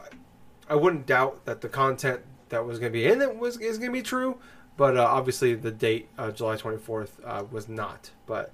I 0.69 0.75
wouldn't 0.75 1.07
doubt 1.07 1.45
that 1.45 1.61
the 1.61 1.69
content 1.69 2.23
that 2.55 2.65
was 2.65 2.79
going 2.79 2.91
to 2.91 2.99
be 2.99 3.05
in 3.07 3.21
it 3.21 3.37
was 3.37 3.59
is 3.59 3.79
going 3.79 3.91
to 3.91 3.99
be 3.99 4.03
true. 4.03 4.39
But 4.77 4.97
uh, 4.97 5.05
obviously, 5.05 5.55
the 5.55 5.71
date 5.71 6.09
uh, 6.19 6.33
July 6.33 6.57
twenty 6.57 6.79
fourth 6.79 7.21
uh, 7.25 7.45
was 7.51 7.69
not. 7.69 8.11
But 8.27 8.53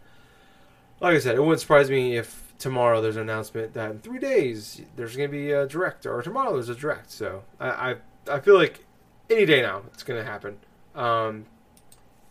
like 1.01 1.15
I 1.17 1.19
said, 1.19 1.37
it 1.37 1.41
wouldn't 1.41 1.61
surprise 1.61 1.89
me 1.89 2.19
if 2.19 2.53
tomorrow 2.59 3.01
there's 3.01 3.17
an 3.17 3.23
announcement 3.23 3.73
that 3.73 3.91
in 3.91 4.01
three 4.01 4.19
days 4.19 4.83
there's 4.97 5.17
going 5.17 5.31
to 5.31 5.33
be 5.33 5.51
a 5.51 5.67
direct, 5.67 6.05
or 6.05 6.21
tomorrow 6.21 6.53
there's 6.53 6.69
a 6.69 6.75
direct. 6.75 7.11
So 7.11 7.45
I 7.59 7.69
I, 7.93 7.97
I 8.31 8.41
feel 8.41 8.55
like 8.55 8.85
any 9.31 9.47
day 9.47 9.63
now 9.63 9.83
it's 9.95 10.03
going 10.03 10.23
to 10.23 10.31
happen. 10.31 10.59
Um, 10.95 11.47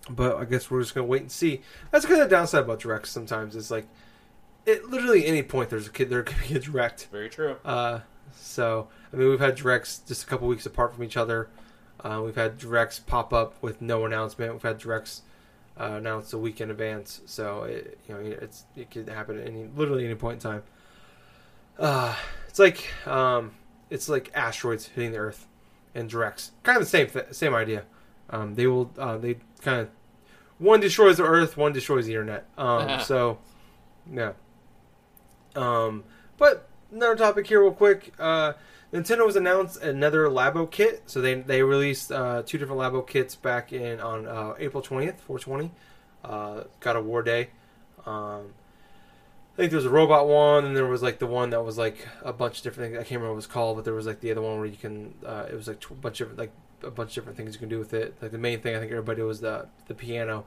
but 0.08 0.38
I 0.38 0.46
guess 0.46 0.70
we're 0.70 0.82
just 0.82 0.94
going 0.94 1.08
to 1.08 1.10
wait 1.10 1.22
and 1.22 1.32
see. 1.32 1.62
That's 1.90 2.06
kind 2.06 2.22
of 2.22 2.30
the 2.30 2.36
downside 2.36 2.66
about 2.66 2.80
directs. 2.80 3.10
Sometimes 3.10 3.56
it's 3.56 3.72
like, 3.72 3.88
it 4.66 4.86
literally 4.86 5.26
any 5.26 5.42
point 5.42 5.70
there's 5.70 5.88
a 5.88 5.92
kid 5.92 6.10
there 6.10 6.22
could 6.22 6.48
be 6.48 6.56
a 6.56 6.60
direct. 6.60 7.08
Very 7.12 7.30
true. 7.30 7.56
Uh, 7.66 8.02
so 8.36 8.88
I 9.12 9.16
mean, 9.16 9.30
we've 9.30 9.40
had 9.40 9.56
directs 9.56 10.00
just 10.08 10.24
a 10.24 10.28
couple 10.28 10.48
weeks 10.48 10.68
apart 10.68 10.94
from 10.94 11.04
each 11.04 11.18
other. 11.18 11.50
Uh, 12.04 12.22
we've 12.24 12.36
had 12.36 12.58
directs 12.58 13.00
pop 13.00 13.34
up 13.34 13.62
with 13.62 13.82
no 13.82 14.06
announcement. 14.06 14.54
We've 14.54 14.62
had 14.62 14.78
directs 14.78 15.24
uh, 15.80 15.94
announced 15.94 16.34
a 16.34 16.38
week 16.38 16.62
in 16.62 16.70
advance. 16.72 17.22
So 17.26 17.64
it, 17.64 18.00
you 18.08 18.14
know, 18.14 18.20
it's 18.22 18.66
it 18.76 18.92
could 18.92 19.08
happen 19.10 19.40
at 19.40 19.48
any 19.48 19.68
literally 19.76 20.06
any 20.06 20.16
point 20.16 20.44
in 20.44 20.52
time. 20.52 20.64
Uh, 21.78 22.16
it's 22.48 22.60
like 22.60 22.88
um, 23.08 23.52
it's 23.90 24.10
like 24.10 24.32
asteroids 24.34 24.88
hitting 24.88 25.12
the 25.12 25.18
Earth 25.18 25.48
and 25.96 26.10
directs. 26.10 26.52
Kind 26.64 26.78
of 26.78 26.84
the 26.84 26.90
same 26.90 27.08
th- 27.08 27.32
same 27.32 27.54
idea. 27.54 27.84
Um, 28.30 28.56
they 28.56 28.68
will 28.68 28.92
uh, 28.98 29.18
they 29.18 29.38
kind 29.62 29.82
of 29.82 29.90
one 30.58 30.80
destroys 30.82 31.18
the 31.18 31.24
Earth, 31.24 31.58
one 31.58 31.74
destroys 31.74 32.06
the 32.06 32.14
internet. 32.14 32.46
Um, 32.58 33.00
so 33.04 33.40
yeah. 34.12 34.34
Um, 35.56 36.04
but 36.38 36.68
another 36.92 37.16
topic 37.16 37.48
here, 37.48 37.62
real 37.62 37.72
quick. 37.72 38.14
Uh, 38.20 38.54
Nintendo 38.94 39.26
has 39.26 39.36
announced 39.36 39.82
another 39.82 40.26
Labo 40.28 40.70
kit. 40.70 41.04
So 41.06 41.22
they 41.22 41.36
they 41.36 41.62
released 41.64 42.12
uh, 42.12 42.44
two 42.46 42.58
different 42.58 42.82
Labo 42.82 43.06
kits 43.06 43.36
back 43.36 43.72
in 43.72 44.00
on 44.00 44.28
uh, 44.28 44.56
April 44.58 44.82
twentieth, 44.82 45.22
four 45.22 45.40
twenty. 45.40 45.72
Uh, 46.24 46.64
God 46.80 46.96
of 46.98 47.06
War 47.06 47.24
Day. 47.24 47.50
Um, 48.06 48.54
I 49.54 49.64
think 49.64 49.72
there 49.72 49.78
was 49.78 49.86
a 49.86 49.90
robot 49.90 50.28
one, 50.28 50.66
and 50.66 50.76
there 50.76 50.86
was 50.86 51.02
like 51.02 51.20
the 51.20 51.28
one 51.28 51.50
that 51.52 51.64
was 51.64 51.78
like 51.78 52.08
a 52.24 52.34
bunch 52.34 52.58
of 52.58 52.64
different 52.64 52.92
things. 52.92 53.00
I 53.00 53.04
can't 53.04 53.22
remember 53.22 53.30
what 53.30 53.34
it 53.34 53.36
was 53.36 53.48
called, 53.48 53.78
but 53.78 53.86
there 53.86 53.94
was 53.94 54.06
like 54.06 54.22
the 54.22 54.32
other 54.32 54.42
one 54.42 54.58
where 54.58 54.66
you 54.66 54.78
can. 54.78 55.14
Uh, 55.26 55.46
it 55.50 55.56
was 55.56 55.68
like 55.68 55.84
a 55.90 55.94
bunch 55.94 56.22
of 56.22 56.38
like 56.38 56.52
a 56.82 56.92
bunch 56.92 57.10
of 57.12 57.16
different 57.16 57.38
things 57.38 57.54
you 57.54 57.60
can 57.60 57.70
do 57.70 57.80
with 57.80 57.94
it. 57.94 58.16
Like 58.22 58.32
the 58.32 58.38
main 58.38 58.62
thing 58.62 58.76
I 58.76 58.80
think 58.80 58.92
everybody 58.92 59.22
was 59.22 59.42
the 59.42 59.68
the 59.88 59.94
piano. 59.94 60.46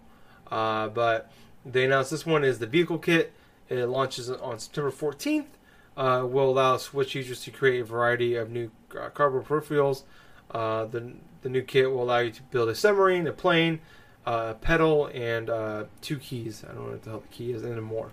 Uh, 0.50 0.88
but 0.88 1.30
they 1.64 1.84
announced 1.84 2.10
this 2.10 2.26
one 2.26 2.44
is 2.44 2.58
the 2.58 2.66
vehicle 2.66 2.98
kit. 2.98 3.32
It 3.68 3.86
launches 3.86 4.30
on 4.30 4.58
September 4.58 4.90
14th. 4.90 5.46
Uh, 5.94 6.24
will 6.26 6.48
allow 6.48 6.78
Switch 6.78 7.14
users 7.14 7.42
to 7.42 7.50
create 7.50 7.80
a 7.80 7.84
variety 7.84 8.34
of 8.34 8.50
new 8.50 8.70
uh, 8.98 9.10
cardboard 9.10 9.44
peripherals. 9.44 10.04
Uh, 10.50 10.86
the 10.86 11.14
the 11.42 11.48
new 11.48 11.62
kit 11.62 11.90
will 11.90 12.02
allow 12.02 12.18
you 12.18 12.30
to 12.30 12.42
build 12.44 12.68
a 12.68 12.74
submarine, 12.74 13.26
a 13.26 13.32
plane, 13.32 13.80
uh, 14.26 14.48
a 14.50 14.54
pedal, 14.54 15.06
and 15.12 15.50
uh, 15.50 15.84
two 16.00 16.18
keys. 16.18 16.64
I 16.64 16.72
don't 16.72 16.86
know 16.86 16.92
what 16.92 17.02
the 17.02 17.10
hell 17.10 17.20
the 17.20 17.28
key 17.28 17.52
is 17.52 17.64
anymore. 17.64 18.12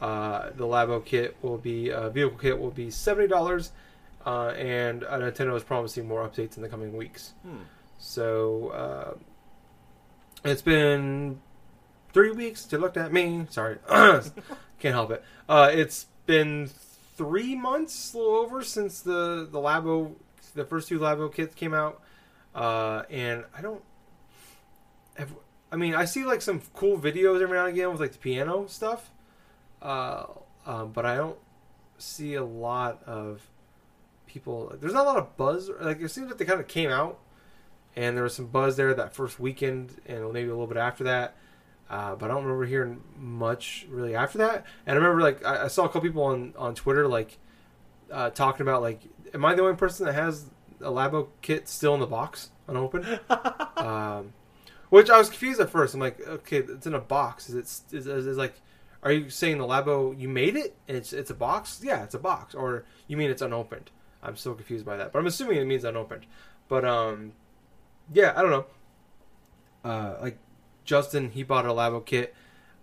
Uh, 0.00 0.50
the 0.54 0.64
Labo 0.64 1.04
kit 1.04 1.36
will 1.42 1.58
be 1.58 1.90
uh, 1.90 2.10
vehicle 2.10 2.38
kit 2.38 2.58
will 2.58 2.70
be 2.70 2.90
seventy 2.90 3.28
dollars, 3.28 3.72
uh, 4.26 4.48
and 4.48 5.04
uh, 5.04 5.18
Nintendo 5.18 5.56
is 5.56 5.62
promising 5.62 6.06
more 6.06 6.28
updates 6.28 6.56
in 6.56 6.62
the 6.62 6.68
coming 6.68 6.96
weeks. 6.96 7.32
Hmm. 7.42 7.56
So 7.98 8.68
uh, 8.68 9.14
it's 10.44 10.62
been 10.62 11.40
three 12.12 12.30
weeks 12.30 12.64
to 12.66 12.78
look 12.78 12.96
at 12.96 13.12
me. 13.12 13.46
Sorry, 13.48 13.78
can't 13.88 14.94
help 14.94 15.10
it. 15.10 15.24
Uh, 15.48 15.70
it's 15.72 16.06
been 16.26 16.68
three 17.16 17.54
months, 17.54 18.14
a 18.14 18.18
little 18.18 18.34
over, 18.34 18.62
since 18.62 19.00
the 19.00 19.48
the 19.50 19.58
Labo, 19.58 20.14
the 20.54 20.64
first 20.64 20.88
two 20.88 20.98
Labo 20.98 21.32
kits 21.32 21.54
came 21.54 21.74
out, 21.74 22.02
uh, 22.54 23.02
and 23.10 23.44
I 23.56 23.62
don't. 23.62 23.82
Have, 25.16 25.34
I 25.72 25.76
mean, 25.76 25.94
I 25.94 26.04
see 26.04 26.24
like 26.24 26.42
some 26.42 26.60
cool 26.74 26.98
videos 26.98 27.40
every 27.40 27.56
now 27.56 27.66
and 27.66 27.74
again 27.74 27.90
with 27.90 28.00
like 28.00 28.12
the 28.12 28.18
piano 28.18 28.66
stuff, 28.68 29.10
uh, 29.82 30.24
um, 30.66 30.92
but 30.92 31.06
I 31.06 31.16
don't 31.16 31.38
see 31.98 32.34
a 32.34 32.44
lot 32.44 33.02
of 33.04 33.42
people. 34.26 34.74
There's 34.80 34.92
not 34.92 35.06
a 35.06 35.08
lot 35.08 35.16
of 35.16 35.36
buzz. 35.36 35.70
Like 35.80 36.00
it 36.00 36.10
seems 36.10 36.28
like 36.28 36.38
they 36.38 36.44
kind 36.44 36.60
of 36.60 36.68
came 36.68 36.90
out, 36.90 37.18
and 37.96 38.16
there 38.16 38.24
was 38.24 38.34
some 38.34 38.46
buzz 38.46 38.76
there 38.76 38.92
that 38.94 39.14
first 39.14 39.40
weekend, 39.40 40.00
and 40.06 40.32
maybe 40.32 40.48
a 40.48 40.52
little 40.52 40.66
bit 40.66 40.76
after 40.76 41.04
that. 41.04 41.36
Uh, 41.88 42.16
but 42.16 42.30
I 42.30 42.34
don't 42.34 42.42
remember 42.42 42.66
hearing 42.66 43.00
much 43.16 43.86
really 43.88 44.14
after 44.14 44.38
that. 44.38 44.66
And 44.86 44.98
I 44.98 45.00
remember 45.00 45.22
like 45.22 45.44
I, 45.44 45.64
I 45.64 45.68
saw 45.68 45.84
a 45.84 45.88
couple 45.88 46.02
people 46.02 46.24
on 46.24 46.52
on 46.58 46.74
Twitter 46.74 47.06
like 47.06 47.38
uh, 48.10 48.30
talking 48.30 48.62
about 48.62 48.82
like, 48.82 49.02
am 49.34 49.44
I 49.44 49.54
the 49.54 49.62
only 49.62 49.76
person 49.76 50.06
that 50.06 50.14
has 50.14 50.50
a 50.80 50.90
Labo 50.90 51.28
kit 51.42 51.68
still 51.68 51.94
in 51.94 52.00
the 52.00 52.06
box 52.06 52.50
unopened? 52.66 53.20
um, 53.76 54.32
which 54.90 55.10
I 55.10 55.18
was 55.18 55.28
confused 55.28 55.60
at 55.60 55.70
first. 55.70 55.94
I'm 55.94 56.00
like, 56.00 56.20
okay, 56.26 56.58
it's 56.58 56.86
in 56.86 56.94
a 56.94 57.00
box. 57.00 57.48
Is 57.48 57.54
it 57.54 57.96
is, 57.96 58.06
is, 58.06 58.26
is 58.26 58.36
like, 58.36 58.60
are 59.02 59.12
you 59.12 59.30
saying 59.30 59.58
the 59.58 59.64
Labo 59.64 60.18
you 60.18 60.28
made 60.28 60.56
it 60.56 60.76
and 60.88 60.96
it's 60.96 61.12
it's 61.12 61.30
a 61.30 61.34
box? 61.34 61.80
Yeah, 61.82 62.02
it's 62.02 62.14
a 62.14 62.18
box. 62.18 62.54
Or 62.54 62.84
you 63.06 63.16
mean 63.16 63.30
it's 63.30 63.42
unopened? 63.42 63.90
I'm 64.22 64.36
so 64.36 64.54
confused 64.54 64.84
by 64.84 64.96
that. 64.96 65.12
But 65.12 65.20
I'm 65.20 65.26
assuming 65.26 65.58
it 65.58 65.64
means 65.66 65.84
unopened. 65.84 66.26
But 66.68 66.84
um, 66.84 67.32
yeah, 68.12 68.32
I 68.36 68.42
don't 68.42 68.50
know. 68.50 68.66
Uh, 69.84 70.16
like 70.20 70.38
Justin, 70.86 71.30
he 71.32 71.42
bought 71.42 71.66
a 71.66 71.70
Labo 71.70 72.04
kit, 72.04 72.34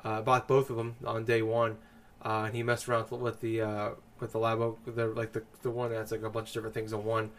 uh, 0.03 0.21
bought 0.21 0.47
both 0.47 0.69
of 0.69 0.77
them 0.77 0.95
on 1.05 1.25
day 1.25 1.41
one, 1.41 1.77
uh, 2.23 2.43
and 2.45 2.55
he 2.55 2.61
messed 2.61 2.87
around 2.87 3.09
with 3.09 3.41
the 3.41 3.61
uh, 3.61 3.89
with 4.19 4.33
the 4.33 4.39
Labo, 4.39 4.77
the 4.85 5.07
like 5.07 5.31
the 5.33 5.43
the 5.63 5.71
one 5.71 5.91
that's 5.91 6.11
like 6.11 6.21
a 6.21 6.29
bunch 6.29 6.49
of 6.49 6.53
different 6.53 6.75
things 6.75 6.93
in 6.93 7.03
one. 7.03 7.31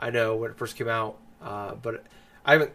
I 0.00 0.10
know 0.10 0.34
when 0.36 0.50
it 0.50 0.56
first 0.56 0.76
came 0.76 0.88
out, 0.88 1.18
uh, 1.42 1.74
but 1.74 2.04
I 2.44 2.52
haven't. 2.52 2.72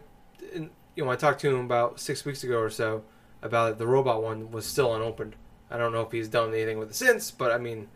You 0.94 1.04
know, 1.04 1.10
I 1.10 1.16
talked 1.16 1.40
to 1.40 1.48
him 1.48 1.64
about 1.64 1.98
six 2.00 2.24
weeks 2.24 2.44
ago 2.44 2.58
or 2.58 2.70
so 2.70 3.02
about 3.42 3.72
it. 3.72 3.78
The 3.78 3.86
robot 3.86 4.22
one 4.22 4.50
was 4.50 4.66
still 4.66 4.94
unopened, 4.94 5.36
I 5.70 5.76
don't 5.76 5.92
know 5.92 6.02
if 6.02 6.12
he's 6.12 6.28
done 6.28 6.52
anything 6.52 6.78
with 6.78 6.90
it 6.90 6.94
since, 6.94 7.30
but 7.30 7.52
I 7.52 7.58
mean, 7.58 7.88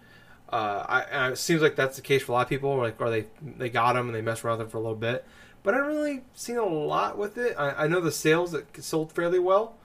uh, 0.52 0.84
I, 0.86 1.02
I, 1.02 1.30
it 1.30 1.38
seems 1.38 1.62
like 1.62 1.76
that's 1.76 1.96
the 1.96 2.02
case 2.02 2.22
for 2.22 2.32
a 2.32 2.34
lot 2.34 2.42
of 2.42 2.48
people. 2.48 2.76
Like, 2.76 3.00
or 3.00 3.10
they 3.10 3.26
they 3.42 3.70
got 3.70 3.94
them 3.94 4.06
and 4.06 4.14
they 4.14 4.20
messed 4.20 4.44
around 4.44 4.58
with 4.58 4.66
him 4.66 4.70
for 4.70 4.78
a 4.78 4.80
little 4.80 4.96
bit, 4.96 5.24
but 5.62 5.74
I 5.74 5.78
haven't 5.78 5.94
really 5.94 6.22
seen 6.34 6.56
a 6.56 6.64
lot 6.64 7.16
with 7.16 7.38
it. 7.38 7.54
I, 7.58 7.84
I 7.84 7.86
know 7.86 8.00
the 8.00 8.12
sales 8.12 8.52
that 8.52 8.82
sold 8.82 9.12
fairly 9.12 9.38
well, 9.38 9.76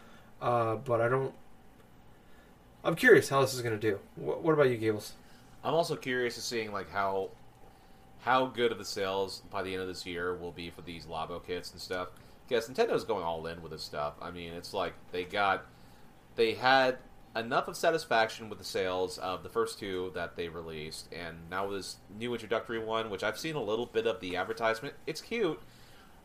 uh, 0.42 0.76
but 0.76 1.02
I 1.02 1.10
don't. 1.10 1.34
I'm 2.84 2.96
curious 2.96 3.30
how 3.30 3.42
this 3.42 3.54
is 3.54 3.62
going 3.62 3.78
to 3.78 3.92
do. 3.92 4.00
What, 4.16 4.42
what 4.42 4.54
about 4.54 4.70
you, 4.70 4.78
Gables? 4.78 5.14
I'm 5.64 5.74
also 5.74 5.96
curious 5.96 6.36
to 6.36 6.42
seeing 6.42 6.72
like 6.72 6.90
how 6.90 7.30
how 8.22 8.48
good 8.48 8.72
of 8.72 8.78
the 8.78 8.86
sales 8.86 9.44
by 9.52 9.64
the 9.64 9.74
end 9.74 9.82
of 9.82 9.88
this 9.88 10.06
year 10.06 10.36
will 10.36 10.52
be 10.52 10.70
for 10.70 10.82
these 10.82 11.06
Labo 11.06 11.46
kits 11.46 11.72
and 11.72 11.82
stuff. 11.82 12.10
Because 12.48 12.70
Nintendo's 12.70 13.04
going 13.04 13.24
all 13.24 13.46
in 13.48 13.62
with 13.62 13.72
this 13.72 13.84
stuff. 13.84 14.14
I 14.22 14.32
mean, 14.32 14.54
it's 14.54 14.74
like 14.74 14.94
they 15.12 15.26
got 15.26 15.66
they 16.36 16.54
had 16.54 16.98
enough 17.38 17.68
of 17.68 17.76
satisfaction 17.76 18.50
with 18.50 18.58
the 18.60 18.66
sales 18.66 19.18
of 19.18 19.44
the 19.44 19.50
first 19.50 19.80
two 19.80 20.12
that 20.16 20.36
they 20.36 20.50
released, 20.50 21.08
and 21.14 21.38
now 21.50 21.70
this 21.70 21.98
new 22.18 22.34
introductory 22.34 22.80
one, 22.80 23.10
which 23.10 23.24
I've 23.24 23.38
seen 23.38 23.56
a 23.56 23.62
little 23.62 23.86
bit 23.86 24.08
of 24.08 24.20
the 24.20 24.36
advertisement. 24.36 24.96
It's 25.06 25.22
cute. 25.22 25.60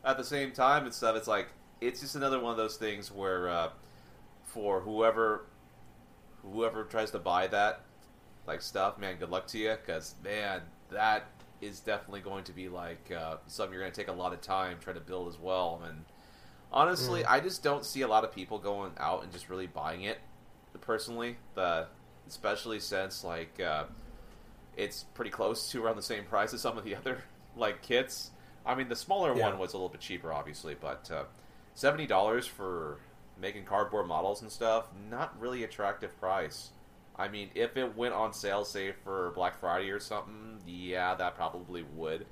At 0.05 0.17
the 0.17 0.23
same 0.23 0.51
time 0.51 0.85
and 0.85 0.93
stuff, 0.93 1.15
it's 1.15 1.27
like 1.27 1.47
it's 1.79 2.01
just 2.01 2.15
another 2.15 2.39
one 2.39 2.51
of 2.51 2.57
those 2.57 2.77
things 2.77 3.11
where 3.11 3.49
uh, 3.49 3.69
for 4.43 4.81
whoever 4.81 5.45
whoever 6.41 6.83
tries 6.83 7.11
to 7.11 7.19
buy 7.19 7.47
that 7.47 7.81
like 8.45 8.61
stuff, 8.61 8.97
man, 8.97 9.15
good 9.17 9.29
luck 9.29 9.47
to 9.47 9.57
you, 9.57 9.75
because 9.85 10.15
man, 10.23 10.61
that 10.91 11.25
is 11.61 11.79
definitely 11.79 12.19
going 12.19 12.43
to 12.43 12.51
be 12.51 12.67
like 12.67 13.11
uh, 13.11 13.37
something 13.47 13.73
you're 13.73 13.81
going 13.81 13.93
to 13.93 13.97
take 13.97 14.09
a 14.09 14.11
lot 14.11 14.33
of 14.33 14.41
time 14.41 14.77
trying 14.81 14.95
to 14.95 15.01
build 15.01 15.29
as 15.29 15.39
well. 15.39 15.81
And 15.87 16.03
honestly, 16.71 17.23
Mm. 17.23 17.29
I 17.29 17.39
just 17.39 17.63
don't 17.63 17.85
see 17.85 18.01
a 18.01 18.07
lot 18.07 18.25
of 18.25 18.33
people 18.33 18.59
going 18.59 18.91
out 18.97 19.23
and 19.23 19.31
just 19.31 19.49
really 19.49 19.67
buying 19.67 20.03
it. 20.03 20.19
Personally, 20.81 21.37
the 21.55 21.87
especially 22.27 22.79
since 22.79 23.23
like 23.23 23.59
uh, 23.59 23.85
it's 24.75 25.03
pretty 25.13 25.31
close 25.31 25.69
to 25.71 25.83
around 25.83 25.95
the 25.95 26.01
same 26.01 26.23
price 26.25 26.53
as 26.53 26.61
some 26.61 26.77
of 26.77 26.83
the 26.83 26.95
other 26.97 27.23
like 27.55 27.81
kits. 27.81 28.31
I 28.65 28.75
mean, 28.75 28.87
the 28.89 28.95
smaller 28.95 29.35
Yeah. 29.35 29.49
one 29.49 29.59
was 29.59 29.73
a 29.73 29.77
little 29.77 29.89
bit 29.89 30.01
cheaper, 30.01 30.31
obviously, 30.33 30.75
but 30.79 31.09
uh, 31.11 31.23
seventy 31.73 32.07
dollars 32.07 32.45
for 32.47 32.99
making 33.39 33.65
cardboard 33.65 34.07
models 34.07 34.41
and 34.41 34.51
stuff, 34.51 34.87
not 35.09 35.39
really 35.39 35.63
attractive 35.63 36.17
price. 36.19 36.69
I 37.15 37.27
mean, 37.27 37.49
if 37.55 37.77
it 37.77 37.95
went 37.95 38.13
on 38.13 38.33
sale, 38.33 38.65
say 38.65 38.91
for 38.91 39.31
Black 39.35 39.59
Friday 39.59 39.89
or 39.91 39.99
something, 39.99 40.61
yeah, 40.65 41.13
that 41.15 41.35
probably 41.35 41.83
would 41.83 42.25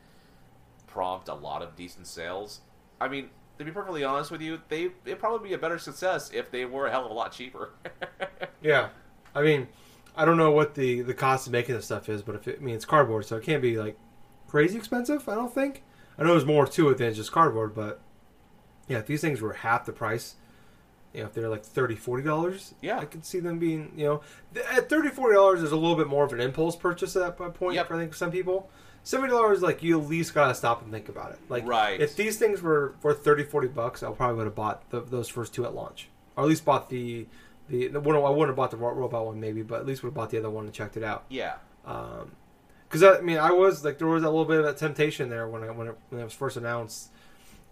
prompt 0.87 1.27
a 1.27 1.33
lot 1.33 1.61
of 1.61 1.75
decent 1.75 2.07
sales. 2.07 2.61
I 2.99 3.07
mean, 3.07 3.29
to 3.61 3.65
be 3.65 3.73
perfectly 3.73 4.03
honest 4.03 4.31
with 4.31 4.41
you, 4.41 4.59
they 4.69 4.89
it'd 5.05 5.19
probably 5.19 5.49
be 5.49 5.53
a 5.53 5.57
better 5.57 5.77
success 5.79 6.31
if 6.33 6.51
they 6.51 6.65
were 6.65 6.87
a 6.87 6.91
hell 6.91 7.05
of 7.05 7.11
a 7.11 7.13
lot 7.13 7.31
cheaper. 7.31 7.71
Yeah, 8.63 8.89
I 9.33 9.41
mean, 9.41 9.67
I 10.15 10.23
don't 10.25 10.37
know 10.37 10.51
what 10.51 10.75
the 10.75 11.01
the 11.01 11.13
cost 11.15 11.47
of 11.47 11.53
making 11.53 11.73
this 11.75 11.85
stuff 11.85 12.09
is, 12.09 12.21
but 12.21 12.35
if 12.35 12.47
it, 12.47 12.59
I 12.59 12.63
mean 12.63 12.75
it's 12.75 12.85
cardboard, 12.85 13.25
so 13.25 13.37
it 13.37 13.43
can't 13.43 13.61
be 13.61 13.77
like 13.77 13.97
crazy 14.47 14.77
expensive. 14.77 15.27
I 15.27 15.33
don't 15.35 15.53
think. 15.53 15.83
I 16.17 16.23
know 16.23 16.31
there's 16.31 16.45
more 16.45 16.67
to 16.67 16.89
it 16.89 16.97
than 16.99 17.13
just 17.13 17.31
cardboard, 17.31 17.73
but 17.73 18.01
yeah, 18.87 18.99
if 18.99 19.07
these 19.07 19.21
things 19.21 19.41
were 19.41 19.53
half 19.53 19.85
the 19.85 19.93
price, 19.93 20.35
you 21.13 21.21
know, 21.21 21.27
if 21.27 21.33
they're 21.33 21.49
like 21.49 21.63
30 21.63 21.95
40 21.95 22.23
dollars, 22.23 22.73
Yeah. 22.81 22.99
I 22.99 23.05
could 23.05 23.25
see 23.25 23.39
them 23.39 23.57
being, 23.57 23.93
you 23.95 24.05
know, 24.05 24.21
at 24.71 24.89
30 24.89 25.09
40 25.09 25.33
dollars 25.35 25.63
is 25.63 25.71
a 25.71 25.75
little 25.77 25.95
bit 25.95 26.07
more 26.07 26.23
of 26.23 26.33
an 26.33 26.39
impulse 26.41 26.75
purchase 26.75 27.15
at 27.15 27.37
that 27.37 27.53
point. 27.55 27.75
Yep. 27.75 27.87
For, 27.87 27.95
I 27.95 27.99
think 27.99 28.11
for 28.11 28.17
some 28.17 28.31
people, 28.31 28.69
seventy 29.03 29.31
dollars 29.31 29.61
like 29.61 29.81
you 29.83 29.99
at 29.99 30.07
least 30.07 30.33
gotta 30.33 30.53
stop 30.55 30.81
and 30.81 30.91
think 30.91 31.09
about 31.09 31.31
it. 31.31 31.39
Like, 31.49 31.65
Right. 31.67 31.99
if 31.99 32.15
these 32.15 32.37
things 32.37 32.61
were 32.61 32.93
worth 33.01 33.23
30 33.23 33.43
40 33.43 33.67
bucks, 33.69 34.03
I 34.03 34.11
probably 34.11 34.37
would 34.37 34.45
have 34.45 34.55
bought 34.55 34.89
the, 34.91 35.01
those 35.01 35.27
first 35.27 35.53
two 35.53 35.65
at 35.65 35.73
launch, 35.73 36.07
or 36.35 36.43
at 36.43 36.49
least 36.49 36.65
bought 36.65 36.89
the 36.89 37.27
the, 37.69 37.87
the 37.87 37.99
one. 37.99 38.15
I 38.15 38.19
wouldn't 38.29 38.47
have 38.49 38.55
bought 38.55 38.71
the 38.71 38.77
ro- 38.77 38.93
robot 38.93 39.25
one 39.25 39.39
maybe, 39.39 39.61
but 39.63 39.79
at 39.79 39.85
least 39.85 40.03
would 40.03 40.09
have 40.09 40.13
bought 40.15 40.29
the 40.29 40.37
other 40.39 40.49
one 40.49 40.65
and 40.65 40.73
checked 40.73 40.97
it 40.97 41.03
out. 41.03 41.23
yeah, 41.29 41.55
Um 41.85 42.31
'cause 42.89 42.99
because 42.99 43.19
I 43.19 43.21
mean, 43.21 43.37
I 43.37 43.51
was 43.51 43.85
like, 43.85 43.97
there 43.97 44.07
was 44.07 44.23
a 44.23 44.29
little 44.29 44.43
bit 44.45 44.57
of 44.59 44.65
that 44.65 44.75
temptation 44.77 45.29
there 45.29 45.47
when 45.47 45.63
I 45.63 45.71
when 45.71 45.87
it, 45.87 45.97
when 46.09 46.21
it 46.21 46.23
was 46.25 46.33
first 46.33 46.57
announced. 46.57 47.09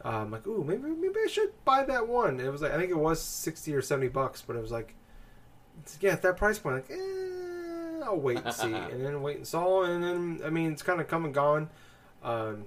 Um, 0.01 0.32
like, 0.32 0.47
ooh, 0.47 0.63
maybe 0.63 0.84
maybe 0.89 1.15
I 1.21 1.27
should 1.27 1.51
buy 1.65 1.84
that 1.84 2.07
one. 2.07 2.39
It 2.39 2.49
was 2.49 2.61
like 2.61 2.71
I 2.71 2.77
think 2.77 2.89
it 2.89 2.97
was 2.97 3.21
sixty 3.21 3.75
or 3.75 3.82
seventy 3.82 4.07
bucks, 4.07 4.41
but 4.41 4.55
it 4.55 4.61
was 4.61 4.71
like, 4.71 4.95
yeah, 5.99 6.11
at 6.11 6.21
that 6.21 6.38
price 6.38 6.57
point, 6.57 6.75
like, 6.75 6.89
eh, 6.89 7.49
I'll 8.04 8.18
wait 8.18 8.41
and 8.43 8.54
see, 8.54 8.74
and 8.74 9.06
then 9.06 9.22
wait 9.22 9.38
and 9.38 9.47
saw, 9.47 9.84
and 9.84 10.04
then 10.04 10.41
I 10.45 10.50
mean, 10.50 10.72
it's 10.72 10.82
kind 10.82 11.02
of 11.02 11.08
come 11.08 11.26
and 11.26 11.34
gone. 11.34 11.70
Um, 12.24 12.66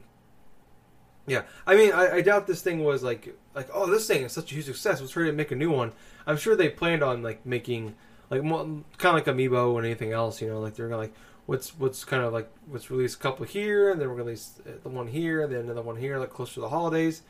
yeah, 1.26 1.42
I 1.66 1.76
mean, 1.76 1.92
I, 1.92 2.16
I 2.16 2.20
doubt 2.20 2.46
this 2.46 2.62
thing 2.62 2.82
was 2.82 3.02
like 3.02 3.34
like 3.54 3.68
oh, 3.72 3.90
this 3.90 4.06
thing 4.06 4.22
is 4.22 4.32
such 4.32 4.50
a 4.52 4.54
huge 4.54 4.66
success. 4.66 5.00
Let's 5.00 5.12
try 5.12 5.26
to 5.26 5.32
make 5.32 5.50
a 5.50 5.56
new 5.56 5.70
one. 5.70 5.92
I'm 6.26 6.36
sure 6.36 6.56
they 6.56 6.68
planned 6.68 7.02
on 7.02 7.22
like 7.22 7.46
making 7.46 7.94
like 8.30 8.42
kind 8.42 8.84
of 8.88 9.14
like 9.14 9.24
Amiibo 9.26 9.76
and 9.76 9.86
anything 9.86 10.12
else. 10.12 10.40
You 10.40 10.48
know, 10.48 10.60
like 10.60 10.74
they're 10.74 10.88
gonna 10.88 11.00
like 11.00 11.14
what's 11.46 11.78
what's 11.78 12.04
kind 12.04 12.22
of 12.22 12.32
like 12.32 12.50
what's 12.66 12.90
released 12.90 13.16
a 13.16 13.18
couple 13.18 13.46
here, 13.46 13.90
and 13.90 14.00
then 14.00 14.08
we're 14.08 14.14
gonna 14.14 14.24
release 14.24 14.60
uh, 14.66 14.72
the 14.82 14.88
one 14.88 15.06
here, 15.06 15.42
and 15.42 15.52
then 15.52 15.60
another 15.60 15.82
one 15.82 15.96
here, 15.96 16.18
like 16.18 16.30
close 16.30 16.54
to 16.54 16.60
the 16.60 16.68
holidays. 16.68 17.22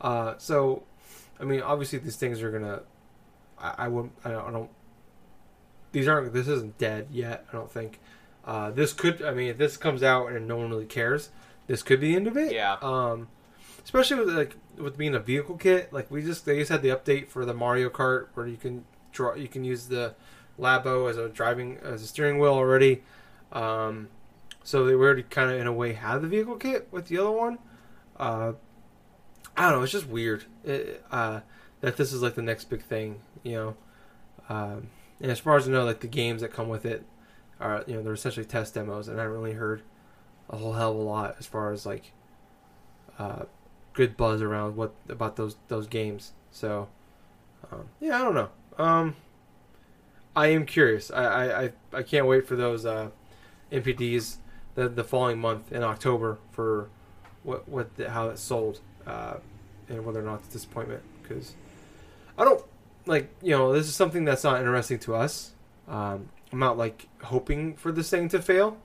Uh, 0.00 0.34
so, 0.38 0.82
I 1.40 1.44
mean, 1.44 1.62
obviously 1.62 1.98
these 1.98 2.16
things 2.16 2.42
are 2.42 2.50
gonna. 2.50 2.82
I, 3.58 3.74
I 3.78 3.88
wouldn't. 3.88 4.12
I 4.24 4.30
don't, 4.30 4.46
I 4.46 4.50
don't. 4.50 4.70
These 5.98 6.06
aren't. 6.06 6.32
This 6.32 6.46
isn't 6.46 6.78
dead 6.78 7.08
yet. 7.10 7.44
I 7.52 7.56
don't 7.56 7.72
think. 7.72 7.98
Uh, 8.44 8.70
this 8.70 8.92
could. 8.92 9.20
I 9.20 9.32
mean, 9.32 9.48
if 9.48 9.58
this 9.58 9.76
comes 9.76 10.04
out 10.04 10.30
and 10.30 10.46
no 10.46 10.56
one 10.56 10.70
really 10.70 10.86
cares, 10.86 11.30
this 11.66 11.82
could 11.82 12.00
be 12.00 12.10
the 12.10 12.16
end 12.16 12.28
of 12.28 12.36
it. 12.36 12.52
Yeah. 12.52 12.76
Um, 12.80 13.26
especially 13.82 14.24
with 14.24 14.32
like 14.32 14.54
with 14.76 14.96
being 14.96 15.16
a 15.16 15.18
vehicle 15.18 15.56
kit. 15.56 15.92
Like 15.92 16.08
we 16.08 16.22
just 16.22 16.46
they 16.46 16.56
just 16.60 16.70
had 16.70 16.82
the 16.82 16.90
update 16.90 17.26
for 17.26 17.44
the 17.44 17.52
Mario 17.52 17.90
Kart 17.90 18.28
where 18.34 18.46
you 18.46 18.56
can 18.56 18.84
draw. 19.10 19.34
You 19.34 19.48
can 19.48 19.64
use 19.64 19.88
the 19.88 20.14
Labo 20.56 21.10
as 21.10 21.16
a 21.16 21.28
driving 21.28 21.78
as 21.78 22.00
a 22.00 22.06
steering 22.06 22.38
wheel 22.38 22.52
already. 22.52 23.02
Um, 23.50 24.06
so 24.62 24.84
they 24.84 24.92
already 24.92 25.24
kind 25.24 25.50
of 25.50 25.58
in 25.58 25.66
a 25.66 25.72
way 25.72 25.94
had 25.94 26.18
the 26.18 26.28
vehicle 26.28 26.54
kit 26.58 26.86
with 26.92 27.08
the 27.08 27.18
other 27.18 27.32
one. 27.32 27.58
Uh, 28.16 28.52
I 29.56 29.62
don't 29.62 29.78
know. 29.78 29.82
It's 29.82 29.90
just 29.90 30.06
weird 30.06 30.44
it, 30.62 31.04
uh, 31.10 31.40
that 31.80 31.96
this 31.96 32.12
is 32.12 32.22
like 32.22 32.36
the 32.36 32.42
next 32.42 32.70
big 32.70 32.84
thing, 32.84 33.18
you 33.42 33.54
know. 33.56 33.76
Um, 34.48 34.90
and 35.20 35.30
as 35.30 35.38
far 35.38 35.56
as 35.56 35.68
I 35.68 35.72
know, 35.72 35.84
like 35.84 36.00
the 36.00 36.06
games 36.06 36.42
that 36.42 36.52
come 36.52 36.68
with 36.68 36.84
it 36.84 37.04
are 37.60 37.84
you 37.86 37.94
know 37.94 38.02
they're 38.02 38.12
essentially 38.12 38.46
test 38.46 38.74
demos, 38.74 39.08
and 39.08 39.18
I 39.18 39.22
haven't 39.24 39.38
really 39.38 39.54
heard 39.54 39.82
a 40.50 40.56
whole 40.56 40.74
hell 40.74 40.92
of 40.92 40.98
a 40.98 41.02
lot 41.02 41.36
as 41.38 41.46
far 41.46 41.72
as 41.72 41.84
like 41.84 42.12
uh, 43.18 43.44
good 43.92 44.16
buzz 44.16 44.40
around 44.40 44.76
what 44.76 44.94
about 45.08 45.36
those 45.36 45.56
those 45.68 45.86
games. 45.86 46.32
So 46.50 46.88
um, 47.70 47.88
yeah, 48.00 48.20
I 48.20 48.22
don't 48.22 48.34
know. 48.34 48.48
Um, 48.78 49.16
I 50.36 50.48
am 50.48 50.66
curious. 50.66 51.10
I, 51.10 51.64
I, 51.64 51.72
I, 51.92 52.02
can't 52.04 52.26
wait 52.26 52.46
for 52.46 52.54
those 52.54 52.86
uh, 52.86 53.10
NPDs 53.72 54.36
the 54.76 54.88
the 54.88 55.02
following 55.02 55.38
month 55.38 55.72
in 55.72 55.82
October 55.82 56.38
for 56.52 56.88
what 57.42 57.68
what 57.68 57.96
the, 57.96 58.10
how 58.10 58.28
it 58.28 58.38
sold 58.38 58.80
uh, 59.06 59.34
and 59.88 60.04
whether 60.04 60.20
or 60.20 60.22
not 60.22 60.40
it's 60.40 60.48
disappointment 60.48 61.02
because 61.22 61.54
I 62.36 62.44
don't 62.44 62.64
like 63.08 63.34
you 63.42 63.50
know 63.50 63.72
this 63.72 63.88
is 63.88 63.94
something 63.96 64.24
that's 64.24 64.44
not 64.44 64.58
interesting 64.60 64.98
to 65.00 65.14
us. 65.16 65.52
Um, 65.88 66.28
I'm 66.52 66.58
not 66.60 66.78
like 66.78 67.08
hoping 67.24 67.74
for 67.74 67.90
this 67.90 68.08
thing 68.10 68.28
to 68.28 68.40
fail, 68.40 68.78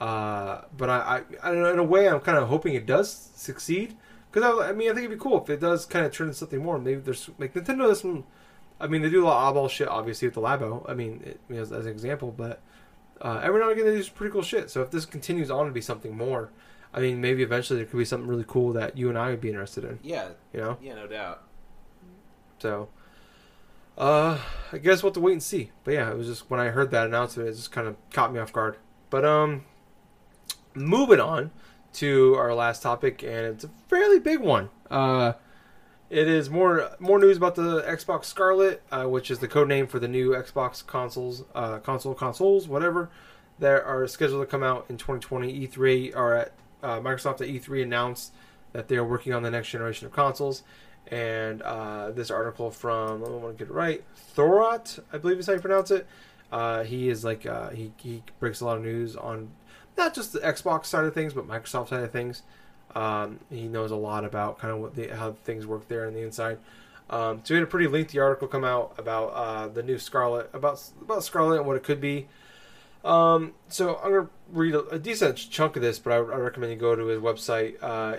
uh, 0.00 0.62
but 0.76 0.90
I, 0.90 0.98
I, 1.42 1.48
I 1.48 1.52
don't 1.52 1.62
know, 1.62 1.72
in 1.72 1.78
a 1.78 1.84
way 1.84 2.08
I'm 2.08 2.20
kind 2.20 2.38
of 2.38 2.48
hoping 2.48 2.74
it 2.74 2.86
does 2.86 3.10
succeed 3.34 3.96
because 4.30 4.44
I, 4.44 4.68
I 4.68 4.72
mean 4.72 4.90
I 4.90 4.94
think 4.94 5.06
it'd 5.06 5.18
be 5.18 5.22
cool 5.22 5.42
if 5.42 5.48
it 5.50 5.60
does 5.60 5.86
kind 5.86 6.04
of 6.04 6.12
turn 6.12 6.26
into 6.28 6.38
something 6.38 6.62
more. 6.62 6.78
Maybe 6.78 7.00
there's 7.00 7.30
like 7.38 7.54
Nintendo 7.54 7.88
does 7.88 8.00
some. 8.00 8.24
I 8.80 8.88
mean 8.88 9.02
they 9.02 9.10
do 9.10 9.24
a 9.24 9.26
lot 9.26 9.48
of 9.48 9.56
oddball 9.56 9.70
shit 9.70 9.88
obviously 9.88 10.28
with 10.28 10.34
the 10.34 10.40
Labo. 10.42 10.88
I 10.88 10.94
mean 10.94 11.22
it, 11.24 11.40
as, 11.54 11.72
as 11.72 11.86
an 11.86 11.92
example, 11.92 12.32
but 12.36 12.60
uh, 13.22 13.40
every 13.42 13.60
now 13.60 13.70
and 13.70 13.78
again 13.78 13.90
they 13.90 13.96
do 13.96 14.02
some 14.02 14.14
pretty 14.14 14.32
cool 14.32 14.42
shit. 14.42 14.70
So 14.70 14.82
if 14.82 14.90
this 14.90 15.06
continues 15.06 15.50
on 15.50 15.66
to 15.66 15.72
be 15.72 15.80
something 15.80 16.16
more, 16.16 16.50
I 16.92 17.00
mean 17.00 17.20
maybe 17.20 17.42
eventually 17.42 17.78
there 17.78 17.86
could 17.86 17.98
be 17.98 18.04
something 18.04 18.28
really 18.28 18.44
cool 18.46 18.72
that 18.72 18.98
you 18.98 19.08
and 19.08 19.16
I 19.16 19.30
would 19.30 19.40
be 19.40 19.48
interested 19.48 19.84
in. 19.84 20.00
yeah, 20.02 20.28
You 20.52 20.60
know. 20.60 20.78
yeah, 20.82 20.94
no 20.96 21.06
doubt. 21.06 21.42
So, 22.58 22.88
uh, 23.96 24.38
I 24.72 24.78
guess 24.78 25.02
we'll 25.02 25.10
have 25.10 25.14
to 25.14 25.20
wait 25.20 25.32
and 25.32 25.42
see. 25.42 25.70
But 25.84 25.94
yeah, 25.94 26.10
it 26.10 26.16
was 26.16 26.26
just 26.26 26.50
when 26.50 26.60
I 26.60 26.66
heard 26.66 26.90
that 26.90 27.06
announcement, 27.06 27.48
it 27.48 27.52
just 27.52 27.72
kind 27.72 27.86
of 27.86 27.96
caught 28.10 28.32
me 28.32 28.40
off 28.40 28.52
guard. 28.52 28.76
But 29.10 29.24
um, 29.24 29.64
moving 30.74 31.20
on 31.20 31.50
to 31.94 32.34
our 32.34 32.54
last 32.54 32.82
topic, 32.82 33.22
and 33.22 33.46
it's 33.46 33.64
a 33.64 33.70
fairly 33.88 34.18
big 34.18 34.40
one. 34.40 34.70
Uh, 34.90 35.34
it 36.10 36.28
is 36.28 36.50
more 36.50 36.90
more 36.98 37.18
news 37.18 37.36
about 37.36 37.54
the 37.54 37.82
Xbox 37.82 38.26
Scarlett, 38.26 38.82
uh, 38.90 39.04
which 39.04 39.30
is 39.30 39.38
the 39.38 39.48
code 39.48 39.68
name 39.68 39.86
for 39.86 39.98
the 39.98 40.08
new 40.08 40.30
Xbox 40.30 40.84
consoles, 40.84 41.44
uh, 41.54 41.78
console 41.78 42.14
consoles, 42.14 42.68
whatever, 42.68 43.10
that 43.58 43.82
are 43.84 44.06
scheduled 44.06 44.42
to 44.42 44.46
come 44.46 44.62
out 44.62 44.86
in 44.88 44.96
2020. 44.96 45.66
E3 45.66 46.14
are 46.16 46.34
at 46.34 46.52
uh, 46.82 47.00
Microsoft 47.00 47.40
at 47.40 47.48
E3 47.48 47.82
announced 47.82 48.32
that 48.72 48.88
they 48.88 48.96
are 48.96 49.04
working 49.04 49.32
on 49.32 49.42
the 49.42 49.50
next 49.50 49.70
generation 49.70 50.06
of 50.06 50.12
consoles. 50.12 50.62
And 51.08 51.60
uh, 51.62 52.12
this 52.12 52.30
article 52.30 52.70
from 52.70 53.22
I 53.22 53.26
don't 53.26 53.42
want 53.42 53.58
to 53.58 53.64
get 53.64 53.70
it 53.70 53.74
right, 53.74 54.02
Thurrott, 54.36 55.00
I 55.12 55.18
believe 55.18 55.38
is 55.38 55.46
how 55.46 55.52
you 55.52 55.60
pronounce 55.60 55.90
it. 55.90 56.06
Uh, 56.50 56.84
he 56.84 57.08
is 57.08 57.24
like 57.24 57.46
uh, 57.46 57.70
he 57.70 57.92
he 57.96 58.22
breaks 58.40 58.60
a 58.60 58.64
lot 58.64 58.78
of 58.78 58.82
news 58.82 59.16
on 59.16 59.50
not 59.96 60.14
just 60.14 60.32
the 60.32 60.40
Xbox 60.40 60.86
side 60.86 61.04
of 61.04 61.14
things, 61.14 61.34
but 61.34 61.46
Microsoft 61.46 61.88
side 61.88 62.02
of 62.02 62.10
things. 62.10 62.42
Um, 62.94 63.40
he 63.50 63.66
knows 63.66 63.90
a 63.90 63.96
lot 63.96 64.24
about 64.24 64.58
kind 64.58 64.72
of 64.72 64.80
what 64.80 64.94
the, 64.94 65.08
how 65.08 65.32
things 65.44 65.66
work 65.66 65.88
there 65.88 66.06
on 66.06 66.14
the 66.14 66.20
inside. 66.20 66.58
Um, 67.10 67.40
so 67.44 67.54
we 67.54 67.58
had 67.58 67.64
a 67.64 67.70
pretty 67.70 67.88
lengthy 67.88 68.18
article 68.18 68.48
come 68.48 68.64
out 68.64 68.94
about 68.98 69.26
uh, 69.28 69.68
the 69.68 69.82
new 69.82 69.98
Scarlett, 69.98 70.48
about 70.52 70.82
about 71.02 71.24
Scarlett 71.24 71.58
and 71.58 71.66
what 71.66 71.76
it 71.76 71.82
could 71.82 72.00
be. 72.00 72.28
Um, 73.04 73.52
so 73.68 74.00
I'm 74.02 74.12
gonna 74.12 74.28
read 74.50 74.74
a, 74.74 74.86
a, 74.88 74.98
decent 74.98 75.36
chunk 75.36 75.76
of 75.76 75.82
this, 75.82 75.98
but 75.98 76.12
I, 76.12 76.16
I, 76.16 76.38
recommend 76.38 76.72
you 76.72 76.78
go 76.78 76.96
to 76.96 77.04
his 77.06 77.20
website. 77.20 77.76
Uh, 77.82 78.16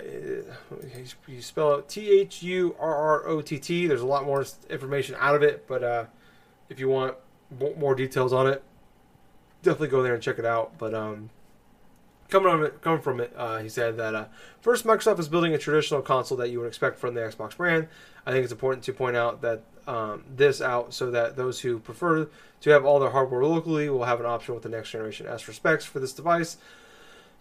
you 1.26 1.42
spell 1.42 1.74
it 1.74 1.88
T 1.88 2.08
H 2.08 2.40
U 2.44 2.76
R 2.78 2.94
R 2.94 3.26
O 3.26 3.42
T 3.42 3.58
T. 3.58 3.88
There's 3.88 4.00
a 4.00 4.06
lot 4.06 4.24
more 4.24 4.46
information 4.70 5.16
out 5.18 5.34
of 5.34 5.42
it, 5.42 5.66
but 5.66 5.82
uh, 5.82 6.04
if 6.68 6.78
you 6.78 6.88
want 6.88 7.16
more 7.76 7.96
details 7.96 8.32
on 8.32 8.46
it, 8.46 8.62
definitely 9.62 9.88
go 9.88 10.04
there 10.04 10.14
and 10.14 10.22
check 10.22 10.38
it 10.38 10.44
out. 10.44 10.78
But 10.78 10.94
um, 10.94 11.30
coming 12.28 12.64
it, 12.64 12.80
coming 12.80 13.00
from 13.00 13.20
it, 13.20 13.32
uh, 13.36 13.58
he 13.58 13.68
said 13.68 13.96
that 13.96 14.14
uh, 14.14 14.26
first 14.60 14.84
Microsoft 14.84 15.18
is 15.18 15.28
building 15.28 15.52
a 15.52 15.58
traditional 15.58 16.00
console 16.00 16.38
that 16.38 16.50
you 16.50 16.60
would 16.60 16.68
expect 16.68 16.98
from 16.98 17.14
the 17.14 17.22
Xbox 17.22 17.56
brand. 17.56 17.88
I 18.24 18.30
think 18.30 18.44
it's 18.44 18.52
important 18.52 18.84
to 18.84 18.92
point 18.92 19.16
out 19.16 19.42
that 19.42 19.64
um, 19.86 20.24
this 20.34 20.60
out 20.60 20.92
so 20.92 21.10
that 21.10 21.36
those 21.36 21.60
who 21.60 21.78
prefer 21.78 22.28
to 22.60 22.70
have 22.70 22.84
all 22.84 22.98
their 22.98 23.10
hardware 23.10 23.44
locally 23.44 23.88
will 23.88 24.04
have 24.04 24.20
an 24.20 24.26
option 24.26 24.54
with 24.54 24.62
the 24.62 24.68
next 24.68 24.90
generation. 24.90 25.26
For 25.38 25.52
specs 25.52 25.84
for 25.84 26.00
this 26.00 26.12
device, 26.12 26.56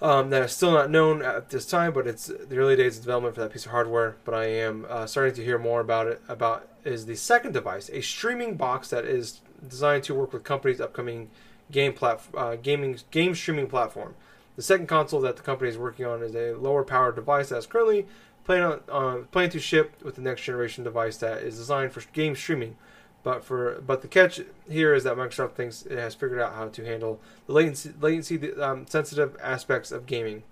um, 0.02 0.30
that 0.30 0.44
is 0.44 0.52
still 0.52 0.72
not 0.72 0.90
known 0.90 1.22
at 1.22 1.50
this 1.50 1.66
time, 1.66 1.94
but 1.94 2.06
it's 2.06 2.28
the 2.28 2.58
early 2.58 2.76
days 2.76 2.98
of 2.98 3.04
development 3.04 3.36
for 3.36 3.42
that 3.42 3.52
piece 3.52 3.66
of 3.66 3.72
hardware. 3.72 4.18
But 4.26 4.36
I 4.36 4.46
am 4.46 4.86
uh, 4.90 5.06
starting 5.06 5.34
to 5.36 5.44
hear 5.44 5.58
more 5.58 5.80
about 5.80 6.08
it. 6.08 6.22
About 6.28 6.68
is 6.84 7.06
the 7.06 7.16
second 7.16 7.54
device, 7.54 7.90
a 7.92 8.02
streaming 8.02 8.56
box 8.56 8.90
that 8.90 9.06
is 9.06 9.42
designed 9.68 10.04
to 10.04 10.14
work 10.14 10.34
with 10.34 10.44
companies' 10.44 10.82
upcoming 10.82 11.30
game 11.72 11.94
plat- 11.94 12.22
uh, 12.36 12.56
gaming 12.58 13.00
game 13.12 13.36
streaming 13.36 13.68
platform. 13.68 14.16
The 14.56 14.62
second 14.62 14.88
console 14.88 15.22
that 15.22 15.38
the 15.38 15.42
company 15.42 15.70
is 15.70 15.78
working 15.78 16.06
on 16.06 16.22
is 16.22 16.36
a 16.36 16.54
lower 16.54 16.84
power 16.84 17.12
device 17.12 17.50
that's 17.50 17.66
currently 17.66 18.06
planning, 18.46 18.80
on, 18.90 19.28
to 19.50 19.60
ship 19.60 20.02
with 20.04 20.16
the 20.16 20.22
next 20.22 20.44
generation 20.44 20.84
device 20.84 21.18
that 21.18 21.40
is 21.40 21.58
designed 21.58 21.92
for 21.92 22.02
game 22.14 22.36
streaming. 22.36 22.78
But 23.24 23.44
for 23.44 23.82
but 23.82 24.04
the 24.04 24.08
catch 24.08 24.40
here 24.70 24.94
is 24.94 25.04
that 25.04 25.18
Microsoft 25.18 25.54
thinks 25.54 25.84
it 25.84 25.98
has 25.98 26.14
figured 26.14 26.40
out 26.40 26.54
how 26.54 26.68
to 26.68 26.86
handle 26.86 27.20
the 27.48 27.54
latency, 27.54 27.92
latency 28.00 28.54
um, 28.54 28.86
sensitive 28.88 29.36
aspects 29.42 29.92
of 29.92 30.06
gaming. 30.06 30.44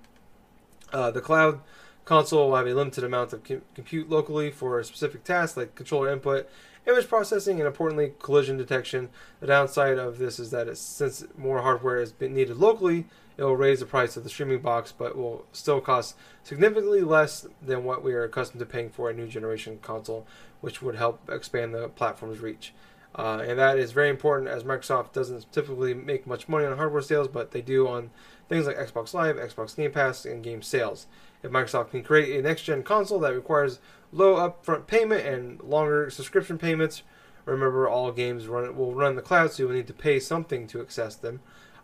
Uh, 0.91 1.11
the 1.11 1.21
cloud 1.21 1.61
console 2.03 2.49
will 2.49 2.55
have 2.55 2.65
a 2.65 2.73
limited 2.73 3.03
amount 3.03 3.31
of 3.31 3.43
com- 3.43 3.61
compute 3.75 4.09
locally 4.09 4.49
for 4.49 4.81
specific 4.81 5.23
tasks 5.23 5.55
like 5.55 5.75
controller 5.75 6.11
input, 6.11 6.49
image 6.87 7.07
processing, 7.07 7.59
and 7.59 7.67
importantly 7.67 8.13
collision 8.19 8.57
detection. 8.57 9.09
The 9.39 9.47
downside 9.47 9.99
of 9.99 10.17
this 10.17 10.39
is 10.39 10.49
that 10.49 10.75
since 10.75 11.23
more 11.37 11.61
hardware 11.61 12.01
is 12.01 12.13
needed 12.19 12.57
locally, 12.57 13.05
it 13.37 13.43
will 13.43 13.57
raise 13.57 13.79
the 13.79 13.85
price 13.85 14.15
of 14.15 14.23
the 14.23 14.29
streaming 14.29 14.59
box, 14.59 14.93
but 14.95 15.15
will 15.15 15.45
still 15.51 15.81
cost 15.81 16.15
significantly 16.43 17.01
less 17.01 17.47
than 17.61 17.83
what 17.83 18.03
we 18.03 18.13
are 18.13 18.23
accustomed 18.23 18.59
to 18.59 18.65
paying 18.65 18.89
for 18.89 19.09
a 19.09 19.13
new 19.13 19.27
generation 19.27 19.79
console, 19.81 20.27
which 20.61 20.81
would 20.81 20.95
help 20.95 21.29
expand 21.29 21.73
the 21.73 21.89
platform's 21.89 22.39
reach. 22.39 22.73
Uh, 23.15 23.43
and 23.47 23.59
that 23.59 23.77
is 23.77 23.91
very 23.91 24.09
important 24.09 24.49
as 24.49 24.63
Microsoft 24.63 25.13
doesn't 25.13 25.51
typically 25.51 25.93
make 25.93 26.25
much 26.25 26.49
money 26.49 26.65
on 26.65 26.77
hardware 26.77 27.01
sales, 27.01 27.27
but 27.27 27.51
they 27.51 27.61
do 27.61 27.87
on 27.87 28.09
things 28.49 28.65
like 28.65 28.77
Xbox 28.77 29.13
Live, 29.13 29.35
Xbox 29.35 29.75
Game 29.75 29.91
Pass, 29.91 30.25
and 30.25 30.43
game 30.43 30.61
sales. 30.61 31.05
If 31.43 31.51
Microsoft 31.51 31.91
can 31.91 32.03
create 32.03 32.39
a 32.39 32.41
next 32.41 32.63
gen 32.63 32.83
console 32.83 33.19
that 33.19 33.35
requires 33.35 33.79
low 34.11 34.35
upfront 34.35 34.87
payment 34.87 35.25
and 35.25 35.61
longer 35.61 36.09
subscription 36.09 36.57
payments, 36.57 37.03
remember 37.45 37.87
all 37.87 38.11
games 38.11 38.47
run 38.47 38.75
will 38.75 38.95
run 38.95 39.11
in 39.11 39.15
the 39.15 39.21
cloud, 39.21 39.51
so 39.51 39.63
you 39.63 39.67
will 39.67 39.75
need 39.75 39.87
to 39.87 39.93
pay 39.93 40.19
something 40.19 40.65
to 40.67 40.81
access 40.81 41.15
them. 41.15 41.41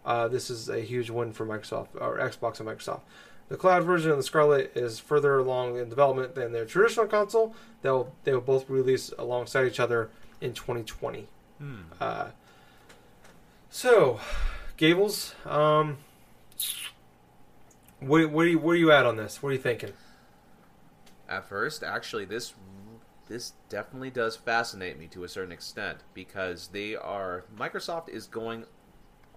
Uh, 0.09 0.27
this 0.27 0.49
is 0.49 0.69
a 0.69 0.79
huge 0.79 1.11
win 1.11 1.31
for 1.31 1.45
Microsoft 1.45 1.89
or 2.01 2.17
Xbox 2.17 2.59
and 2.59 2.67
Microsoft. 2.67 3.01
The 3.47 3.57
cloud 3.57 3.83
version 3.83 4.09
of 4.09 4.17
the 4.17 4.23
Scarlett 4.23 4.71
is 4.75 4.99
further 4.99 5.37
along 5.37 5.77
in 5.77 5.87
development 5.87 6.33
than 6.33 6.51
their 6.51 6.65
traditional 6.65 7.05
console. 7.05 7.53
They'll 7.83 8.11
they 8.23 8.33
will 8.33 8.41
both 8.41 8.67
release 8.71 9.13
alongside 9.19 9.67
each 9.67 9.79
other 9.79 10.09
in 10.41 10.53
2020. 10.53 11.27
Hmm. 11.59 11.75
Uh, 12.01 12.29
so, 13.69 14.19
Gables, 14.77 15.35
um, 15.45 15.97
what, 17.99 18.31
what 18.31 18.47
are 18.47 18.49
you 18.49 18.57
where 18.57 18.73
are 18.73 18.79
you 18.79 18.91
at 18.91 19.05
on 19.05 19.15
this? 19.15 19.43
What 19.43 19.49
are 19.49 19.53
you 19.53 19.59
thinking? 19.59 19.93
At 21.29 21.47
first, 21.47 21.83
actually, 21.83 22.25
this 22.25 22.55
this 23.27 23.53
definitely 23.69 24.09
does 24.09 24.35
fascinate 24.35 24.97
me 24.97 25.05
to 25.09 25.23
a 25.23 25.29
certain 25.29 25.51
extent 25.51 25.99
because 26.15 26.69
they 26.69 26.95
are 26.95 27.45
Microsoft 27.55 28.09
is 28.09 28.25
going 28.25 28.65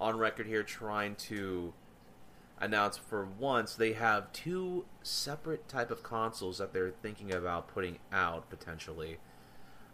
on 0.03 0.19
record 0.19 0.47
here 0.47 0.63
trying 0.63 1.15
to 1.15 1.73
announce 2.61 2.97
for 2.97 3.27
once 3.39 3.75
they 3.75 3.93
have 3.93 4.33
two 4.33 4.85
separate 5.03 5.69
type 5.69 5.91
of 5.91 6.03
consoles 6.03 6.59
that 6.59 6.73
they're 6.73 6.91
thinking 6.91 7.33
about 7.33 7.69
putting 7.69 7.99
out 8.13 8.49
potentially. 8.51 9.19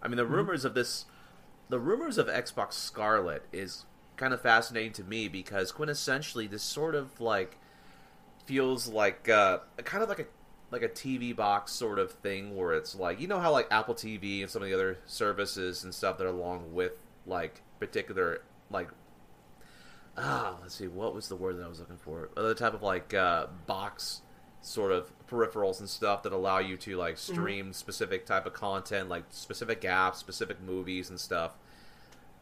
I 0.02 0.09
mean, 0.09 0.16
the 0.16 0.24
mm-hmm. 0.24 0.34
rumors 0.34 0.64
of 0.64 0.74
this, 0.74 1.04
the 1.68 1.78
rumors 1.78 2.18
of 2.18 2.26
Xbox 2.26 2.72
Scarlett 2.74 3.42
is 3.52 3.84
kind 4.16 4.34
of 4.34 4.40
fascinating 4.40 4.92
to 4.92 5.04
me 5.04 5.28
because 5.28 5.72
quintessentially 5.72 6.50
this 6.50 6.62
sort 6.62 6.94
of 6.94 7.20
like 7.20 7.59
feels 8.44 8.88
like 8.88 9.28
uh, 9.28 9.59
kind 9.84 10.02
of 10.02 10.09
like 10.09 10.20
a 10.20 10.26
like 10.70 10.82
a 10.82 10.88
TV 10.88 11.34
box 11.34 11.72
sort 11.72 11.98
of 11.98 12.12
thing 12.12 12.56
where 12.56 12.72
it's 12.72 12.94
like 12.94 13.20
you 13.20 13.26
know 13.26 13.40
how 13.40 13.52
like 13.52 13.66
Apple 13.70 13.94
TV 13.94 14.40
and 14.40 14.50
some 14.50 14.62
of 14.62 14.68
the 14.68 14.74
other 14.74 14.98
services 15.06 15.84
and 15.84 15.94
stuff 15.94 16.18
that 16.18 16.24
are 16.24 16.30
along 16.30 16.74
with 16.74 16.92
like 17.26 17.62
particular 17.78 18.42
like 18.70 18.88
ah, 20.18 20.56
let's 20.60 20.74
see, 20.74 20.88
what 20.88 21.14
was 21.14 21.28
the 21.28 21.36
word 21.36 21.58
that 21.58 21.64
I 21.64 21.68
was 21.68 21.80
looking 21.80 21.96
for? 21.96 22.30
Other 22.36 22.54
type 22.54 22.74
of 22.74 22.82
like 22.82 23.14
uh, 23.14 23.46
box 23.66 24.22
sort 24.60 24.92
of 24.92 25.10
peripherals 25.28 25.80
and 25.80 25.88
stuff 25.88 26.22
that 26.24 26.32
allow 26.32 26.58
you 26.58 26.76
to 26.76 26.96
like 26.96 27.14
mm-hmm. 27.14 27.32
stream 27.32 27.64
mm-hmm. 27.66 27.72
specific 27.72 28.26
type 28.26 28.46
of 28.46 28.52
content, 28.52 29.08
like 29.08 29.24
specific 29.30 29.82
apps, 29.82 30.16
specific 30.16 30.60
movies 30.60 31.10
and 31.10 31.18
stuff. 31.18 31.52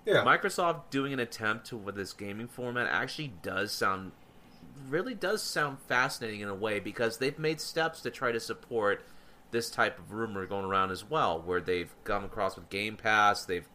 Yeah. 0.05 0.25
Microsoft 0.25 0.91
doing 0.91 1.13
an 1.13 1.21
attempt 1.21 1.67
to 1.67 1.77
with 1.77 1.97
this 1.97 2.13
gaming 2.13 2.47
format 2.47 2.87
actually 2.89 3.33
does 3.43 3.73
sound 3.73 4.13
really 4.89 5.15
does 5.15 5.43
sound 5.43 5.79
fascinating 5.89 6.41
in 6.41 6.49
a 6.49 6.55
way 6.55 6.79
because 6.79 7.19
they've 7.19 7.39
made 7.39 7.61
steps 7.61 8.03
to 8.03 8.11
try 8.11 8.31
to 8.31 8.39
support 8.39 9.05
this 9.51 9.71
type 9.71 9.99
of 9.99 10.13
rumor 10.13 10.47
going 10.47 10.65
around 10.65 10.91
as 10.91 11.05
well, 11.05 11.41
where 11.41 11.61
they've 11.61 11.95
come 12.05 12.25
across 12.25 12.57
with 12.57 12.69
Game 12.69 12.97
Pass, 12.97 13.45
they've 13.45 13.69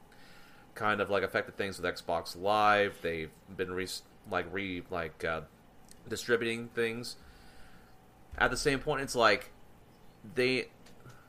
kind 0.76 1.01
of 1.01 1.09
like 1.09 1.24
affected 1.24 1.57
things 1.57 1.80
with 1.80 1.93
Xbox 1.93 2.39
Live. 2.39 2.97
They've 3.01 3.32
been 3.55 3.72
re 3.72 3.88
like 4.30 4.45
re 4.51 4.84
like 4.89 5.24
uh, 5.24 5.41
distributing 6.07 6.69
things. 6.69 7.15
At 8.38 8.51
the 8.51 8.57
same 8.57 8.80
point, 8.80 9.01
it's 9.01 9.15
like 9.15 9.51
they 10.36 10.67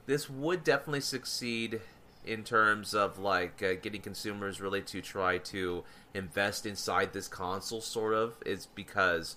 this 0.07 0.29
would 0.29 0.65
definitely 0.65 1.01
succeed 1.01 1.81
in 2.25 2.45
terms 2.45 2.95
of 2.95 3.19
like 3.19 3.63
uh, 3.63 3.75
getting 3.81 4.01
consumers 4.01 4.61
really 4.61 4.83
to 4.83 5.01
try 5.01 5.39
to 5.39 5.85
invest 6.15 6.67
inside 6.67 7.13
this 7.13 7.29
console. 7.29 7.81
Sort 7.81 8.15
of 8.15 8.37
is 8.47 8.67
because 8.67 9.37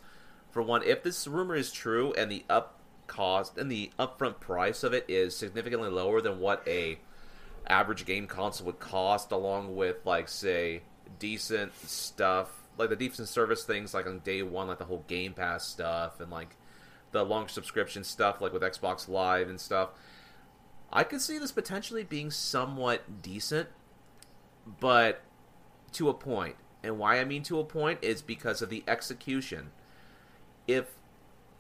for 0.52 0.62
one, 0.62 0.84
if 0.84 1.04
this 1.04 1.28
rumor 1.28 1.56
is 1.56 1.72
true 1.72 2.14
and 2.14 2.32
the 2.32 2.46
up 2.50 2.80
cost 3.08 3.58
and 3.58 3.72
the 3.72 3.92
upfront 4.00 4.40
price 4.40 4.84
of 4.84 4.94
it 4.94 5.06
is 5.08 5.36
significantly 5.36 5.90
lower 5.90 6.22
than 6.22 6.40
what 6.40 6.68
a 6.68 6.98
average 7.72 8.06
game 8.06 8.28
console 8.28 8.68
would 8.68 8.80
cost, 8.80 9.32
along 9.32 9.76
with 9.76 10.06
like 10.06 10.28
say 10.30 10.82
decent 11.20 11.74
stuff, 11.88 12.64
like 12.78 12.90
the 12.90 12.96
decent 12.96 13.28
service 13.28 13.64
things, 13.64 13.94
like 13.94 14.08
on 14.08 14.20
day 14.20 14.44
one, 14.44 14.68
like 14.68 14.80
the 14.80 14.86
whole 14.86 15.04
Game 15.08 15.34
Pass 15.34 15.66
stuff 15.66 16.20
and 16.20 16.32
like 16.32 16.56
the 17.12 17.24
long 17.24 17.48
subscription 17.48 18.04
stuff, 18.04 18.42
like 18.42 18.54
with 18.54 18.62
Xbox 18.62 19.08
Live 19.08 19.50
and 19.50 19.60
stuff. 19.60 19.90
I 20.92 21.04
could 21.04 21.22
see 21.22 21.38
this 21.38 21.52
potentially 21.52 22.04
being 22.04 22.32
somewhat 22.32 23.22
decent, 23.22 23.70
but 24.80 25.22
to 25.94 26.10
a 26.10 26.14
point. 26.14 26.56
And 26.84 27.00
why 27.00 27.20
I 27.20 27.26
mean 27.26 27.42
to 27.44 27.60
a 27.60 27.64
point 27.64 28.00
is 28.02 28.22
because 28.22 28.62
of 28.62 28.70
the 28.70 28.84
execution. 28.88 29.72
If 30.68 30.92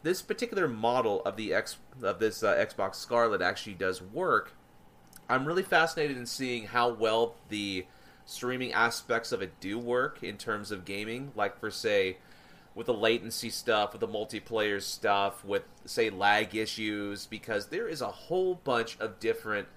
this 0.03 0.21
particular 0.21 0.67
model 0.67 1.23
of 1.23 1.35
the 1.35 1.53
X 1.53 1.77
of 2.03 2.19
this 2.19 2.43
uh, 2.43 2.53
Xbox 2.53 2.95
Scarlett 2.95 3.41
actually 3.41 3.73
does 3.73 4.01
work, 4.01 4.53
I'm 5.29 5.45
really 5.45 5.63
fascinated 5.63 6.17
in 6.17 6.25
seeing 6.25 6.67
how 6.67 6.89
well 6.89 7.35
the 7.49 7.85
streaming 8.25 8.73
aspects 8.73 9.31
of 9.31 9.41
it 9.41 9.59
do 9.59 9.77
work 9.77 10.23
in 10.23 10.37
terms 10.37 10.71
of 10.71 10.85
gaming. 10.85 11.31
Like 11.35 11.59
for 11.59 11.71
say, 11.71 12.17
with 12.73 12.87
the 12.87 12.93
latency 12.93 13.49
stuff, 13.49 13.93
with 13.93 14.01
the 14.01 14.07
multiplayer 14.07 14.81
stuff, 14.81 15.43
with 15.45 15.63
say 15.85 16.09
lag 16.09 16.55
issues, 16.55 17.25
because 17.25 17.67
there 17.67 17.87
is 17.87 18.01
a 18.01 18.07
whole 18.07 18.55
bunch 18.55 18.97
of 18.99 19.19
different 19.19 19.67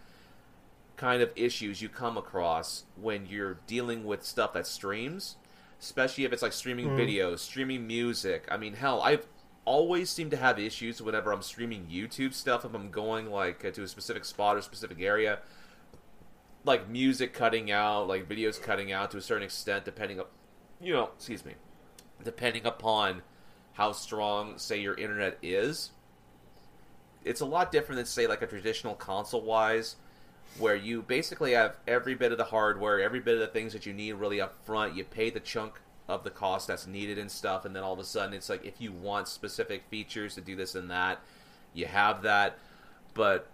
kind 0.97 1.23
of 1.23 1.31
issues 1.37 1.81
you 1.81 1.89
come 1.89 2.17
across 2.19 2.85
when 3.01 3.25
you're 3.27 3.59
dealing 3.67 4.05
with 4.05 4.25
stuff 4.25 4.53
that 4.53 4.67
streams, 4.67 5.37
especially 5.81 6.25
if 6.25 6.33
it's 6.33 6.43
like 6.43 6.53
streaming 6.53 6.89
mm. 6.89 6.99
videos, 6.99 7.39
streaming 7.39 7.87
music. 7.87 8.47
I 8.51 8.57
mean, 8.57 8.75
hell, 8.75 9.01
I've 9.01 9.27
always 9.69 10.09
seem 10.09 10.31
to 10.31 10.37
have 10.37 10.59
issues 10.59 11.03
whenever 11.03 11.31
I'm 11.31 11.43
streaming 11.43 11.87
YouTube 11.93 12.33
stuff. 12.33 12.65
If 12.65 12.75
I'm 12.75 12.91
going 12.91 13.31
like 13.31 13.71
to 13.75 13.83
a 13.83 13.87
specific 13.87 14.25
spot 14.25 14.57
or 14.57 14.63
specific 14.63 14.99
area, 15.01 15.41
like 16.65 16.89
music 16.89 17.35
cutting 17.35 17.71
out, 17.71 18.09
like 18.09 18.27
videos 18.27 18.61
cutting 18.61 18.93
out 18.93 19.11
to 19.11 19.19
a 19.19 19.21
certain 19.21 19.43
extent, 19.43 19.85
depending 19.85 20.21
on, 20.21 20.27
you 20.81 20.95
know, 20.95 21.11
excuse 21.15 21.45
me, 21.45 21.53
depending 22.25 22.65
upon 22.65 23.21
how 23.75 23.93
strong, 23.93 24.57
say, 24.57 24.81
your 24.81 24.95
internet 24.95 25.37
is. 25.43 25.91
It's 27.23 27.43
a 27.43 27.47
lot 27.47 27.71
different 27.71 27.99
than 27.99 28.07
say 28.07 28.27
like 28.27 28.41
a 28.41 28.47
traditional 28.47 28.95
console 28.95 29.43
wise, 29.43 29.97
where 30.59 30.77
you 30.77 31.03
basically 31.03 31.53
have 31.53 31.77
every 31.87 32.15
bit 32.15 32.33
of 32.33 32.39
the 32.39 32.45
hardware, 32.45 33.03
every 33.03 33.21
bit 33.21 33.35
of 33.35 33.41
the 33.41 33.47
things 33.49 33.75
that 33.75 33.85
you 33.85 33.93
need 33.93 34.15
really 34.15 34.41
up 34.41 34.65
front. 34.65 34.97
You 34.97 35.05
pay 35.05 35.29
the 35.29 35.41
chunk 35.41 35.79
of 36.09 36.25
the 36.25 36.31
cost 36.31 36.67
that's 36.69 36.87
needed 36.87 37.19
and 37.19 37.31
stuff, 37.31 37.65
and 37.65 37.77
then 37.77 37.83
all 37.83 37.93
of 37.93 37.99
a 37.99 38.05
sudden 38.05 38.33
it's 38.35 38.49
like 38.49 38.65
if 38.65 38.81
you 38.81 38.93
want 38.93 39.29
specific 39.29 39.83
features 39.91 40.35
to 40.35 40.41
do 40.41 40.57
this 40.57 40.75
and 40.75 40.91
that, 40.91 41.21
you 41.75 41.87
have 41.87 42.23
that. 42.23 42.59
But 43.15 43.49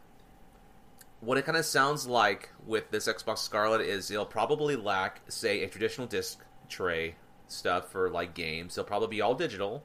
what 1.21 1.39
it 1.39 1.45
kind 1.45 1.59
of 1.59 1.65
sounds 1.65 2.07
like 2.07 2.51
with 2.67 2.91
this 2.91 3.09
Xbox 3.09 3.39
Scarlett 3.39 3.81
is 3.81 4.11
it'll 4.11 4.25
probably 4.27 4.77
lack, 4.77 5.21
say, 5.29 5.63
a 5.65 5.69
traditional 5.69 6.07
disc 6.07 6.41
tray 6.69 7.17
stuff 7.49 7.91
for 7.91 8.09
like 8.11 8.35
games. 8.35 8.77
It'll 8.79 8.87
probably 8.87 9.09
be 9.09 9.21
all 9.21 9.35
digital. 9.35 9.83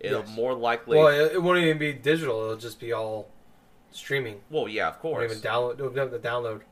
It'll 0.00 0.20
Yes. 0.20 0.36
more 0.36 0.54
likely. 0.54 0.98
Well, 0.98 1.08
it, 1.08 1.32
it 1.32 1.42
won't 1.42 1.58
even 1.58 1.78
be 1.78 1.92
digital. 1.92 2.42
It'll 2.44 2.56
just 2.56 2.80
be 2.80 2.92
all 2.92 3.28
streaming. 3.90 4.40
well, 4.50 4.68
yeah, 4.68 4.88
of 4.88 4.98
course. 5.00 5.30
even 5.30 5.42
download. 5.42 5.78
Don't 5.78 5.94
download. 5.94 6.62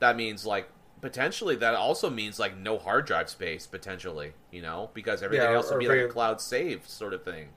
that 0.00 0.16
means 0.16 0.44
like 0.46 0.68
potentially 1.02 1.56
that 1.56 1.74
also 1.74 2.08
means 2.08 2.38
like 2.38 2.56
no 2.56 2.78
hard 2.78 3.06
drive 3.06 3.28
space 3.28 3.66
potentially 3.66 4.32
you 4.50 4.62
know 4.62 4.90
because 4.94 5.22
everything 5.22 5.50
Yeah, 5.50 5.52
else 5.52 5.70
would 5.70 5.78
be 5.80 5.88
like 5.88 6.00
a 6.00 6.06
cloud 6.06 6.40
save 6.40 6.88
sort 6.88 7.12
of 7.14 7.24
thing 7.24 7.50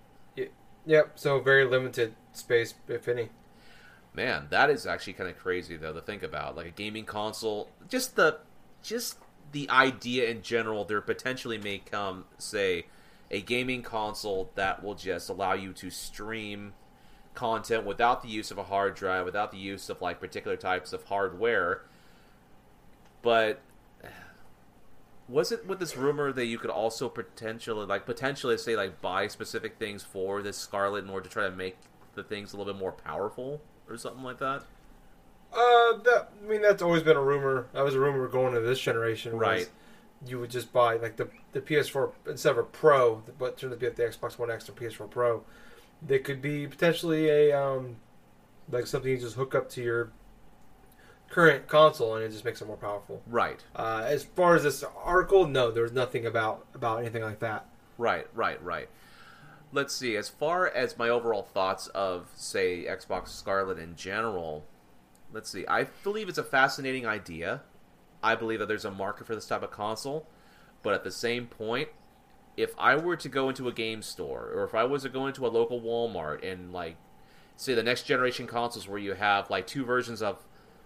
Yep. 0.85 1.19
So 1.19 1.39
very 1.41 1.65
limited 1.65 2.15
space, 2.31 2.75
if 2.87 3.07
any. 3.07 3.29
man 4.13 4.47
that 4.49 4.69
is 4.69 4.85
actually 4.87 5.13
kind 5.13 5.29
of 5.29 5.37
crazy 5.37 5.75
though 5.75 5.93
to 5.93 6.01
think 6.01 6.23
about 6.23 6.55
like 6.55 6.67
a 6.67 6.71
gaming 6.71 7.05
console 7.05 7.69
just 7.89 8.15
the 8.15 8.39
just 8.81 9.17
the 9.51 9.69
idea 9.69 10.29
in 10.29 10.41
general 10.41 10.85
there 10.85 11.01
potentially 11.01 11.57
may 11.57 11.77
come 11.79 12.25
say 12.37 12.85
a 13.31 13.41
gaming 13.41 13.81
console 13.81 14.51
that 14.55 14.83
will 14.83 14.95
just 14.95 15.29
allow 15.29 15.53
you 15.53 15.73
to 15.73 15.89
stream 15.89 16.73
content 17.33 17.85
without 17.85 18.21
the 18.21 18.29
use 18.29 18.51
of 18.51 18.57
a 18.57 18.63
hard 18.63 18.95
drive 18.95 19.25
without 19.25 19.51
the 19.51 19.57
use 19.57 19.89
of 19.89 20.01
like 20.01 20.19
particular 20.19 20.57
types 20.57 20.93
of 20.93 21.03
hardware 21.05 21.83
but 23.25 23.59
was 25.27 25.51
it 25.51 25.65
with 25.65 25.79
this 25.79 25.97
rumor 25.97 26.31
that 26.31 26.45
you 26.45 26.59
could 26.59 26.69
also 26.69 27.09
potentially 27.09 27.85
like 27.87 28.05
potentially 28.05 28.55
say 28.55 28.75
like 28.75 29.01
buy 29.01 29.27
specific 29.27 29.77
things 29.79 30.03
for 30.03 30.43
this 30.43 30.55
Scarlett 30.55 31.03
in 31.03 31.09
order 31.09 31.27
to 31.27 31.33
try 31.33 31.49
to 31.49 31.55
make 31.55 31.75
the 32.13 32.21
things 32.21 32.53
a 32.53 32.57
little 32.57 32.71
bit 32.71 32.79
more 32.79 32.91
powerful 32.91 33.61
or 33.89 33.97
something 33.97 34.23
like 34.23 34.37
that? 34.37 34.61
Uh, 35.51 35.97
that 36.03 36.29
I 36.43 36.47
mean 36.47 36.61
that's 36.61 36.83
always 36.83 37.01
been 37.01 37.17
a 37.17 37.21
rumor. 37.21 37.65
That 37.73 37.83
was 37.83 37.95
a 37.95 37.99
rumor 37.99 38.27
going 38.27 38.55
into 38.55 38.67
this 38.67 38.79
generation. 38.79 39.35
Right. 39.35 39.67
You 40.27 40.39
would 40.39 40.51
just 40.51 40.71
buy 40.71 40.97
like 40.97 41.15
the 41.15 41.27
the 41.53 41.61
PS4 41.61 42.11
instead 42.29 42.51
of 42.51 42.59
a 42.59 42.63
Pro, 42.63 43.23
but 43.39 43.57
turn 43.57 43.71
to 43.71 43.75
be 43.75 43.87
at 43.87 43.95
the 43.95 44.03
Xbox 44.03 44.37
One 44.37 44.51
X 44.51 44.69
or 44.69 44.73
PS4 44.73 45.09
Pro. 45.09 45.43
They 46.05 46.19
could 46.19 46.43
be 46.43 46.67
potentially 46.67 47.29
a 47.29 47.59
um, 47.59 47.95
like 48.69 48.85
something 48.85 49.09
you 49.09 49.17
just 49.17 49.35
hook 49.35 49.55
up 49.55 49.67
to 49.71 49.81
your 49.81 50.11
current 51.29 51.67
console 51.67 52.15
and 52.15 52.23
it 52.23 52.31
just 52.31 52.45
makes 52.45 52.61
it 52.61 52.67
more 52.67 52.77
powerful. 52.77 53.21
Right, 53.27 53.63
Uh, 53.75 54.03
as 54.05 54.23
far 54.23 54.55
as 54.55 54.63
this 54.63 54.83
article, 55.03 55.47
no, 55.47 55.71
there's 55.71 55.91
nothing 55.91 56.25
about 56.25 56.65
about 56.73 56.99
anything 56.99 57.23
like 57.23 57.39
that. 57.39 57.65
right, 57.97 58.27
right, 58.33 58.61
right. 58.63 58.89
Let's 59.71 59.93
see. 59.93 60.15
As 60.15 60.29
far 60.29 60.67
as 60.67 60.97
my 60.97 61.09
overall 61.09 61.41
thoughts 61.43 61.87
of, 61.87 62.29
say, 62.35 62.85
Xbox 62.85 63.29
Scarlett 63.29 63.77
in 63.79 63.95
general, 63.97 64.63
let's 65.33 65.49
see. 65.49 65.65
I 65.67 65.85
believe 66.03 66.29
it's 66.29 66.37
a 66.37 66.43
fascinating 66.43 67.05
idea. 67.05 67.61
I 68.23 68.35
believe 68.35 68.59
that 68.59 68.67
there's 68.67 68.85
a 68.85 68.91
market 68.91 69.27
for 69.27 69.35
this 69.35 69.47
type 69.47 69.63
of 69.63 69.71
console, 69.71 70.27
but 70.81 70.93
at 70.93 71.03
the 71.03 71.11
same 71.11 71.47
point, 71.47 71.89
if 72.55 72.73
I 72.79 72.95
were 72.95 73.17
to 73.17 73.27
go 73.27 73.49
into 73.49 73.67
a 73.67 73.73
game 73.73 74.01
store 74.01 74.49
or 74.55 74.63
if 74.63 74.73
I 74.73 74.85
was 74.85 75.03
to 75.03 75.09
go 75.09 75.27
into 75.27 75.45
a 75.45 75.49
local 75.49 75.81
Walmart 75.81 76.49
and 76.49 76.71
like 76.71 76.95
say 77.57 77.73
the 77.73 77.83
next 77.83 78.03
generation 78.03 78.47
consoles 78.47 78.87
where 78.87 78.99
you 78.99 79.13
have 79.13 79.49
like 79.49 79.67
two 79.67 79.83
versions 79.83 80.21
of 80.21 80.45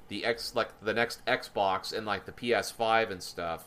the 0.09 0.25
X 0.25 0.53
like 0.55 0.69
the 0.81 0.93
next 0.93 1.25
Xbox 1.25 1.95
and 1.95 2.05
like 2.05 2.25
the 2.25 2.31
PS5 2.31 3.11
and 3.11 3.23
stuff 3.23 3.65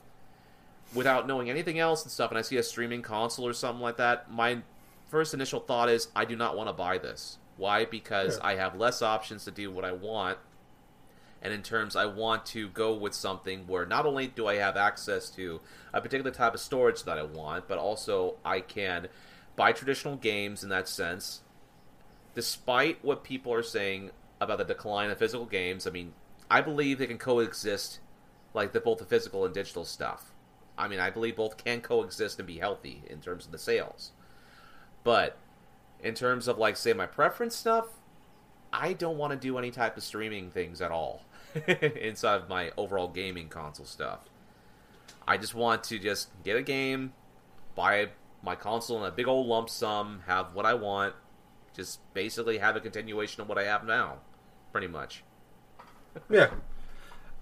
without 0.95 1.27
knowing 1.27 1.49
anything 1.49 1.79
else 1.79 2.03
and 2.03 2.13
stuff 2.13 2.31
and 2.31 2.39
I 2.39 2.43
see 2.43 2.57
a 2.59 2.63
streaming 2.63 3.03
console 3.03 3.47
or 3.47 3.53
something 3.53 3.83
like 3.83 3.97
that, 3.97 4.31
my 4.31 4.59
first 5.09 5.35
initial 5.35 5.61
thought 5.61 5.89
is 5.89 6.09
I 6.15 6.25
do 6.25 6.37
not 6.37 6.57
want 6.57 6.69
to 6.69 6.73
buy 6.73 6.99
this. 6.99 7.39
Why? 7.57 7.85
Because 7.85 8.35
Sure. 8.35 8.47
I 8.47 8.57
have 8.57 8.77
less 8.77 9.03
options 9.03 9.45
to 9.45 9.51
do 9.51 9.71
what 9.71 9.85
I 9.85 9.93
want. 9.93 10.39
And 11.45 11.53
in 11.53 11.63
terms, 11.63 11.97
I 11.97 12.07
want 12.07 12.47
to 12.47 12.69
go 12.69 12.95
with 12.95 13.15
something 13.15 13.67
where 13.67 13.85
not 13.85 14.07
only 14.07 14.29
do 14.29 14.47
I 14.47 14.57
have 14.57 14.77
access 14.77 15.29
to 15.31 15.61
a 15.93 16.01
particular 16.01 16.31
type 16.31 16.55
of 16.55 16.61
storage 16.61 17.03
that 17.03 17.19
I 17.19 17.25
want, 17.25 17.67
but 17.67 17.79
also 17.79 18.37
I 18.45 18.61
can 18.61 19.09
buy 19.57 19.73
traditional 19.73 20.17
games 20.17 20.63
in 20.63 20.69
that 20.69 20.89
sense. 20.89 21.41
Despite 22.35 23.05
what 23.05 23.25
people 23.25 23.53
are 23.53 23.63
saying 23.63 24.13
about 24.41 24.59
the 24.59 24.65
decline 24.65 25.11
of 25.11 25.19
physical 25.19 25.47
games, 25.47 25.87
I 25.87 25.91
mean, 25.91 26.15
I 26.53 26.61
believe 26.61 26.99
they 26.99 27.07
can 27.07 27.17
coexist, 27.17 28.01
like 28.53 28.73
the 28.73 28.81
both 28.81 28.99
the 28.99 29.07
physical 29.07 29.47
and 29.47 29.55
digital 29.55 29.87
stuff. 29.87 30.35
I 30.77 30.87
mean, 30.87 31.01
I 31.01 31.09
believe 31.09 31.37
both 31.37 31.57
can 31.57 31.81
coexist 31.81 32.39
and 32.39 32.47
be 32.47 32.59
healthy 32.59 33.05
in 33.09 33.23
terms 33.23 33.47
of 33.47 33.53
the 33.53 33.59
sales. 33.59 34.13
But 35.03 35.39
in 36.03 36.13
terms 36.13 36.49
of 36.49 36.59
like 36.59 36.77
say 36.77 36.93
my 36.93 37.07
preference 37.07 37.57
stuff, 37.57 37.87
I 38.71 38.93
don't 38.93 39.17
want 39.17 39.33
to 39.33 39.39
do 39.39 39.57
any 39.57 39.71
type 39.71 39.97
of 39.97 40.03
streaming 40.03 40.51
things 40.51 40.83
at 40.83 40.91
all 40.91 41.23
inside 41.67 42.43
of 42.43 42.51
my 42.51 42.71
overall 42.77 43.09
gaming 43.09 43.49
console 43.49 43.87
stuff. 43.87 44.21
I 45.27 45.39
just 45.39 45.55
want 45.55 45.83
to 45.85 45.99
just 45.99 46.29
get 46.45 46.59
a 46.59 46.63
game, 46.63 47.15
buy 47.75 48.11
my 48.43 48.57
console 48.57 48.99
in 48.99 49.09
a 49.09 49.11
big 49.11 49.27
old 49.27 49.47
lump 49.47 49.71
sum, 49.71 50.25
have 50.27 50.53
what 50.53 50.67
I 50.67 50.75
want, 50.75 51.15
just 51.75 52.01
basically 52.13 52.59
have 52.59 52.77
a 52.77 52.81
continuation 52.81 53.41
of 53.41 53.49
what 53.49 53.57
I 53.57 53.65
have 53.65 53.87
now, 53.87 54.19
pretty 54.71 54.87
much. 54.87 55.25
Yeah. 56.31 56.51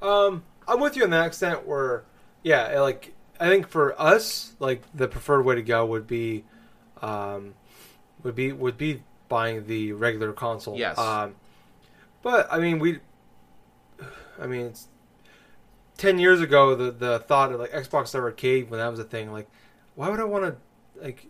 Um, 0.03 0.45
I'm 0.66 0.81
with 0.81 0.97
you 0.97 1.05
on 1.05 1.11
that 1.11 1.27
extent 1.27 1.66
where, 1.66 2.05
yeah, 2.43 2.81
like, 2.81 3.12
I 3.39 3.49
think 3.49 3.68
for 3.68 4.01
us, 4.01 4.55
like, 4.59 4.83
the 4.95 5.09
preferred 5.09 5.45
way 5.45 5.57
to 5.57 5.62
go 5.62 5.85
would 5.87 6.07
be, 6.07 6.45
um, 7.03 7.55
would 8.23 8.35
be, 8.35 8.53
would 8.53 8.79
be 8.79 9.03
buying 9.29 9.66
the 9.66 9.93
regular 9.93 10.33
console. 10.33 10.79
Yes. 10.79 10.99
Um, 10.99 11.35
but, 12.23 12.49
I 12.51 12.59
mean, 12.59 12.79
we, 12.79 13.01
I 14.41 14.47
mean, 14.47 14.66
it's 14.66 14.89
10 15.99 16.18
years 16.18 16.41
ago, 16.41 16.75
the, 16.75 16.91
the 16.91 17.18
thought 17.21 17.53
of, 17.53 17.61
like, 17.61 17.73
Xbox 17.73 18.14
Live 18.14 18.23
Arcade, 18.23 18.71
when 18.71 18.81
that 18.81 18.89
was 18.89 19.01
a 19.01 19.05
thing, 19.05 19.33
like, 19.33 19.49
why 19.95 20.09
would 20.09 20.21
I 20.21 20.25
want 20.25 20.45
to, 20.45 21.03
like, 21.03 21.27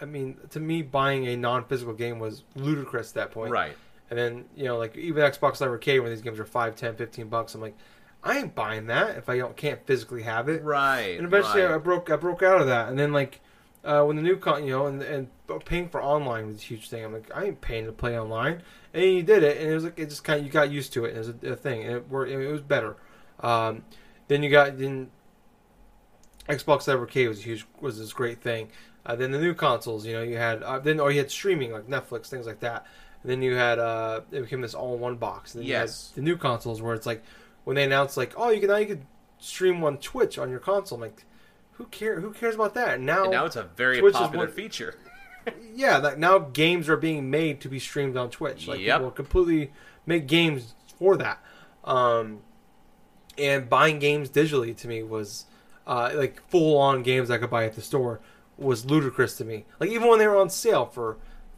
I 0.00 0.04
mean, 0.04 0.36
to 0.50 0.60
me, 0.60 0.82
buying 0.82 1.26
a 1.26 1.36
non 1.36 1.64
physical 1.64 1.94
game 1.94 2.18
was 2.18 2.44
ludicrous 2.54 3.10
at 3.10 3.14
that 3.14 3.30
point. 3.30 3.50
Right. 3.50 3.76
And 4.12 4.18
then, 4.18 4.44
you 4.54 4.64
know, 4.64 4.76
like 4.76 4.94
even 4.94 5.22
Xbox 5.22 5.62
Live 5.62 5.70
Arcade 5.70 6.02
when 6.02 6.10
these 6.10 6.20
games 6.20 6.38
are 6.38 6.44
5, 6.44 6.76
10, 6.76 6.96
15 6.96 7.28
bucks, 7.28 7.54
I'm 7.54 7.62
like, 7.62 7.74
I 8.22 8.36
ain't 8.36 8.54
buying 8.54 8.88
that 8.88 9.16
if 9.16 9.30
I 9.30 9.38
don't 9.38 9.56
can't 9.56 9.86
physically 9.86 10.20
have 10.24 10.50
it. 10.50 10.62
Right. 10.62 11.16
And 11.16 11.24
eventually 11.24 11.62
I 11.62 11.72
right. 11.72 11.82
broke 11.82 12.10
I 12.10 12.16
broke 12.16 12.42
out 12.42 12.60
of 12.60 12.66
that. 12.66 12.90
And 12.90 12.98
then 12.98 13.14
like 13.14 13.40
uh, 13.82 14.04
when 14.04 14.16
the 14.16 14.22
new 14.22 14.36
con, 14.36 14.64
you 14.64 14.70
know, 14.70 14.84
and 14.84 15.00
and 15.02 15.28
paying 15.64 15.88
for 15.88 16.02
online 16.02 16.48
was 16.48 16.56
a 16.56 16.60
huge 16.60 16.90
thing. 16.90 17.02
I'm 17.02 17.14
like, 17.14 17.34
I 17.34 17.46
ain't 17.46 17.62
paying 17.62 17.86
to 17.86 17.92
play 17.92 18.20
online. 18.20 18.62
And 18.92 19.02
you 19.02 19.22
did 19.22 19.42
it, 19.42 19.56
and 19.56 19.70
it 19.70 19.74
was 19.74 19.84
like 19.84 19.98
it 19.98 20.10
just 20.10 20.24
kind 20.24 20.40
of 20.40 20.44
you 20.44 20.52
got 20.52 20.70
used 20.70 20.92
to 20.92 21.06
it. 21.06 21.16
And 21.16 21.16
it 21.16 21.18
was 21.20 21.28
a, 21.28 21.52
a 21.54 21.56
thing, 21.56 21.82
and 21.82 21.96
it 21.96 22.10
worked. 22.10 22.30
It 22.30 22.52
was 22.52 22.60
better. 22.60 22.96
Um, 23.40 23.82
then 24.28 24.42
you 24.42 24.50
got 24.50 24.76
then 24.78 25.10
Xbox 26.50 26.86
Live 26.86 27.00
Arcade 27.00 27.28
was 27.28 27.38
a 27.38 27.44
huge 27.44 27.66
was 27.80 27.98
this 27.98 28.12
great 28.12 28.42
thing. 28.42 28.68
Uh, 29.06 29.16
then 29.16 29.32
the 29.32 29.38
new 29.38 29.54
consoles, 29.54 30.04
you 30.04 30.12
know, 30.12 30.22
you 30.22 30.36
had 30.36 30.62
uh, 30.62 30.78
then 30.78 31.00
or 31.00 31.10
you 31.10 31.18
had 31.18 31.30
streaming 31.30 31.72
like 31.72 31.88
Netflix, 31.88 32.26
things 32.26 32.46
like 32.46 32.60
that. 32.60 32.86
And 33.22 33.30
then 33.30 33.42
you 33.42 33.54
had 33.54 33.78
uh, 33.78 34.20
it 34.30 34.40
became 34.42 34.60
this 34.60 34.74
all 34.74 34.94
in 34.94 35.00
one 35.00 35.16
box. 35.16 35.54
And 35.54 35.62
then 35.62 35.68
Yes. 35.68 36.12
the 36.14 36.22
new 36.22 36.36
consoles 36.36 36.82
where 36.82 36.94
it's 36.94 37.06
like 37.06 37.22
when 37.64 37.76
they 37.76 37.84
announced 37.84 38.16
like, 38.16 38.34
oh, 38.36 38.50
you 38.50 38.60
can 38.60 38.68
now 38.68 38.76
you 38.76 38.86
could 38.86 39.02
stream 39.38 39.82
on 39.84 39.98
Twitch 39.98 40.38
on 40.38 40.50
your 40.50 40.58
console. 40.58 40.96
I'm 40.96 41.02
like, 41.02 41.24
who 41.72 41.84
care? 41.86 42.20
Who 42.20 42.32
cares 42.32 42.54
about 42.56 42.74
that? 42.74 42.94
And 42.94 43.06
now, 43.06 43.22
And 43.22 43.32
now 43.32 43.44
it's 43.46 43.56
a 43.56 43.62
very 43.76 44.00
Twitch 44.00 44.14
popular 44.14 44.46
one- 44.46 44.54
feature. 44.54 44.94
yeah, 45.74 45.98
like 45.98 46.18
now 46.18 46.38
games 46.38 46.88
are 46.88 46.96
being 46.96 47.30
made 47.30 47.60
to 47.62 47.68
be 47.68 47.78
streamed 47.78 48.16
on 48.16 48.30
Twitch. 48.30 48.66
Like 48.68 48.80
Yep. 48.80 48.98
people 48.98 49.10
completely 49.12 49.72
make 50.06 50.26
games 50.26 50.74
for 50.98 51.16
that. 51.16 51.40
Um, 51.84 52.40
and 53.38 53.68
buying 53.68 53.98
games 53.98 54.28
digitally 54.30 54.76
to 54.76 54.88
me 54.88 55.02
was 55.02 55.46
uh, 55.86 56.10
like 56.14 56.40
full 56.48 56.76
on 56.78 57.02
games 57.02 57.30
I 57.30 57.38
could 57.38 57.50
buy 57.50 57.64
at 57.64 57.74
the 57.74 57.80
store 57.82 58.20
was 58.58 58.84
ludicrous 58.84 59.36
to 59.38 59.44
me. 59.44 59.64
Like 59.80 59.90
even 59.90 60.08
when 60.08 60.18
they 60.18 60.26
were 60.26 60.36
on 60.36 60.50
sale 60.50 60.86
for 60.86 61.16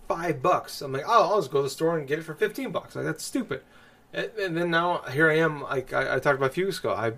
five 0.09 0.43
bucks, 0.43 0.81
I'm 0.83 0.93
like, 0.93 1.05
oh, 1.07 1.31
I'll 1.31 1.41
just 1.41 1.51
go 1.51 1.59
to 1.59 1.63
the 1.65 1.71
store 1.71 1.99
and 1.99 2.07
get 2.07 2.19
it 2.19 2.23
for 2.23 2.35
fifteen 2.35 2.71
bucks. 2.73 2.95
Like 2.97 3.05
that's 3.05 3.25
stupid. 3.25 3.63
And, 4.13 4.31
and 4.39 4.57
then 4.57 4.71
now 4.71 4.99
here 5.11 5.31
I 5.31 5.39
am. 5.39 5.63
Like 5.63 5.93
I, 5.93 6.17
I 6.17 6.19
talked 6.19 6.37
about 6.37 6.51
a 6.51 6.55
few 6.55 6.67
weeks 6.67 6.79
ago, 6.79 6.93
I 6.93 7.13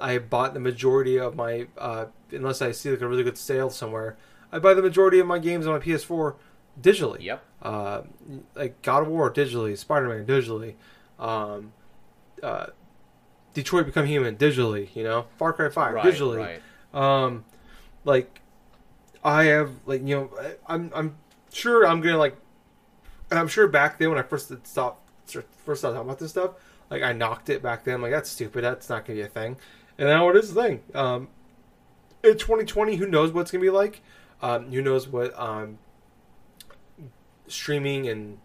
I 0.00 0.18
bought 0.18 0.54
the 0.54 0.60
majority 0.60 1.18
of 1.18 1.34
my 1.36 1.66
uh, 1.78 2.06
unless 2.30 2.60
I 2.62 2.72
see 2.72 2.90
like 2.90 3.00
a 3.00 3.08
really 3.08 3.22
good 3.24 3.38
sale 3.38 3.70
somewhere. 3.70 4.16
I 4.52 4.58
buy 4.58 4.74
the 4.74 4.82
majority 4.82 5.18
of 5.18 5.26
my 5.26 5.38
games 5.38 5.66
on 5.66 5.72
my 5.72 5.78
PS4 5.78 6.34
digitally. 6.80 7.22
Yep. 7.22 7.42
Uh, 7.62 8.02
like 8.54 8.80
God 8.82 9.02
of 9.02 9.08
War 9.08 9.32
digitally, 9.32 9.76
Spider 9.76 10.08
Man 10.08 10.24
digitally, 10.26 10.74
um, 11.18 11.72
uh, 12.42 12.66
Detroit 13.54 13.86
Become 13.86 14.06
Human 14.06 14.36
digitally. 14.36 14.94
You 14.94 15.02
know, 15.04 15.26
Far 15.38 15.52
Cry 15.52 15.68
Five 15.68 15.94
Right. 15.94 16.04
digitally. 16.04 16.38
Right. 16.38 17.24
Um, 17.24 17.44
like 18.04 18.40
I 19.24 19.44
have 19.44 19.70
like 19.86 20.06
you 20.06 20.16
know 20.16 20.30
I'm 20.66 20.90
I'm 20.94 21.16
sure 21.56 21.86
I'm 21.86 22.00
gonna 22.00 22.18
like 22.18 22.36
I'm 23.30 23.48
sure 23.48 23.66
back 23.66 23.98
then 23.98 24.10
when 24.10 24.18
I 24.18 24.22
first 24.22 24.52
stopped 24.66 25.02
first 25.64 25.80
started 25.80 25.96
talking 25.96 26.08
about 26.08 26.18
this 26.18 26.30
stuff 26.30 26.52
Like 26.90 27.02
I 27.02 27.12
knocked 27.12 27.50
it 27.50 27.62
back 27.62 27.84
then. 27.84 28.00
Like 28.00 28.12
that's 28.12 28.30
stupid. 28.30 28.62
That's 28.62 28.88
not 28.88 29.04
gonna 29.04 29.18
be 29.18 29.22
a 29.22 29.28
thing. 29.28 29.56
And 29.98 30.08
now 30.08 30.28
it 30.28 30.36
is 30.36 30.52
a 30.52 30.54
thing. 30.54 30.82
Um, 30.94 31.28
in 32.22 32.36
2020, 32.36 32.96
who 32.96 33.06
knows 33.06 33.32
what's 33.32 33.50
gonna 33.50 33.62
be 33.62 33.70
like? 33.70 34.02
Um, 34.42 34.70
who 34.70 34.82
knows 34.82 35.08
what 35.08 35.36
um, 35.38 35.78
streaming 37.48 38.08
and 38.08 38.38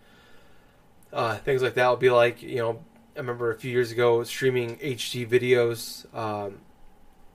uh, 1.12 1.36
things 1.38 1.62
like 1.62 1.74
that 1.76 1.88
will 1.90 1.98
be 1.98 2.10
like. 2.10 2.42
You 2.42 2.58
know, 2.58 2.80
I 3.16 3.20
remember 3.20 3.52
a 3.52 3.60
few 3.60 3.72
years 3.72 3.92
ago 3.92 4.24
streaming 4.24 4.78
HD 4.78 5.28
videos 5.28 6.06
um, 6.16 6.60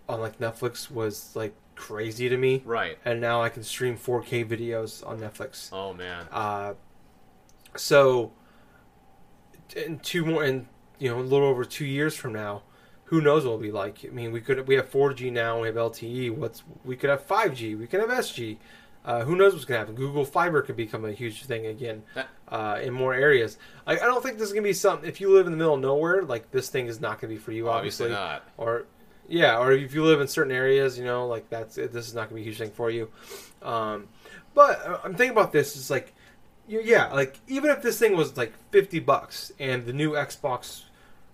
on 0.09 0.21
like 0.21 0.39
Netflix 0.39 0.91
was 0.91 1.37
like 1.37 1.55
crazy 1.77 2.29
to 2.29 2.37
me, 2.37 2.63
Right. 2.65 2.99
and 3.05 3.21
now 3.21 3.43
I 3.43 3.49
can 3.51 3.63
stream 3.63 3.97
4K 3.97 4.45
videos 4.49 5.07
on 5.07 5.21
Netflix. 5.21 5.69
Oh 5.73 5.93
man. 5.93 6.27
Uh, 6.33 6.75
so, 7.77 8.33
in 9.77 9.99
two 10.01 10.25
more, 10.25 10.45
in 10.45 10.67
you 10.99 11.11
know, 11.11 11.19
a 11.19 11.23
little 11.23 11.47
over 11.47 11.65
two 11.65 11.85
years 11.85 12.17
from 12.17 12.33
now, 12.33 12.63
who 13.05 13.21
knows 13.21 13.45
what 13.45 13.51
it'll 13.53 13.61
be 13.63 13.71
like? 13.71 13.99
I 14.05 14.09
mean, 14.09 14.33
we 14.33 14.41
could 14.41 14.67
we 14.67 14.75
have 14.77 14.91
4G 14.91 15.31
now, 15.33 15.61
we 15.61 15.69
have 15.69 15.77
LTE. 15.77 16.35
What's 16.35 16.63
we 16.85 16.97
could 16.97 17.11
have 17.11 17.27
5G, 17.27 17.79
we 17.79 17.87
could 17.87 18.01
have 18.01 18.09
SG. 18.11 18.57
Uh, 19.05 19.23
who 19.25 19.37
knows 19.37 19.53
what's 19.53 19.65
gonna 19.65 19.79
happen? 19.79 19.95
Google 19.95 20.25
Fiber 20.25 20.63
could 20.63 20.75
become 20.75 21.05
a 21.05 21.13
huge 21.13 21.45
thing 21.45 21.67
again 21.67 22.03
uh, 22.49 22.81
in 22.83 22.93
more 22.93 23.15
areas. 23.15 23.57
I, 23.87 23.93
I 23.93 23.97
don't 24.07 24.21
think 24.21 24.37
this 24.39 24.49
is 24.49 24.53
gonna 24.53 24.65
be 24.65 24.73
something. 24.73 25.09
If 25.09 25.21
you 25.21 25.33
live 25.33 25.47
in 25.47 25.53
the 25.53 25.59
middle 25.59 25.75
of 25.75 25.81
nowhere, 25.81 26.23
like 26.23 26.51
this 26.51 26.69
thing 26.71 26.87
is 26.89 27.01
not 27.01 27.21
gonna 27.21 27.33
be 27.33 27.39
for 27.39 27.53
you, 27.53 27.69
Obviously 27.69 28.07
obviously. 28.07 28.11
not. 28.11 28.43
Or 28.57 28.87
yeah, 29.29 29.59
or 29.59 29.73
if 29.73 29.95
you 29.95 30.05
live 30.05 30.21
in 30.21 30.29
certain 30.29 30.53
areas, 30.53 30.99
you 30.99 31.05
know, 31.05 31.27
like 31.27 31.49
that's 31.51 31.79
it, 31.79 31.93
this 31.93 32.07
is 32.07 32.15
not 32.15 32.29
gonna 32.29 32.37
be 32.37 32.43
a 32.43 32.45
huge 32.45 32.59
thing 32.59 32.71
for 32.71 32.91
you. 32.91 33.11
Um, 33.63 34.09
but 34.55 34.87
uh, 34.87 34.99
I'm 35.05 35.15
thinking 35.15 35.37
about 35.37 35.53
this 35.53 35.77
is 35.77 35.91
like, 35.91 36.15
yeah, 36.69 37.13
like 37.13 37.39
even 37.47 37.71
if 37.71 37.83
this 37.83 37.99
thing 37.99 38.17
was 38.17 38.37
like 38.37 38.53
50 38.71 39.01
bucks 39.01 39.53
and 39.59 39.85
the 39.85 39.93
new 39.93 40.13
Xbox 40.13 40.85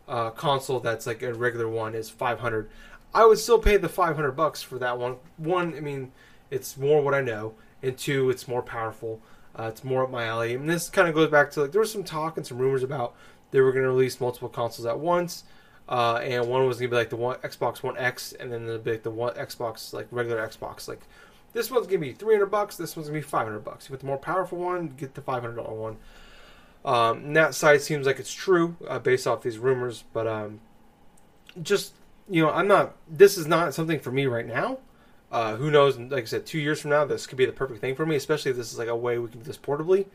uh, 0.09 0.31
console 0.31 0.81
that's 0.81 1.07
like 1.07 1.23
a 1.23 1.33
regular 1.33 1.69
one 1.69 1.95
is 1.95 2.11
500, 2.11 2.69
I 3.15 3.27
would 3.27 3.39
still 3.39 3.59
pay 3.59 3.77
the 3.77 3.89
500 3.89 4.33
bucks 4.33 4.63
for 4.63 4.79
that 4.79 4.99
one. 4.99 5.17
One, 5.37 5.75
I 5.77 5.81
mean, 5.81 6.13
it's 6.51 6.77
more 6.77 7.03
what 7.03 7.15
I 7.15 7.21
know, 7.21 7.55
and 7.83 7.97
two, 7.97 8.31
it's 8.31 8.49
more 8.49 8.63
powerful. 8.63 9.21
Uh, 9.59 9.65
it's 9.65 9.85
more 9.85 10.05
up 10.05 10.11
my 10.11 10.25
alley, 10.25 10.55
and 10.55 10.69
this 10.69 10.89
kind 10.89 11.09
of 11.09 11.15
goes 11.15 11.31
back 11.31 11.51
to 11.51 11.63
like 11.63 11.73
there 11.73 11.81
was 11.81 11.93
some 11.93 12.05
talk 12.05 12.39
and 12.39 12.47
some 12.47 12.57
rumors 12.57 12.83
about 12.83 13.15
they 13.51 13.61
were 13.61 13.71
going 13.71 13.85
to 13.85 13.91
release 13.91 14.19
multiple 14.19 14.49
consoles 14.49 14.87
at 14.87 14.99
once, 14.99 15.45
uh, 15.89 16.17
and 16.17 16.49
one 16.49 16.67
was 16.67 16.79
to 16.79 16.89
be 16.89 16.97
like 16.97 17.11
the 17.11 17.17
one 17.17 17.37
Xbox 17.37 17.83
One 17.83 17.97
X, 17.97 18.33
and 18.33 18.53
then 18.53 18.67
the 18.67 18.79
big 18.79 19.03
the 19.03 19.11
one 19.11 19.35
Xbox 19.35 19.93
like 19.93 20.07
regular 20.11 20.47
Xbox. 20.47 20.89
Like 20.89 21.01
this 21.53 21.71
one's 21.71 21.87
to 21.87 21.99
be 21.99 22.13
300 22.13 22.47
bucks. 22.47 22.77
This 22.77 22.97
one's 22.97 23.09
to 23.09 23.13
be 23.13 23.21
500 23.21 23.61
bucks. 23.61 23.89
You 23.89 23.95
get 23.95 24.01
the 24.01 24.07
more 24.07 24.19
powerful 24.19 24.59
one, 24.59 24.89
get 24.89 25.15
the 25.15 25.21
500 25.21 25.57
dollar 25.57 25.75
one. 25.75 25.97
Um, 26.85 27.19
and 27.19 27.37
that 27.37 27.55
side 27.55 27.81
seems 27.83 28.07
like 28.07 28.19
it's 28.19 28.33
true 28.33 28.77
uh, 28.89 28.99
based 28.99 29.27
off 29.27 29.43
these 29.43 29.59
rumors, 29.59 30.05
but 30.13 30.27
um, 30.27 30.61
just 31.63 31.93
you 32.29 32.43
know, 32.43 32.51
I'm 32.51 32.69
not. 32.69 32.97
This 33.09 33.37
is 33.37 33.47
not 33.47 33.75
something 33.75 34.01
for 34.01 34.11
me 34.11 34.27
right 34.27 34.47
now. 34.47 34.79
Uh, 35.31 35.57
who 35.57 35.71
knows? 35.71 35.99
Like 35.99 36.23
I 36.23 36.27
said, 36.27 36.47
two 36.47 36.59
years 36.59 36.81
from 36.81 36.91
now, 36.91 37.05
this 37.05 37.27
could 37.27 37.39
be 37.39 37.47
the 37.47 37.53
perfect 37.53 37.81
thing 37.81 37.95
for 37.95 38.07
me. 38.07 38.17
Especially 38.17 38.51
if 38.51 38.57
this 38.57 38.73
is 38.73 38.79
like 38.79 38.89
a 38.89 38.97
way 38.97 39.19
we 39.19 39.29
can 39.29 39.41
do 39.41 39.45
this 39.45 39.59
portably. 39.59 40.07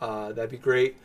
Uh, 0.00 0.32
that'd 0.32 0.50
be 0.50 0.56
great. 0.56 0.96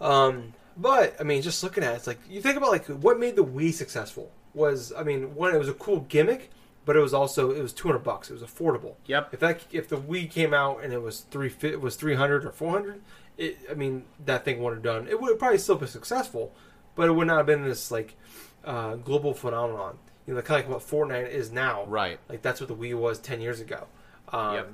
Um, 0.00 0.54
but 0.76 1.14
I 1.20 1.22
mean, 1.22 1.42
just 1.42 1.62
looking 1.62 1.84
at 1.84 1.92
it, 1.92 1.96
it's 1.96 2.06
like 2.06 2.18
you 2.28 2.40
think 2.40 2.56
about 2.56 2.70
like 2.70 2.86
what 2.86 3.18
made 3.18 3.36
the 3.36 3.44
Wii 3.44 3.72
successful 3.72 4.30
was 4.54 4.92
I 4.96 5.02
mean, 5.02 5.34
one 5.34 5.54
it 5.54 5.58
was 5.58 5.68
a 5.68 5.74
cool 5.74 6.00
gimmick, 6.00 6.50
but 6.84 6.96
it 6.96 7.00
was 7.00 7.14
also 7.14 7.50
it 7.50 7.62
was 7.62 7.72
200 7.72 7.98
bucks. 8.00 8.30
It 8.30 8.34
was 8.34 8.42
affordable. 8.42 8.94
Yep. 9.06 9.34
If 9.34 9.40
that 9.40 9.60
if 9.72 9.88
the 9.88 9.96
Wii 9.96 10.30
came 10.30 10.52
out 10.54 10.82
and 10.82 10.92
it 10.92 11.02
was 11.02 11.20
three 11.20 11.52
it 11.62 11.80
was 11.80 11.96
300 11.96 12.44
or 12.44 12.52
400, 12.52 13.00
it 13.38 13.58
I 13.70 13.74
mean 13.74 14.04
that 14.24 14.44
thing 14.44 14.62
would 14.62 14.74
have 14.74 14.82
done. 14.82 15.08
It 15.08 15.20
would 15.20 15.38
probably 15.38 15.58
still 15.58 15.76
be 15.76 15.86
successful, 15.86 16.54
but 16.94 17.08
it 17.08 17.12
would 17.12 17.26
not 17.26 17.38
have 17.38 17.46
been 17.46 17.64
this 17.64 17.90
like 17.90 18.16
uh, 18.64 18.94
global 18.96 19.34
phenomenon. 19.34 19.98
You 20.26 20.34
know, 20.34 20.40
kind 20.40 20.64
of 20.64 20.70
like 20.70 20.74
what 20.80 20.88
Fortnite 21.08 21.28
is 21.30 21.52
now. 21.52 21.84
Right. 21.84 22.18
Like 22.28 22.40
that's 22.42 22.60
what 22.60 22.68
the 22.68 22.74
Wii 22.76 22.94
was 22.94 23.18
10 23.18 23.40
years 23.42 23.60
ago. 23.60 23.86
Um, 24.30 24.54
Yep. 24.54 24.72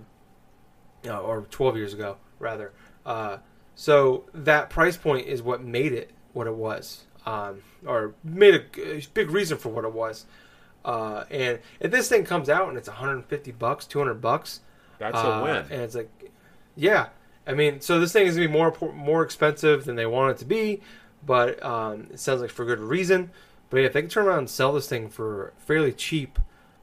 you 1.05 1.11
know, 1.11 1.21
or 1.23 1.41
12 1.51 1.77
years 1.77 1.93
ago, 1.93 2.17
rather. 2.39 2.73
Uh, 3.05 3.39
so 3.81 4.25
that 4.35 4.69
price 4.69 4.99
point 4.99 5.27
is 5.27 5.43
what 5.43 5.65
made 5.65 5.95
it 5.95 6.11
what 6.35 6.47
it 6.47 6.55
was, 6.55 7.05
um, 7.25 7.63
or 7.87 8.13
made 8.23 8.55
a, 8.55 8.97
a 8.99 9.03
big 9.15 9.31
reason 9.31 9.57
for 9.57 9.71
what 9.71 9.87
it 9.87 9.93
was. 9.95 10.27
Uh, 10.85 11.25
and 11.31 11.61
if 11.81 11.91
this 11.91 12.07
thing 12.07 12.27
comes 12.27 12.51
out 12.51 12.69
and 12.69 12.77
it's 12.77 12.89
150 12.89 13.53
bucks, 13.53 13.87
200 13.87 14.17
bucks, 14.21 14.61
That's 14.99 15.17
uh, 15.17 15.21
a 15.21 15.43
win. 15.43 15.57
and 15.71 15.81
it's 15.81 15.95
like, 15.95 16.11
yeah, 16.77 17.09
I 17.47 17.55
mean, 17.55 17.81
so 17.81 17.99
this 17.99 18.13
thing 18.13 18.27
is 18.27 18.35
gonna 18.35 18.49
be 18.49 18.53
more 18.53 18.77
more 18.93 19.23
expensive 19.23 19.87
than 19.87 19.97
they 19.97 20.05
want 20.05 20.33
it 20.33 20.37
to 20.41 20.45
be, 20.45 20.83
but 21.25 21.63
um, 21.65 22.09
it 22.13 22.21
sounds 22.21 22.43
like 22.43 22.51
for 22.51 22.67
good 22.67 22.81
reason. 22.81 23.31
But 23.71 23.79
yeah, 23.79 23.87
if 23.87 23.95
they 23.95 24.03
can 24.03 24.11
turn 24.11 24.27
around 24.27 24.41
and 24.41 24.51
sell 24.51 24.75
this 24.75 24.91
thing 24.91 25.09
for 25.09 25.55
fairly 25.57 25.93
cheap, 25.95 26.39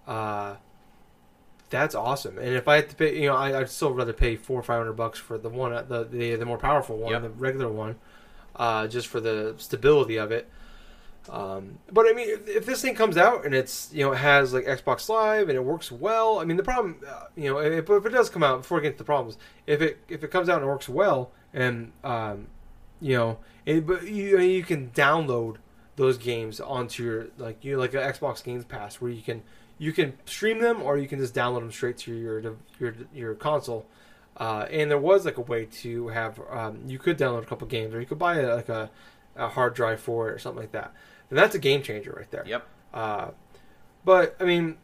uh, 0.07 0.55
that's 1.69 1.95
awesome. 1.95 2.37
And 2.37 2.55
if 2.55 2.67
I 2.67 2.77
had 2.77 2.89
to 2.89 2.95
pay, 2.95 3.19
you 3.21 3.27
know, 3.27 3.35
I, 3.35 3.59
I'd 3.59 3.69
still 3.69 3.93
rather 3.93 4.13
pay 4.13 4.35
four 4.35 4.59
or 4.59 4.63
five 4.63 4.77
hundred 4.79 4.93
bucks 4.93 5.19
for 5.19 5.37
the 5.37 5.49
one, 5.49 5.71
the 5.87 6.03
the, 6.05 6.35
the 6.35 6.45
more 6.45 6.57
powerful 6.57 6.97
one, 6.97 7.11
Yep. 7.11 7.21
the 7.23 7.29
regular 7.29 7.69
one, 7.69 7.95
uh, 8.55 8.87
just 8.87 9.07
for 9.07 9.19
the 9.19 9.55
stability 9.57 10.17
of 10.17 10.31
it. 10.31 10.49
Um, 11.29 11.79
but 11.91 12.05
I 12.07 12.13
mean, 12.13 12.29
if, 12.29 12.47
if 12.47 12.65
this 12.65 12.81
thing 12.81 12.95
comes 12.95 13.17
out 13.17 13.45
and 13.45 13.53
it's 13.53 13.89
you 13.93 14.05
know 14.05 14.13
it 14.13 14.17
has 14.17 14.53
like 14.53 14.65
Xbox 14.65 15.09
Live 15.09 15.49
and 15.49 15.57
it 15.57 15.63
works 15.63 15.91
well, 15.91 16.39
I 16.39 16.45
mean 16.45 16.55
the 16.55 16.63
problem, 16.63 16.97
uh, 17.05 17.25
you 17.35 17.51
know, 17.51 17.59
if, 17.59 17.89
if 17.89 18.05
it 18.05 18.09
does 18.09 18.29
come 18.29 18.43
out 18.43 18.61
before 18.61 18.77
we 18.77 18.83
get 18.83 18.93
to 18.93 18.97
the 18.99 19.03
problems, 19.03 19.37
if 19.65 19.81
it 19.81 19.97
if 20.07 20.23
it 20.23 20.31
comes 20.31 20.47
out 20.47 20.55
and 20.61 20.63
it 20.65 20.67
works 20.69 20.87
well 20.87 21.31
and 21.53 21.91
um, 22.03 22.47
you 23.01 23.17
know, 23.17 23.39
it, 23.65 23.85
but 23.85 24.07
you 24.07 24.39
you 24.39 24.63
can 24.63 24.89
download 24.91 25.57
those 25.97 26.17
games 26.17 26.61
onto 26.61 27.03
your 27.03 27.27
like 27.37 27.65
you 27.65 27.77
like 27.77 27.93
an 27.93 27.99
Xbox 27.99 28.41
Games 28.41 28.63
Pass 28.63 28.95
where 29.01 29.11
you 29.11 29.21
can 29.21 29.43
you 29.77 29.91
can 29.91 30.13
stream 30.25 30.59
them 30.59 30.81
or 30.81 30.97
you 30.97 31.07
can 31.07 31.19
just 31.19 31.33
download 31.33 31.59
them 31.59 31.71
straight 31.71 31.97
to 31.99 32.13
your 32.13 32.55
your 32.79 32.95
your 33.13 33.35
console. 33.35 33.85
Uh, 34.37 34.67
and 34.69 34.91
there 34.91 34.99
was 34.99 35.25
like 35.25 35.37
a 35.37 35.41
way 35.41 35.65
to 35.65 36.09
have 36.09 36.39
um, 36.51 36.81
you 36.87 36.99
could 36.99 37.17
download 37.17 37.41
a 37.41 37.45
couple 37.45 37.67
games 37.67 37.93
or 37.93 37.99
you 37.99 38.05
could 38.05 38.19
buy 38.19 38.37
a, 38.37 38.55
like 38.55 38.69
a, 38.69 38.89
a 39.35 39.47
hard 39.47 39.73
drive 39.73 39.99
for 39.99 40.29
it 40.29 40.33
or 40.33 40.39
something 40.39 40.61
like 40.61 40.71
that. 40.71 40.93
And 41.29 41.37
that's 41.37 41.55
a 41.55 41.59
game 41.59 41.81
changer 41.81 42.13
right 42.15 42.29
there. 42.29 42.43
Yep. 42.45 42.67
Uh, 42.93 43.27
but 44.05 44.35
I 44.39 44.45
mean, 44.45 44.77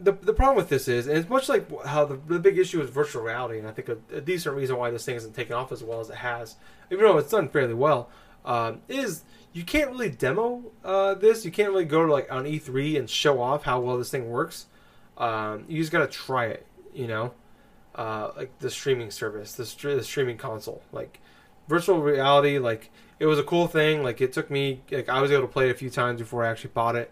the 0.00 0.12
the 0.12 0.32
problem 0.32 0.56
with 0.56 0.68
this 0.68 0.88
is, 0.88 1.06
and 1.06 1.16
it's 1.16 1.28
much 1.28 1.48
like 1.48 1.70
how 1.84 2.04
the, 2.04 2.16
the 2.26 2.38
big 2.38 2.58
issue 2.58 2.80
is 2.80 2.90
virtual 2.90 3.22
reality, 3.22 3.58
and 3.58 3.66
I 3.66 3.72
think 3.72 3.88
a, 3.88 3.98
a 4.12 4.20
decent 4.20 4.54
reason 4.56 4.76
why 4.76 4.90
this 4.90 5.04
thing 5.04 5.16
isn't 5.16 5.34
taken 5.34 5.54
off 5.54 5.72
as 5.72 5.82
well 5.82 6.00
as 6.00 6.10
it 6.10 6.16
has, 6.16 6.56
even 6.90 7.04
though 7.04 7.18
it's 7.18 7.30
done 7.30 7.48
fairly 7.48 7.74
well, 7.74 8.10
um, 8.44 8.82
is 8.88 9.24
you 9.58 9.64
can't 9.64 9.90
really 9.90 10.08
demo 10.08 10.62
uh, 10.84 11.14
this. 11.14 11.44
You 11.44 11.50
can't 11.50 11.70
really 11.70 11.84
go 11.84 12.06
to 12.06 12.12
like 12.12 12.30
on 12.30 12.44
E3 12.44 12.96
and 12.96 13.10
show 13.10 13.42
off 13.42 13.64
how 13.64 13.80
well 13.80 13.98
this 13.98 14.08
thing 14.08 14.30
works. 14.30 14.66
Um, 15.16 15.64
you 15.66 15.80
just 15.80 15.90
got 15.90 15.98
to 15.98 16.06
try 16.06 16.46
it, 16.46 16.64
you 16.94 17.08
know, 17.08 17.34
uh, 17.96 18.30
like 18.36 18.56
the 18.60 18.70
streaming 18.70 19.10
service, 19.10 19.54
the, 19.54 19.66
str- 19.66 19.90
the 19.90 20.04
streaming 20.04 20.38
console, 20.38 20.80
like 20.92 21.18
virtual 21.66 22.00
reality, 22.00 22.60
like 22.60 22.92
it 23.18 23.26
was 23.26 23.40
a 23.40 23.42
cool 23.42 23.66
thing. 23.66 24.04
Like 24.04 24.20
it 24.20 24.32
took 24.32 24.48
me, 24.48 24.80
like 24.92 25.08
I 25.08 25.20
was 25.20 25.32
able 25.32 25.42
to 25.42 25.48
play 25.48 25.68
it 25.68 25.72
a 25.72 25.78
few 25.78 25.90
times 25.90 26.20
before 26.20 26.44
I 26.44 26.50
actually 26.50 26.70
bought 26.70 26.94
it. 26.94 27.10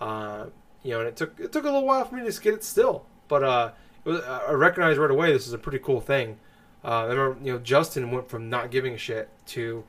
Uh, 0.00 0.46
you 0.84 0.92
know, 0.92 1.00
and 1.00 1.08
it 1.08 1.16
took 1.16 1.40
it 1.40 1.50
took 1.50 1.64
a 1.64 1.66
little 1.66 1.84
while 1.84 2.04
for 2.04 2.14
me 2.14 2.30
to 2.30 2.40
get 2.40 2.54
it 2.54 2.62
still, 2.62 3.06
but 3.26 3.42
uh, 3.42 3.72
it 4.04 4.08
was, 4.08 4.22
I 4.22 4.52
recognized 4.52 5.00
right 5.00 5.10
away 5.10 5.32
this 5.32 5.48
is 5.48 5.52
a 5.52 5.58
pretty 5.58 5.80
cool 5.80 6.00
thing. 6.00 6.38
Uh, 6.84 6.88
I 6.88 7.04
remember, 7.06 7.44
you 7.44 7.52
know, 7.52 7.58
Justin 7.58 8.12
went 8.12 8.28
from 8.28 8.48
not 8.48 8.70
giving 8.70 8.94
a 8.94 8.98
shit 8.98 9.28
to 9.46 9.82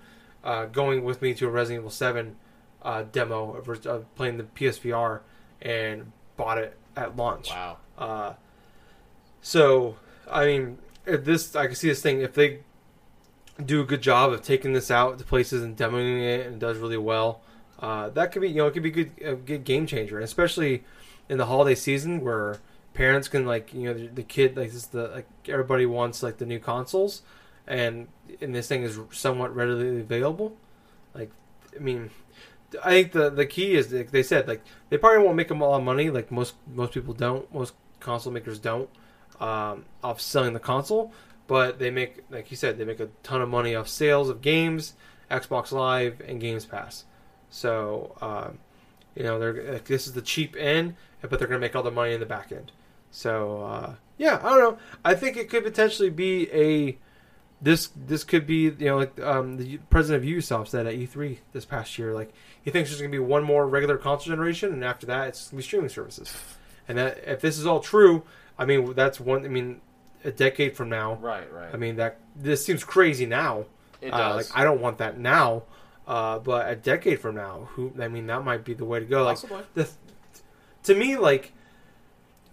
uh, 0.44 0.66
going 0.66 1.04
with 1.04 1.22
me 1.22 1.34
to 1.36 1.48
a 1.48 1.50
Resident 1.50 1.82
Evil 1.82 1.92
Seven 1.92 2.36
uh, 2.82 3.04
demo 3.12 3.54
of, 3.54 3.86
of 3.86 4.16
playing 4.16 4.38
the 4.38 4.44
PSVR 4.44 5.22
and 5.62 6.12
bought 6.38 6.58
it 6.58 6.78
at 6.96 7.16
launch. 7.16 7.50
Wow. 7.50 7.78
Uh, 7.98 8.34
so, 9.42 9.98
I 10.30 10.46
mean, 10.46 10.78
if 11.06 11.26
this 11.26 11.56
I 11.56 11.68
can 11.68 11.76
see 11.76 11.90
this 11.90 12.02
thing 12.02 12.22
if 12.22 12.34
they 12.34 12.60
do 13.64 13.82
a 13.82 13.86
good 13.86 14.02
job 14.02 14.32
of 14.32 14.42
taking 14.42 14.74
this 14.74 14.90
out 14.90 15.18
to 15.20 15.26
places 15.26 15.64
and 15.64 15.76
demoing 15.76 16.22
it 16.22 16.46
and 16.46 16.56
it 16.56 16.60
does 16.60 16.78
really 16.78 16.98
well. 16.98 17.42
Uh, 17.80 18.10
that 18.10 18.32
could 18.32 18.42
be 18.42 18.50
you 18.50 18.56
know 18.56 18.68
it 18.68 18.72
could 18.72 18.84
be 18.84 18.92
good 18.92 19.12
a 19.22 19.36
good 19.36 19.64
game 19.64 19.86
changer, 19.86 20.18
and 20.18 20.24
especially 20.24 20.84
in 21.30 21.38
the 21.38 21.46
holiday 21.46 21.76
season 21.76 22.22
where 22.22 22.58
parents 22.94 23.28
can 23.28 23.46
like 23.46 23.74
you 23.74 23.84
know 23.84 23.94
the, 23.94 24.08
the 24.08 24.24
kid 24.24 24.58
like 24.58 24.72
this 24.72 24.86
the 24.88 25.08
like 25.10 25.28
everybody 25.48 25.86
wants 25.86 26.22
like 26.22 26.38
the 26.38 26.46
new 26.46 26.60
consoles, 26.60 27.22
and 27.70 28.08
and 28.42 28.54
this 28.54 28.68
thing 28.68 28.84
is 28.84 29.00
somewhat 29.12 29.56
readily 29.56 30.02
available. 30.02 30.58
Like, 31.14 31.32
I 31.76 31.80
mean, 31.80 32.10
I 32.84 32.90
think 32.90 33.12
the 33.14 33.30
the 33.30 33.46
key 33.46 33.76
is 33.76 33.94
like 33.94 34.12
they 34.12 34.24
said 34.24 34.48
like 34.48 34.64
they 34.90 34.98
probably 34.98 35.24
won't 35.24 35.38
make 35.38 35.48
them 35.48 35.62
a 35.62 35.70
lot 35.70 35.78
of 35.78 35.84
money 35.84 36.10
like 36.10 36.32
most 36.32 36.56
most 36.74 36.94
people 36.94 37.14
don't 37.14 37.52
most 37.54 37.74
console 38.00 38.34
makers 38.34 38.60
don't 38.60 38.90
um, 39.40 39.86
off 40.04 40.20
selling 40.20 40.54
the 40.54 40.60
console, 40.60 41.14
but 41.48 41.80
they 41.80 41.92
make 41.92 42.24
like 42.30 42.52
you 42.52 42.58
said 42.58 42.78
they 42.78 42.86
make 42.86 43.00
a 43.00 43.10
ton 43.24 43.42
of 43.42 43.50
money 43.50 43.76
off 43.76 43.88
sales 43.88 44.30
of 44.30 44.42
games, 44.42 44.94
Xbox 45.32 45.72
Live, 45.72 46.22
and 46.28 46.42
Games 46.42 46.66
Pass. 46.66 47.06
So 47.50 48.16
um, 48.22 48.60
you 49.16 49.24
know 49.24 49.40
they're 49.40 49.74
like, 49.74 49.86
this 49.86 50.08
is 50.08 50.14
the 50.14 50.22
cheap 50.22 50.56
end, 50.58 50.96
but 51.22 51.38
they're 51.38 51.48
gonna 51.48 51.60
make 51.60 51.76
all 51.76 51.84
the 51.84 51.92
money 51.92 52.14
in 52.14 52.20
the 52.20 52.26
back 52.26 52.52
end. 52.52 52.72
So 53.12 53.62
uh, 53.62 53.94
yeah, 54.18 54.40
I 54.44 54.50
don't 54.50 54.60
know. 54.60 54.78
I 55.06 55.16
think 55.16 55.38
it 55.38 55.50
could 55.50 55.64
potentially 55.64 56.10
be 56.10 56.52
a 56.52 56.98
this 57.62 57.90
this 57.96 58.24
could 58.24 58.48
be 58.48 58.64
you 58.64 58.76
know 58.80 58.98
like 58.98 59.20
um, 59.22 59.58
the 59.58 59.78
president 59.90 60.24
of 60.24 60.30
Ubisoft 60.30 60.70
said 60.70 60.88
at 60.88 60.94
E3 60.96 61.40
this 61.52 61.66
past 61.66 61.98
year 61.98 62.14
like 62.14 62.34
he 62.62 62.72
thinks 62.72 62.90
there's 62.90 63.02
going 63.02 63.12
to 63.12 63.16
be 63.16 63.20
one 63.24 63.44
more 63.44 63.68
regular 63.68 63.98
console 63.98 64.32
generation 64.34 64.72
and 64.72 64.84
after 64.84 65.06
that 65.08 65.28
it's 65.28 65.44
going 65.46 65.50
to 65.52 65.56
be 65.58 65.64
streaming 65.64 65.90
services 65.90 66.34
and 66.88 66.98
that 66.98 67.18
if 67.26 67.42
this 67.42 67.58
is 67.58 67.66
all 67.66 67.80
true 67.82 68.24
I 68.58 68.66
mean 68.66 68.94
that's 68.94 69.20
one 69.20 69.44
I 69.46 69.50
mean 69.50 69.82
a 70.24 70.32
decade 70.32 70.76
from 70.76 70.90
now 70.90 71.16
Right, 71.16 71.52
right. 71.52 71.70
I 71.74 71.78
mean 71.78 71.98
that 71.98 72.20
this 72.36 72.64
seems 72.66 72.84
crazy 72.84 73.26
now 73.26 73.66
it 74.02 74.14
uh, 74.14 74.18
does. 74.36 74.50
like 74.50 74.58
I 74.60 74.64
don't 74.64 74.80
want 74.82 75.00
that 75.00 75.18
now 75.20 75.64
uh, 76.08 76.40
but 76.40 76.70
a 76.70 76.76
decade 76.76 77.20
from 77.20 77.36
now 77.36 77.68
who 77.74 77.92
I 78.02 78.08
mean 78.08 78.28
that 78.28 78.44
might 78.46 78.64
be 78.64 78.74
the 78.74 78.86
way 78.86 79.00
to 79.00 79.06
go 79.06 79.24
like 79.24 79.36
Possibly. 79.36 79.64
the 79.74 79.90
to 80.84 80.96
me 80.96 81.18
like 81.18 81.52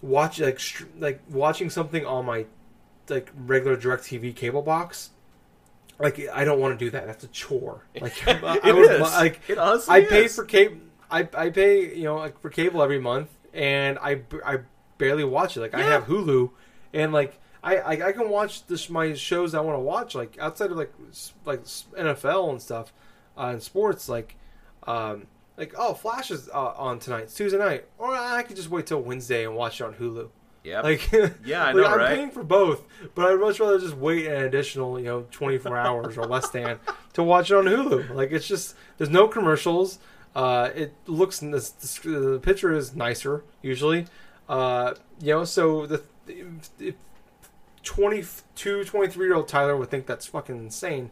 watch 0.01 0.39
like 0.39 0.59
like 0.99 1.21
watching 1.29 1.69
something 1.69 2.05
on 2.05 2.25
my 2.25 2.45
like 3.09 3.31
regular 3.45 3.75
direct 3.75 4.03
tv 4.03 4.35
cable 4.35 4.61
box 4.61 5.11
like 5.99 6.19
i 6.33 6.43
don't 6.43 6.59
want 6.59 6.77
to 6.77 6.85
do 6.85 6.91
that. 6.91 7.07
That's 7.07 7.23
a 7.23 7.27
chore. 7.27 7.83
Like 8.01 8.27
I, 8.27 8.59
I 8.63 8.71
would, 8.71 9.01
like 9.01 9.41
It 9.47 9.57
honestly 9.57 9.95
i 9.95 10.01
pay 10.01 10.25
is. 10.25 10.35
for 10.35 10.45
cable 10.45 10.77
I, 11.09 11.27
I 11.33 11.49
pay 11.49 11.95
you 11.95 12.03
know 12.03 12.17
like 12.17 12.39
for 12.41 12.49
cable 12.49 12.81
every 12.83 12.99
month 12.99 13.29
and 13.53 13.97
i 13.99 14.21
i 14.45 14.59
barely 14.97 15.23
watch 15.23 15.57
it. 15.57 15.61
Like 15.61 15.73
i 15.73 15.81
have 15.81 16.05
hulu 16.05 16.51
and 16.93 17.13
like 17.13 17.39
I, 17.63 17.77
I, 17.77 18.07
I 18.07 18.11
can 18.11 18.29
watch 18.29 18.65
this 18.67 18.89
my 18.89 19.13
shows 19.13 19.53
I 19.53 19.59
want 19.61 19.75
to 19.75 19.81
watch 19.81 20.15
like 20.15 20.37
outside 20.39 20.71
of 20.71 20.77
like 20.77 20.93
like 21.43 21.63
NFL 21.63 22.51
and 22.51 22.61
stuff 22.61 22.93
uh, 23.37 23.49
and 23.51 23.61
sports 23.61 24.07
like 24.07 24.37
um, 24.85 25.27
like 25.57 25.73
oh 25.77 25.93
Flash 25.93 26.31
is 26.31 26.49
uh, 26.49 26.73
on 26.77 26.99
tonight 26.99 27.29
Tuesday 27.29 27.57
night. 27.57 27.85
Or 27.97 28.13
I 28.13 28.43
could 28.43 28.55
just 28.55 28.69
wait 28.69 28.85
till 28.85 29.01
Wednesday 29.01 29.45
and 29.45 29.55
watch 29.55 29.81
it 29.81 29.83
on 29.83 29.95
Hulu 29.95 30.29
Yep. 30.67 30.83
like 30.83 31.11
Yeah, 31.45 31.63
I 31.63 31.71
like, 31.71 31.75
know, 31.75 31.85
I'm 31.85 31.97
right? 31.97 32.15
paying 32.15 32.31
for 32.31 32.43
both 32.43 32.83
but 33.15 33.25
I'd 33.31 33.39
much 33.39 33.59
rather 33.59 33.79
just 33.79 33.95
wait 33.95 34.27
an 34.27 34.43
additional 34.43 34.99
you 34.99 35.05
know 35.05 35.25
24 35.31 35.77
hours 35.87 36.17
or 36.17 36.25
less 36.25 36.49
than 36.49 36.79
to 37.13 37.23
watch 37.23 37.51
it 37.51 37.55
on 37.55 37.65
Hulu. 37.65 38.13
Like 38.13 38.31
it's 38.31 38.47
just 38.47 38.75
there's 38.97 39.09
no 39.09 39.27
commercials. 39.27 39.99
Uh, 40.35 40.69
it 40.75 40.93
looks 41.07 41.39
the, 41.39 41.49
the 42.03 42.39
picture 42.41 42.73
is 42.73 42.95
nicer 42.95 43.43
usually. 43.61 44.07
Uh, 44.49 44.93
you 45.21 45.33
know 45.33 45.43
so 45.45 45.85
the 45.85 46.03
if 46.79 46.95
22 47.83 48.83
23 48.83 49.25
year 49.25 49.35
old 49.35 49.47
Tyler 49.47 49.77
would 49.77 49.89
think 49.89 50.05
that's 50.05 50.25
fucking 50.25 50.57
insane. 50.57 51.11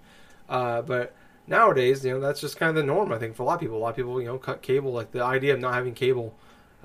Uh, 0.50 0.82
but 0.82 1.16
nowadays 1.48 2.04
you 2.04 2.12
know 2.12 2.20
that's 2.20 2.42
just 2.42 2.58
kind 2.58 2.70
of 2.70 2.76
the 2.76 2.84
norm 2.84 3.12
I 3.12 3.18
think 3.18 3.36
for 3.36 3.44
a 3.44 3.46
lot 3.46 3.56
of 3.56 3.60
people. 3.62 3.78
A 3.78 3.80
lot 3.80 3.90
of 3.90 3.96
people 3.96 4.22
you 4.22 4.28
know 4.28 4.38
cut 4.38 4.62
cable 4.62 4.92
like 4.92 5.12
the 5.12 5.24
idea 5.24 5.54
of 5.54 5.60
not 5.60 5.74
having 5.74 5.94
cable 5.94 6.34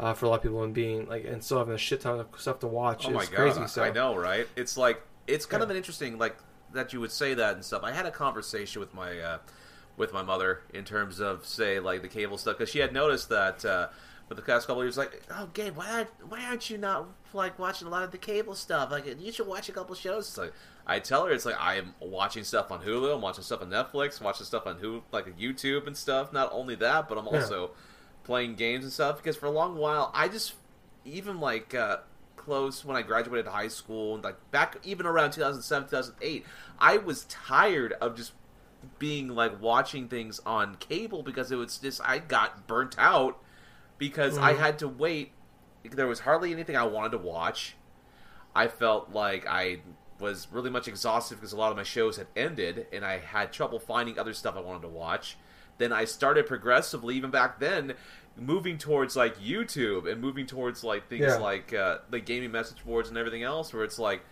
uh, 0.00 0.14
for 0.14 0.26
a 0.26 0.28
lot 0.30 0.36
of 0.36 0.42
people 0.42 0.62
and 0.64 0.74
being 0.74 1.06
like 1.06 1.24
and 1.24 1.44
still 1.44 1.58
having 1.58 1.74
a 1.74 1.78
shit 1.78 2.00
ton 2.00 2.18
of 2.18 2.26
stuff 2.38 2.58
to 2.60 2.66
watch 2.66 3.04
Oh 3.06 3.10
is 3.10 3.14
my 3.14 3.24
god, 3.26 3.34
crazy 3.34 3.66
so 3.68 3.82
I 3.84 3.90
know, 3.92 4.16
right? 4.16 4.48
It's 4.56 4.76
like 4.76 5.00
it's 5.28 5.46
kind 5.46 5.60
Yeah. 5.60 5.64
of 5.66 5.70
an 5.70 5.76
interesting 5.76 6.18
like 6.18 6.36
that 6.72 6.92
you 6.92 7.00
would 7.00 7.12
say 7.12 7.34
that 7.34 7.54
and 7.54 7.64
stuff. 7.64 7.82
I 7.84 7.92
had 7.92 8.06
a 8.06 8.10
conversation 8.10 8.80
with 8.80 8.94
my 8.94 9.18
uh, 9.20 9.38
with 9.96 10.12
my 10.12 10.22
mother 10.22 10.62
in 10.72 10.84
terms 10.84 11.20
of 11.20 11.46
say 11.46 11.78
like 11.78 12.02
the 12.02 12.08
cable 12.08 12.38
stuff 12.38 12.56
because 12.58 12.70
she 12.70 12.78
had 12.78 12.92
noticed 12.92 13.28
that 13.28 13.64
uh, 13.64 13.88
for 14.28 14.34
the 14.34 14.42
past 14.42 14.66
couple 14.68 14.80
of 14.80 14.86
years, 14.86 14.96
like, 14.96 15.22
oh 15.30 15.48
Gabe, 15.52 15.76
why 15.76 16.06
why 16.28 16.44
aren't 16.46 16.70
you 16.70 16.78
not 16.78 17.08
like 17.34 17.58
watching 17.58 17.86
a 17.88 17.90
lot 17.90 18.02
of 18.04 18.10
the 18.12 18.18
cable 18.18 18.54
stuff? 18.54 18.90
Like, 18.90 19.04
you 19.20 19.32
should 19.32 19.46
watch 19.46 19.68
a 19.68 19.72
couple 19.72 19.94
shows. 19.96 20.28
It's 20.28 20.38
like 20.38 20.52
I 20.86 21.00
tell 21.00 21.26
her, 21.26 21.32
it's 21.32 21.44
like 21.44 21.60
I 21.60 21.74
am 21.76 21.94
watching 22.00 22.44
stuff 22.44 22.70
on 22.70 22.80
Hulu, 22.80 23.14
I'm 23.14 23.20
watching 23.20 23.44
stuff 23.44 23.60
on 23.60 23.68
Netflix, 23.70 24.20
watching 24.20 24.46
stuff 24.46 24.66
on 24.66 24.78
who 24.78 25.02
like 25.12 25.26
YouTube 25.38 25.86
and 25.86 25.96
stuff. 25.96 26.32
Not 26.32 26.48
only 26.52 26.76
that, 26.76 27.08
but 27.08 27.18
I'm 27.18 27.26
Yeah. 27.26 27.40
Playing 28.30 28.54
games 28.54 28.84
and 28.84 28.92
stuff 28.92 29.16
because 29.16 29.36
for 29.36 29.46
a 29.46 29.50
long 29.50 29.76
while 29.76 30.10
I 30.14 30.28
just 30.28 30.54
even 31.04 31.40
like 31.40 31.74
uh, 31.74 31.98
close 32.36 32.84
when 32.84 32.96
I 32.96 33.02
graduated 33.02 33.46
high 33.48 33.68
school 33.68 34.14
and 34.14 34.22
like 34.24 34.36
back 34.52 34.76
even 34.84 35.06
around 35.06 35.32
2007 35.32 35.88
2008 35.88 36.46
I 36.78 36.96
was 36.98 37.24
tired 37.24 37.94
of 37.94 38.16
just 38.16 38.32
being 38.98 39.28
like 39.28 39.60
watching 39.60 40.08
things 40.08 40.40
on 40.46 40.76
cable 40.76 41.22
because 41.22 41.50
it 41.52 41.56
was 41.56 41.78
just 41.78 42.00
I 42.04 42.18
got 42.18 42.66
burnt 42.66 42.94
out 42.98 43.38
because 43.98 44.38
I 44.38 44.54
Mhm. 44.54 44.58
had 44.58 44.78
to 44.80 44.88
wait 44.88 45.32
there 45.84 46.06
was 46.06 46.20
hardly 46.20 46.52
anything 46.52 46.76
I 46.76 46.84
wanted 46.84 47.12
to 47.12 47.18
watch 47.18 47.76
I 48.54 48.68
felt 48.68 49.10
like 49.10 49.46
I 49.46 49.80
was 50.18 50.48
really 50.50 50.70
much 50.70 50.88
exhausted 50.88 51.36
because 51.36 51.52
a 51.52 51.56
lot 51.56 51.70
of 51.70 51.76
my 51.76 51.82
shows 51.82 52.16
had 52.16 52.26
ended 52.36 52.86
and 52.92 53.04
I 53.04 53.18
had 53.18 53.52
trouble 53.52 53.78
finding 53.78 54.18
other 54.18 54.34
stuff 54.34 54.56
I 54.56 54.60
wanted 54.60 54.82
to 54.82 54.88
watch. 54.88 55.38
Then 55.78 55.92
I 55.92 56.04
started 56.04 56.46
progressively, 56.46 57.16
even 57.16 57.30
back 57.30 57.58
then, 57.58 57.94
moving 58.36 58.78
towards 58.78 59.16
like 59.16 59.38
YouTube 59.38 60.10
and 60.10 60.20
moving 60.20 60.46
towards 60.46 60.82
like 60.84 61.08
things 61.08 61.22
Yeah. 61.26 61.36
like 61.36 61.72
uh, 61.74 61.98
the 62.10 62.20
gaming 62.20 62.50
message 62.52 62.84
boards 62.84 63.08
and 63.08 63.18
everything 63.18 63.42
else, 63.42 63.72
where 63.72 63.84
it's 63.84 63.98
like 63.98 64.22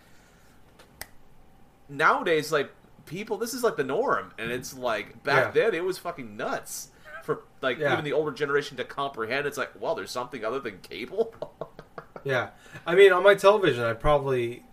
nowadays, 1.87 2.51
like 2.51 2.71
people, 3.05 3.37
this 3.37 3.53
is 3.53 3.63
like 3.63 3.75
the 3.75 3.83
norm, 3.83 4.33
and 4.37 4.51
it's 4.51 4.73
like 4.73 5.23
back 5.23 5.55
Yeah. 5.55 5.63
then 5.63 5.75
it 5.75 5.83
was 5.83 5.97
fucking 5.97 6.37
nuts 6.37 6.89
for 7.23 7.43
like 7.61 7.77
Yeah. 7.79 7.93
even 7.93 8.05
the 8.05 8.13
older 8.13 8.31
generation 8.31 8.77
to 8.77 8.83
comprehend. 8.83 9.45
It's 9.45 9.57
like, 9.57 9.71
well, 9.79 9.95
there's 9.95 10.11
something 10.11 10.43
other 10.45 10.59
than 10.59 10.79
cable. 10.79 11.33
Yeah, 12.25 12.49
I 12.85 12.95
mean, 12.95 13.13
on 13.13 13.23
my 13.23 13.33
television, 13.33 13.81
I 13.85 13.93
probably 13.93 14.65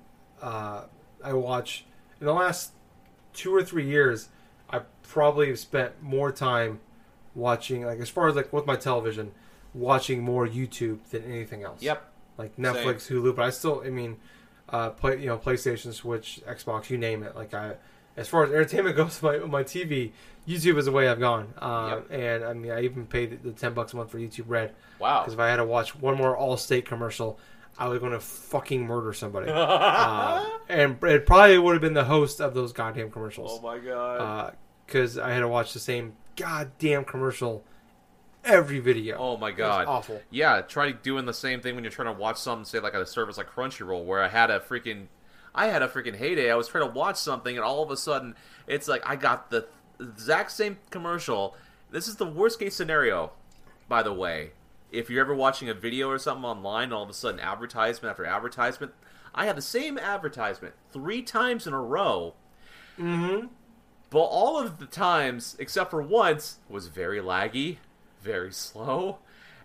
uh, 0.43 0.87
I 1.23 1.33
watch 1.33 1.85
in 2.21 2.27
the 2.27 2.33
last 2.35 2.73
two 3.35 3.55
or 3.55 3.63
three 3.63 3.87
years. 3.87 4.31
I 4.69 4.81
probably 5.05 5.47
have 5.51 5.59
spent 5.61 6.03
more 6.03 6.33
time 6.33 6.81
watching, 7.37 7.85
like 7.85 8.01
as 8.01 8.09
far 8.09 8.29
as 8.29 8.35
like 8.35 8.53
with 8.53 8.67
my 8.67 8.75
television, 8.75 9.31
watching 9.75 10.23
more 10.23 10.49
YouTube 10.49 10.99
than 11.11 11.23
anything 11.25 11.63
else. 11.63 11.83
yep. 11.83 12.11
like 12.39 12.57
Netflix, 12.57 13.09
Hulu, 13.09 13.37
but 13.37 13.45
I 13.45 13.51
still, 13.51 13.83
I 13.87 13.91
mean, 13.91 14.17
uh, 14.71 14.91
play 14.91 15.21
you 15.21 15.27
know 15.27 15.39
PlayStation, 15.39 15.93
Switch, 15.93 16.41
Xbox, 16.49 16.91
you 16.91 16.99
name 16.99 17.23
it. 17.23 17.37
Like 17.37 17.55
I, 17.55 17.75
as 18.17 18.27
far 18.29 18.43
as 18.45 18.51
entertainment 18.51 18.97
goes, 19.01 19.23
my 19.23 19.39
my 19.39 19.63
TV, 19.63 20.11
YouTube 20.49 20.79
is 20.79 20.87
the 20.87 20.93
way 20.93 21.09
I've 21.09 21.21
gone. 21.21 21.53
Uh, 21.59 22.01
And 22.11 22.43
I 22.45 22.53
mean, 22.55 22.73
I 22.73 22.83
even 22.83 23.07
paid 23.07 23.31
the, 23.31 23.51
the 23.51 23.53
ten 23.53 23.75
bucks 23.75 23.93
a 23.93 23.97
month 23.97 24.11
for 24.11 24.19
YouTube 24.19 24.45
Red 24.49 24.75
Wow. 24.99 25.21
because 25.21 25.35
if 25.35 25.41
I 25.41 25.49
had 25.49 25.57
to 25.57 25.65
watch 25.65 25.95
one 25.95 26.17
more 26.17 26.37
Allstate 26.37 26.87
commercial, 26.87 27.39
I 27.79 27.89
was 27.89 27.99
going 27.99 28.13
to 28.13 28.21
fucking 28.21 28.87
murder 28.87 29.13
somebody. 29.13 29.51
uh, 29.55 30.45
and 30.69 30.97
it 31.05 31.27
probably 31.27 31.59
would 31.59 31.75
have 31.75 31.83
been 31.83 31.93
the 31.95 32.05
host 32.05 32.41
of 32.41 32.55
those 32.55 32.73
goddamn 32.73 33.11
commercials. 33.11 33.59
oh 33.59 33.63
my 33.63 33.79
god. 33.79 34.57
Because 34.87 35.19
I 35.19 35.31
had 35.33 35.41
to 35.41 35.49
watch 35.49 35.73
the 35.75 35.81
same 35.81 36.15
goddamn 36.37 37.05
commercial 37.05 37.65
every 38.45 38.79
video. 38.79 39.17
oh 39.19 39.37
my 39.37 39.51
god. 39.51 39.87
awful. 39.87 40.23
Yeah, 40.31 40.63
try 40.63 40.93
doing 40.93 41.27
the 41.27 41.35
same 41.35 41.61
thing 41.61 41.75
when 41.75 41.85
you're 41.85 41.91
trying 41.91 42.15
to 42.15 42.19
watch 42.19 42.39
something, 42.39 42.65
say 42.65 42.79
like 42.79 42.95
a 42.95 43.07
service 43.07 43.37
like 43.37 43.51
Crunchyroll, 43.51 44.05
where 44.05 44.23
I 44.23 44.29
had 44.29 44.51
a 44.51 44.61
freaking, 44.61 45.07
I 45.55 45.67
had 45.67 45.83
a 45.83 45.89
freaking 45.89 46.17
heyday. 46.17 46.51
I 46.51 46.55
was 46.55 46.69
trying 46.69 46.87
to 46.87 46.93
watch 46.93 47.17
something, 47.17 47.57
and 47.57 47.65
all 47.65 47.83
of 47.83 47.91
a 47.91 47.97
sudden, 47.97 48.37
it's 48.67 48.89
like 48.89 49.03
I 49.05 49.17
got 49.17 49.51
the 49.51 49.67
exact 50.01 50.53
same 50.53 50.79
commercial. 50.91 51.57
This 51.91 52.09
is 52.09 52.17
the 52.17 52.27
worst 52.27 52.59
case 52.59 52.75
scenario, 52.75 53.33
by 53.89 54.03
the 54.03 54.13
way. 54.13 54.53
If 54.93 55.11
you're 55.11 55.21
ever 55.21 55.35
watching 55.35 55.69
a 55.69 55.75
video 55.75 56.09
or 56.09 56.19
something 56.19 56.45
online, 56.45 56.93
all 56.93 57.03
of 57.03 57.11
a 57.11 57.15
sudden 57.15 57.41
advertisement 57.41 58.11
after 58.11 58.25
advertisement, 58.25 58.93
I 59.35 59.47
had 59.47 59.57
the 59.57 59.63
same 59.63 59.99
advertisement 59.99 60.75
three 60.93 61.23
times 61.23 61.67
in 61.67 61.75
a 61.75 61.81
row. 61.81 62.35
Mm-hmm. 62.99 63.49
But 64.11 64.21
all 64.21 64.59
of 64.59 64.79
the 64.79 64.87
times, 64.87 65.57
except 65.59 65.91
for 65.91 66.01
once, 66.03 66.59
was 66.69 66.89
very 66.89 67.21
laggy, 67.21 67.79
very 68.23 68.53
slow, 68.53 69.19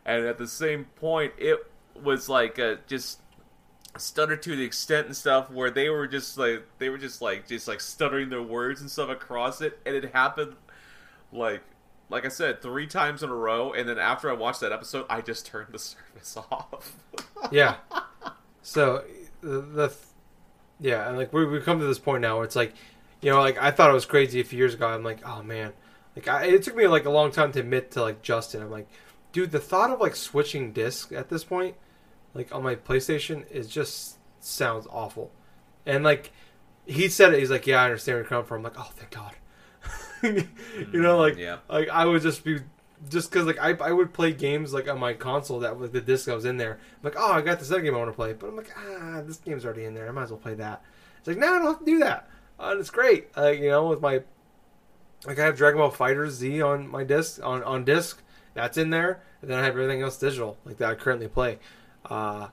and 0.05 0.25
at 0.25 0.37
the 0.37 0.47
same 0.47 0.85
point, 0.95 1.33
it 1.37 1.59
was 2.01 2.27
like 2.27 2.57
uh, 2.57 2.75
just 2.87 3.19
stuttered 3.97 4.41
to 4.41 4.55
the 4.55 4.63
extent 4.63 5.07
and 5.07 5.15
stuff 5.15 5.51
where 5.51 5.69
they 5.69 5.89
were 5.89 6.07
just 6.07 6.37
like 6.37 6.65
they 6.79 6.89
were 6.89 6.97
just 6.97 7.21
like 7.21 7.47
just 7.47 7.67
like 7.67 7.81
stuttering 7.81 8.29
their 8.29 8.41
words 8.41 8.81
and 8.81 8.89
stuff 8.89 9.09
across 9.09 9.61
it, 9.61 9.79
and 9.85 9.95
it 9.95 10.11
happened 10.13 10.55
like 11.31 11.61
like 12.09 12.25
I 12.25 12.29
said 12.29 12.61
three 12.61 12.87
times 12.87 13.23
in 13.23 13.29
a 13.29 13.35
row, 13.35 13.73
and 13.73 13.87
then 13.87 13.97
after 13.97 14.29
I 14.29 14.33
watched 14.33 14.59
that 14.61 14.71
episode, 14.71 15.05
I 15.09 15.21
just 15.21 15.45
turned 15.45 15.71
the 15.71 15.79
service 15.79 16.37
off. 16.37 16.95
Yeah. 17.51 17.75
So 18.63 19.03
the, 19.41 19.61
the 19.61 19.93
yeah, 20.79 21.07
and 21.09 21.17
like 21.17 21.33
we 21.33 21.45
we 21.45 21.59
come 21.61 21.79
to 21.79 21.85
this 21.85 21.97
point 21.97 22.21
now 22.21 22.35
where 22.35 22.45
it's 22.45 22.55
like, 22.55 22.73
you 23.21 23.29
know, 23.29 23.39
like 23.39 23.57
I 23.57 23.71
thought 23.71 23.89
it 23.89 23.93
was 23.93 24.05
crazy 24.05 24.39
a 24.39 24.43
few 24.43 24.57
years 24.57 24.73
ago. 24.73 24.87
I'm 24.87 25.03
like, 25.03 25.25
oh 25.25 25.43
man, 25.43 25.73
like 26.15 26.27
I, 26.27 26.45
it 26.45 26.63
took 26.63 26.75
me 26.75 26.87
like 26.87 27.05
a 27.05 27.09
long 27.09 27.31
time 27.31 27.51
to 27.53 27.59
admit 27.59 27.91
to 27.91 28.01
like 28.01 28.21
Justin. 28.21 28.61
I'm 28.61 28.71
like, 28.71 28.87
dude, 29.31 29.51
the 29.51 29.59
thought 29.59 29.91
of 29.91 29.99
like 29.99 30.15
switching 30.15 30.71
discs 30.71 31.11
at 31.11 31.29
this 31.29 31.43
point, 31.43 31.75
like 32.33 32.53
on 32.53 32.63
my 32.63 32.75
PlayStation, 32.75 33.49
is 33.51 33.67
just 33.67 34.17
sounds 34.39 34.87
awful. 34.89 35.31
And 35.85 36.03
like 36.03 36.31
he 36.85 37.07
said 37.09 37.33
it, 37.33 37.39
he's 37.39 37.51
like, 37.51 37.67
yeah, 37.67 37.81
I 37.81 37.85
understand 37.85 38.15
where 38.15 38.21
you're 38.21 38.29
coming 38.29 38.45
from. 38.45 38.57
I'm 38.57 38.63
like, 38.63 38.79
oh, 38.79 38.91
thank 38.95 39.11
God. 39.11 39.35
you 40.93 41.01
know, 41.01 41.17
like 41.17 41.37
yeah. 41.37 41.57
like 41.69 41.89
I 41.89 42.05
would 42.05 42.21
just 42.21 42.43
be 42.43 42.59
just 43.09 43.31
because 43.31 43.47
like 43.47 43.59
I, 43.59 43.71
I 43.85 43.91
would 43.91 44.13
play 44.13 44.31
games 44.31 44.73
like 44.73 44.87
on 44.87 44.99
my 44.99 45.13
console 45.13 45.59
that 45.59 45.77
with 45.77 45.93
the 45.93 46.01
disc 46.01 46.25
that 46.25 46.35
was 46.35 46.45
in 46.45 46.57
there. 46.57 46.73
I'm 46.73 47.03
like, 47.03 47.15
oh, 47.17 47.31
I 47.31 47.41
got 47.41 47.59
this 47.59 47.71
other 47.71 47.81
game 47.81 47.95
I 47.95 47.97
want 47.97 48.09
to 48.09 48.15
play, 48.15 48.33
but 48.33 48.47
I'm 48.47 48.55
like, 48.55 48.71
ah, 48.77 49.21
this 49.25 49.37
game's 49.37 49.65
already 49.65 49.85
in 49.85 49.93
there. 49.93 50.07
I 50.07 50.11
might 50.11 50.23
as 50.23 50.31
well 50.31 50.39
play 50.39 50.55
that. 50.55 50.83
It's 51.19 51.27
like, 51.27 51.37
no, 51.37 51.47
I 51.47 51.59
don't 51.59 51.67
have 51.67 51.79
to 51.79 51.85
do 51.85 51.99
that. 51.99 52.27
Uh, 52.61 52.71
and 52.71 52.79
it's 52.79 52.89
great. 52.89 53.35
Like 53.35 53.59
you 53.59 53.69
know, 53.69 53.87
with 53.87 54.01
my 54.01 54.21
like 55.25 55.39
I 55.39 55.45
have 55.45 55.57
Dragon 55.57 55.79
Ball 55.79 55.91
FighterZ 55.91 56.65
on 56.65 56.87
my 56.87 57.03
disc 57.03 57.43
on 57.43 57.63
on 57.63 57.83
disc. 57.83 58.21
That's 58.53 58.77
in 58.77 58.89
there, 58.89 59.21
and 59.41 59.49
then 59.49 59.59
I 59.59 59.63
have 59.63 59.73
everything 59.73 60.01
else 60.01 60.17
digital 60.17 60.57
like 60.65 60.77
that 60.77 60.89
I 60.89 60.95
currently 60.95 61.27
play. 61.27 61.59
Uh, 62.05 62.47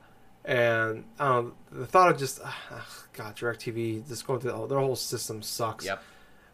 and 0.45 1.05
um, 1.19 1.55
the 1.71 1.87
thought 1.87 2.11
of 2.11 2.19
just 2.19 2.41
uh, 2.43 2.51
God, 3.13 3.37
Directv 3.37 4.09
just 4.09 4.27
going 4.27 4.41
through 4.41 4.67
their 4.69 4.79
whole 4.79 4.97
system 4.97 5.43
sucks. 5.43 5.85
Yep. 5.85 6.03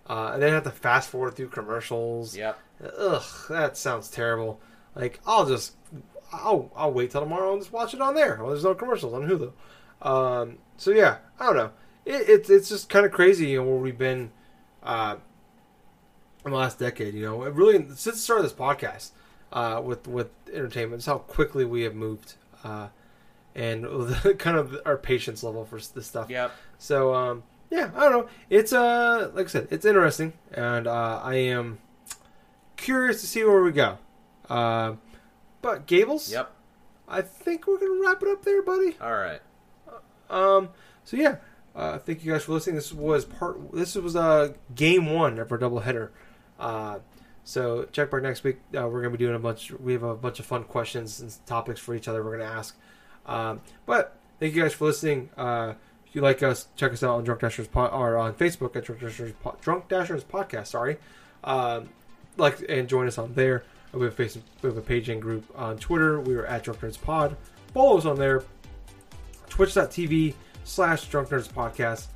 Uh, 0.06 0.30
and 0.34 0.42
then 0.42 0.52
have 0.52 0.64
to 0.64 0.70
fast 0.70 1.10
forward 1.10 1.34
through 1.34 1.48
commercials. 1.48 2.36
Yep. 2.36 2.58
Ugh, 2.98 3.22
that 3.50 3.76
sounds 3.76 4.08
terrible. 4.08 4.60
Like 4.94 5.20
I'll 5.26 5.46
just 5.46 5.76
I'll 6.32 6.70
I'll 6.74 6.92
wait 6.92 7.10
till 7.10 7.20
tomorrow 7.20 7.52
and 7.52 7.60
just 7.60 7.72
watch 7.72 7.94
it 7.94 8.00
on 8.00 8.14
there. 8.14 8.38
Well, 8.40 8.48
there's 8.48 8.64
no 8.64 8.74
commercials 8.74 9.12
on 9.12 9.28
Hulu. 9.28 9.52
Um, 10.02 10.58
so 10.76 10.90
yeah, 10.90 11.18
I 11.38 11.46
don't 11.46 11.56
know. 11.56 11.70
It, 12.04 12.28
it's 12.28 12.50
it's 12.50 12.68
just 12.68 12.88
kind 12.88 13.06
of 13.06 13.12
crazy, 13.12 13.48
you 13.48 13.58
know, 13.58 13.64
where 13.68 13.76
we've 13.78 13.98
been 13.98 14.30
uh, 14.82 15.16
in 16.44 16.50
the 16.50 16.56
last 16.56 16.78
decade. 16.78 17.14
You 17.14 17.24
know, 17.24 17.42
it 17.44 17.54
really 17.54 17.78
since 17.88 18.02
the 18.04 18.12
start 18.12 18.40
of 18.40 18.44
this 18.44 18.52
podcast 18.52 19.10
uh, 19.52 19.80
with 19.84 20.06
with 20.06 20.28
entertainment, 20.52 21.00
it's 21.00 21.06
how 21.06 21.18
quickly 21.18 21.64
we 21.64 21.82
have 21.82 21.94
moved, 21.94 22.34
uh, 22.62 22.88
and 23.54 23.84
the, 23.84 24.34
kind 24.38 24.56
of 24.56 24.76
our 24.84 24.96
patience 24.96 25.42
level 25.42 25.64
for 25.64 25.76
this 25.76 26.06
stuff. 26.06 26.28
Yep. 26.30 26.52
So 26.78 27.14
um, 27.14 27.42
yeah, 27.70 27.90
I 27.96 28.00
don't 28.04 28.12
know. 28.12 28.28
It's 28.50 28.72
uh 28.72 29.30
like 29.34 29.46
I 29.46 29.48
said, 29.48 29.68
it's 29.70 29.84
interesting, 29.84 30.32
and 30.52 30.86
uh, 30.86 31.20
I 31.22 31.36
am 31.36 31.78
curious 32.76 33.20
to 33.22 33.26
see 33.26 33.42
where 33.44 33.62
we 33.62 33.72
go. 33.72 33.98
Uh, 34.50 34.94
but 35.62 35.86
Gables, 35.86 36.30
Yep. 36.30 36.50
I 37.08 37.22
think 37.22 37.66
we're 37.66 37.78
gonna 37.78 38.00
wrap 38.02 38.22
it 38.22 38.28
up 38.28 38.44
there, 38.44 38.62
buddy. 38.62 38.96
All 39.00 39.12
right. 39.14 39.40
Um, 40.28 40.70
so 41.04 41.16
yeah, 41.16 41.36
uh, 41.74 41.98
thank 41.98 42.24
you 42.24 42.32
guys 42.32 42.44
for 42.44 42.52
listening. 42.52 42.76
This 42.76 42.92
was 42.92 43.24
part. 43.24 43.72
This 43.72 43.94
was 43.94 44.16
uh 44.16 44.52
game 44.74 45.12
one 45.12 45.38
of 45.38 45.50
our 45.50 45.58
doubleheader. 45.58 46.10
Uh, 46.58 46.98
so 47.42 47.84
check 47.92 48.10
back 48.10 48.22
next 48.22 48.44
week. 48.44 48.58
Uh, 48.76 48.88
we're 48.88 49.02
gonna 49.02 49.10
be 49.10 49.18
doing 49.18 49.34
a 49.34 49.38
bunch. 49.38 49.70
We 49.72 49.92
have 49.92 50.02
a 50.02 50.14
bunch 50.14 50.38
of 50.38 50.46
fun 50.46 50.64
questions 50.64 51.20
and 51.20 51.34
topics 51.46 51.80
for 51.80 51.94
each 51.94 52.08
other. 52.08 52.22
We're 52.22 52.38
gonna 52.38 52.50
ask. 52.50 52.76
Um, 53.26 53.60
but 53.86 54.16
thank 54.40 54.54
you 54.54 54.62
guys 54.62 54.74
for 54.74 54.86
listening. 54.86 55.30
Uh, 55.36 55.74
if 56.06 56.14
you 56.14 56.22
like 56.22 56.42
us, 56.42 56.68
check 56.76 56.92
us 56.92 57.02
out 57.02 57.16
on 57.16 57.24
Drunk 57.24 57.40
Dash 57.40 57.56
Nerds 57.58 57.70
pod, 57.70 57.92
or 57.92 58.16
on 58.16 58.34
Facebook 58.34 58.76
at 58.76 58.84
Drunk 58.84 59.00
Dash 59.00 59.18
Nerds, 59.18 59.34
po- 59.42 59.56
Drunk 59.60 59.88
Dash 59.88 60.08
Nerds 60.08 60.24
Podcast. 60.24 60.68
Sorry. 60.68 60.96
Um, 61.42 61.88
like 62.36 62.64
and 62.68 62.88
join 62.88 63.06
us 63.06 63.18
on 63.18 63.34
there. 63.34 63.64
We 63.92 64.04
have 64.04 64.18
a 64.18 64.22
Facebook, 64.22 64.42
we 64.62 64.68
have 64.68 64.76
a 64.76 64.82
page 64.82 65.08
and 65.08 65.20
group 65.20 65.44
on 65.54 65.76
Twitter. 65.78 66.20
We 66.20 66.34
are 66.34 66.46
at 66.46 66.64
Drunk 66.64 66.80
Nerds 66.80 67.00
Pod. 67.00 67.36
Follow 67.72 67.98
us 67.98 68.04
on 68.04 68.16
there. 68.16 68.44
Twitch.tv 69.48 70.34
slash 70.64 71.06
Drunk 71.08 71.28
Nerds 71.28 71.48
Podcast. 71.50 72.08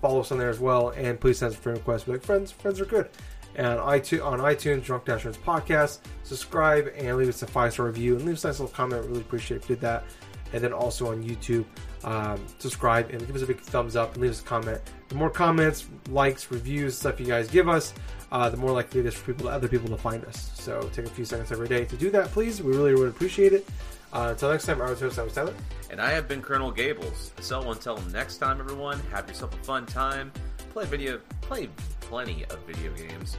Follow 0.00 0.20
us 0.20 0.30
on 0.30 0.38
there 0.38 0.50
as 0.50 0.60
well, 0.60 0.90
and 0.90 1.18
please 1.18 1.38
send 1.38 1.52
us 1.52 1.58
a 1.58 1.60
friend 1.60 1.78
request. 1.78 2.06
Be 2.06 2.12
like, 2.12 2.22
friends, 2.22 2.52
friends 2.52 2.80
are 2.80 2.84
good. 2.84 3.08
And 3.56 3.78
iTunes, 3.80 4.24
on 4.24 4.40
iTunes 4.40 4.84
Drunk 4.84 5.04
Dash 5.04 5.24
Nerds 5.24 5.38
Podcast, 5.38 6.00
subscribe 6.24 6.92
and 6.96 7.16
leave 7.16 7.28
us 7.28 7.42
a 7.42 7.46
five 7.46 7.72
star 7.72 7.86
review 7.86 8.16
and 8.16 8.24
leave 8.24 8.34
us 8.34 8.44
a 8.44 8.48
nice 8.48 8.60
little 8.60 8.74
comment. 8.74 9.04
Really 9.06 9.20
appreciate 9.20 9.62
if 9.62 9.68
you 9.68 9.76
did 9.76 9.82
that. 9.82 10.04
And 10.52 10.62
then 10.62 10.72
also 10.72 11.10
on 11.10 11.22
YouTube, 11.22 11.64
um, 12.04 12.44
subscribe 12.58 13.10
and 13.10 13.24
give 13.26 13.34
us 13.34 13.42
a 13.42 13.46
big 13.46 13.60
thumbs 13.60 13.96
up 13.96 14.14
and 14.14 14.22
leave 14.22 14.32
us 14.32 14.40
a 14.40 14.44
comment. 14.44 14.80
The 15.08 15.14
more 15.14 15.30
comments, 15.30 15.86
likes, 16.10 16.50
reviews, 16.50 16.96
stuff 16.96 17.18
you 17.18 17.26
guys 17.26 17.48
give 17.48 17.68
us, 17.68 17.94
uh, 18.30 18.48
the 18.50 18.56
more 18.56 18.70
likely 18.72 19.00
it 19.00 19.06
is 19.06 19.14
for 19.14 19.32
people, 19.32 19.48
other 19.48 19.68
people 19.68 19.88
to 19.88 19.96
find 19.96 20.24
us. 20.24 20.50
So 20.54 20.88
take 20.92 21.06
a 21.06 21.10
few 21.10 21.24
seconds 21.24 21.50
every 21.50 21.68
day 21.68 21.84
to 21.86 21.96
do 21.96 22.10
that, 22.10 22.26
please. 22.28 22.62
We 22.62 22.76
really 22.76 22.94
would 22.94 23.08
appreciate 23.08 23.52
it. 23.52 23.66
Uh, 24.14 24.28
until 24.30 24.50
next 24.50 24.66
time, 24.66 24.80
I 24.80 24.88
was 24.88 25.00
host, 25.00 25.18
I 25.18 25.24
was 25.24 25.32
Tyler. 25.34 25.52
And 25.90 26.00
I 26.00 26.10
have 26.12 26.28
been 26.28 26.40
Colonel 26.40 26.70
Gables. 26.70 27.32
So 27.40 27.70
until 27.70 27.98
next 28.12 28.38
time, 28.38 28.60
everyone, 28.60 29.00
have 29.10 29.28
yourself 29.28 29.52
a 29.54 29.64
fun 29.64 29.86
time. 29.86 30.32
Play 30.72 30.86
video, 30.86 31.20
play 31.40 31.68
plenty 32.00 32.44
of 32.46 32.58
video 32.60 32.92
games, 32.94 33.36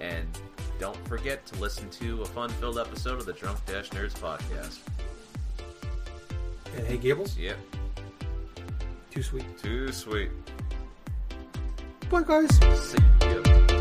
and 0.00 0.26
don't 0.78 0.96
forget 1.08 1.44
to 1.46 1.56
listen 1.60 1.88
to 1.90 2.22
a 2.22 2.26
fun-filled 2.26 2.78
episode 2.78 3.18
of 3.18 3.26
the 3.26 3.32
Drunk 3.32 3.58
Dash 3.66 3.88
Nerds 3.90 4.14
podcast. 4.14 4.78
And 6.76 6.86
hey, 6.86 6.96
Gables, 6.98 7.36
Yep, 7.38 7.56
too 9.10 9.22
sweet. 9.22 9.44
too 9.58 9.90
sweet. 9.92 10.30
Bye, 12.10 12.22
guys. 12.22 12.50
See 12.80 12.98
ya. 13.22 13.77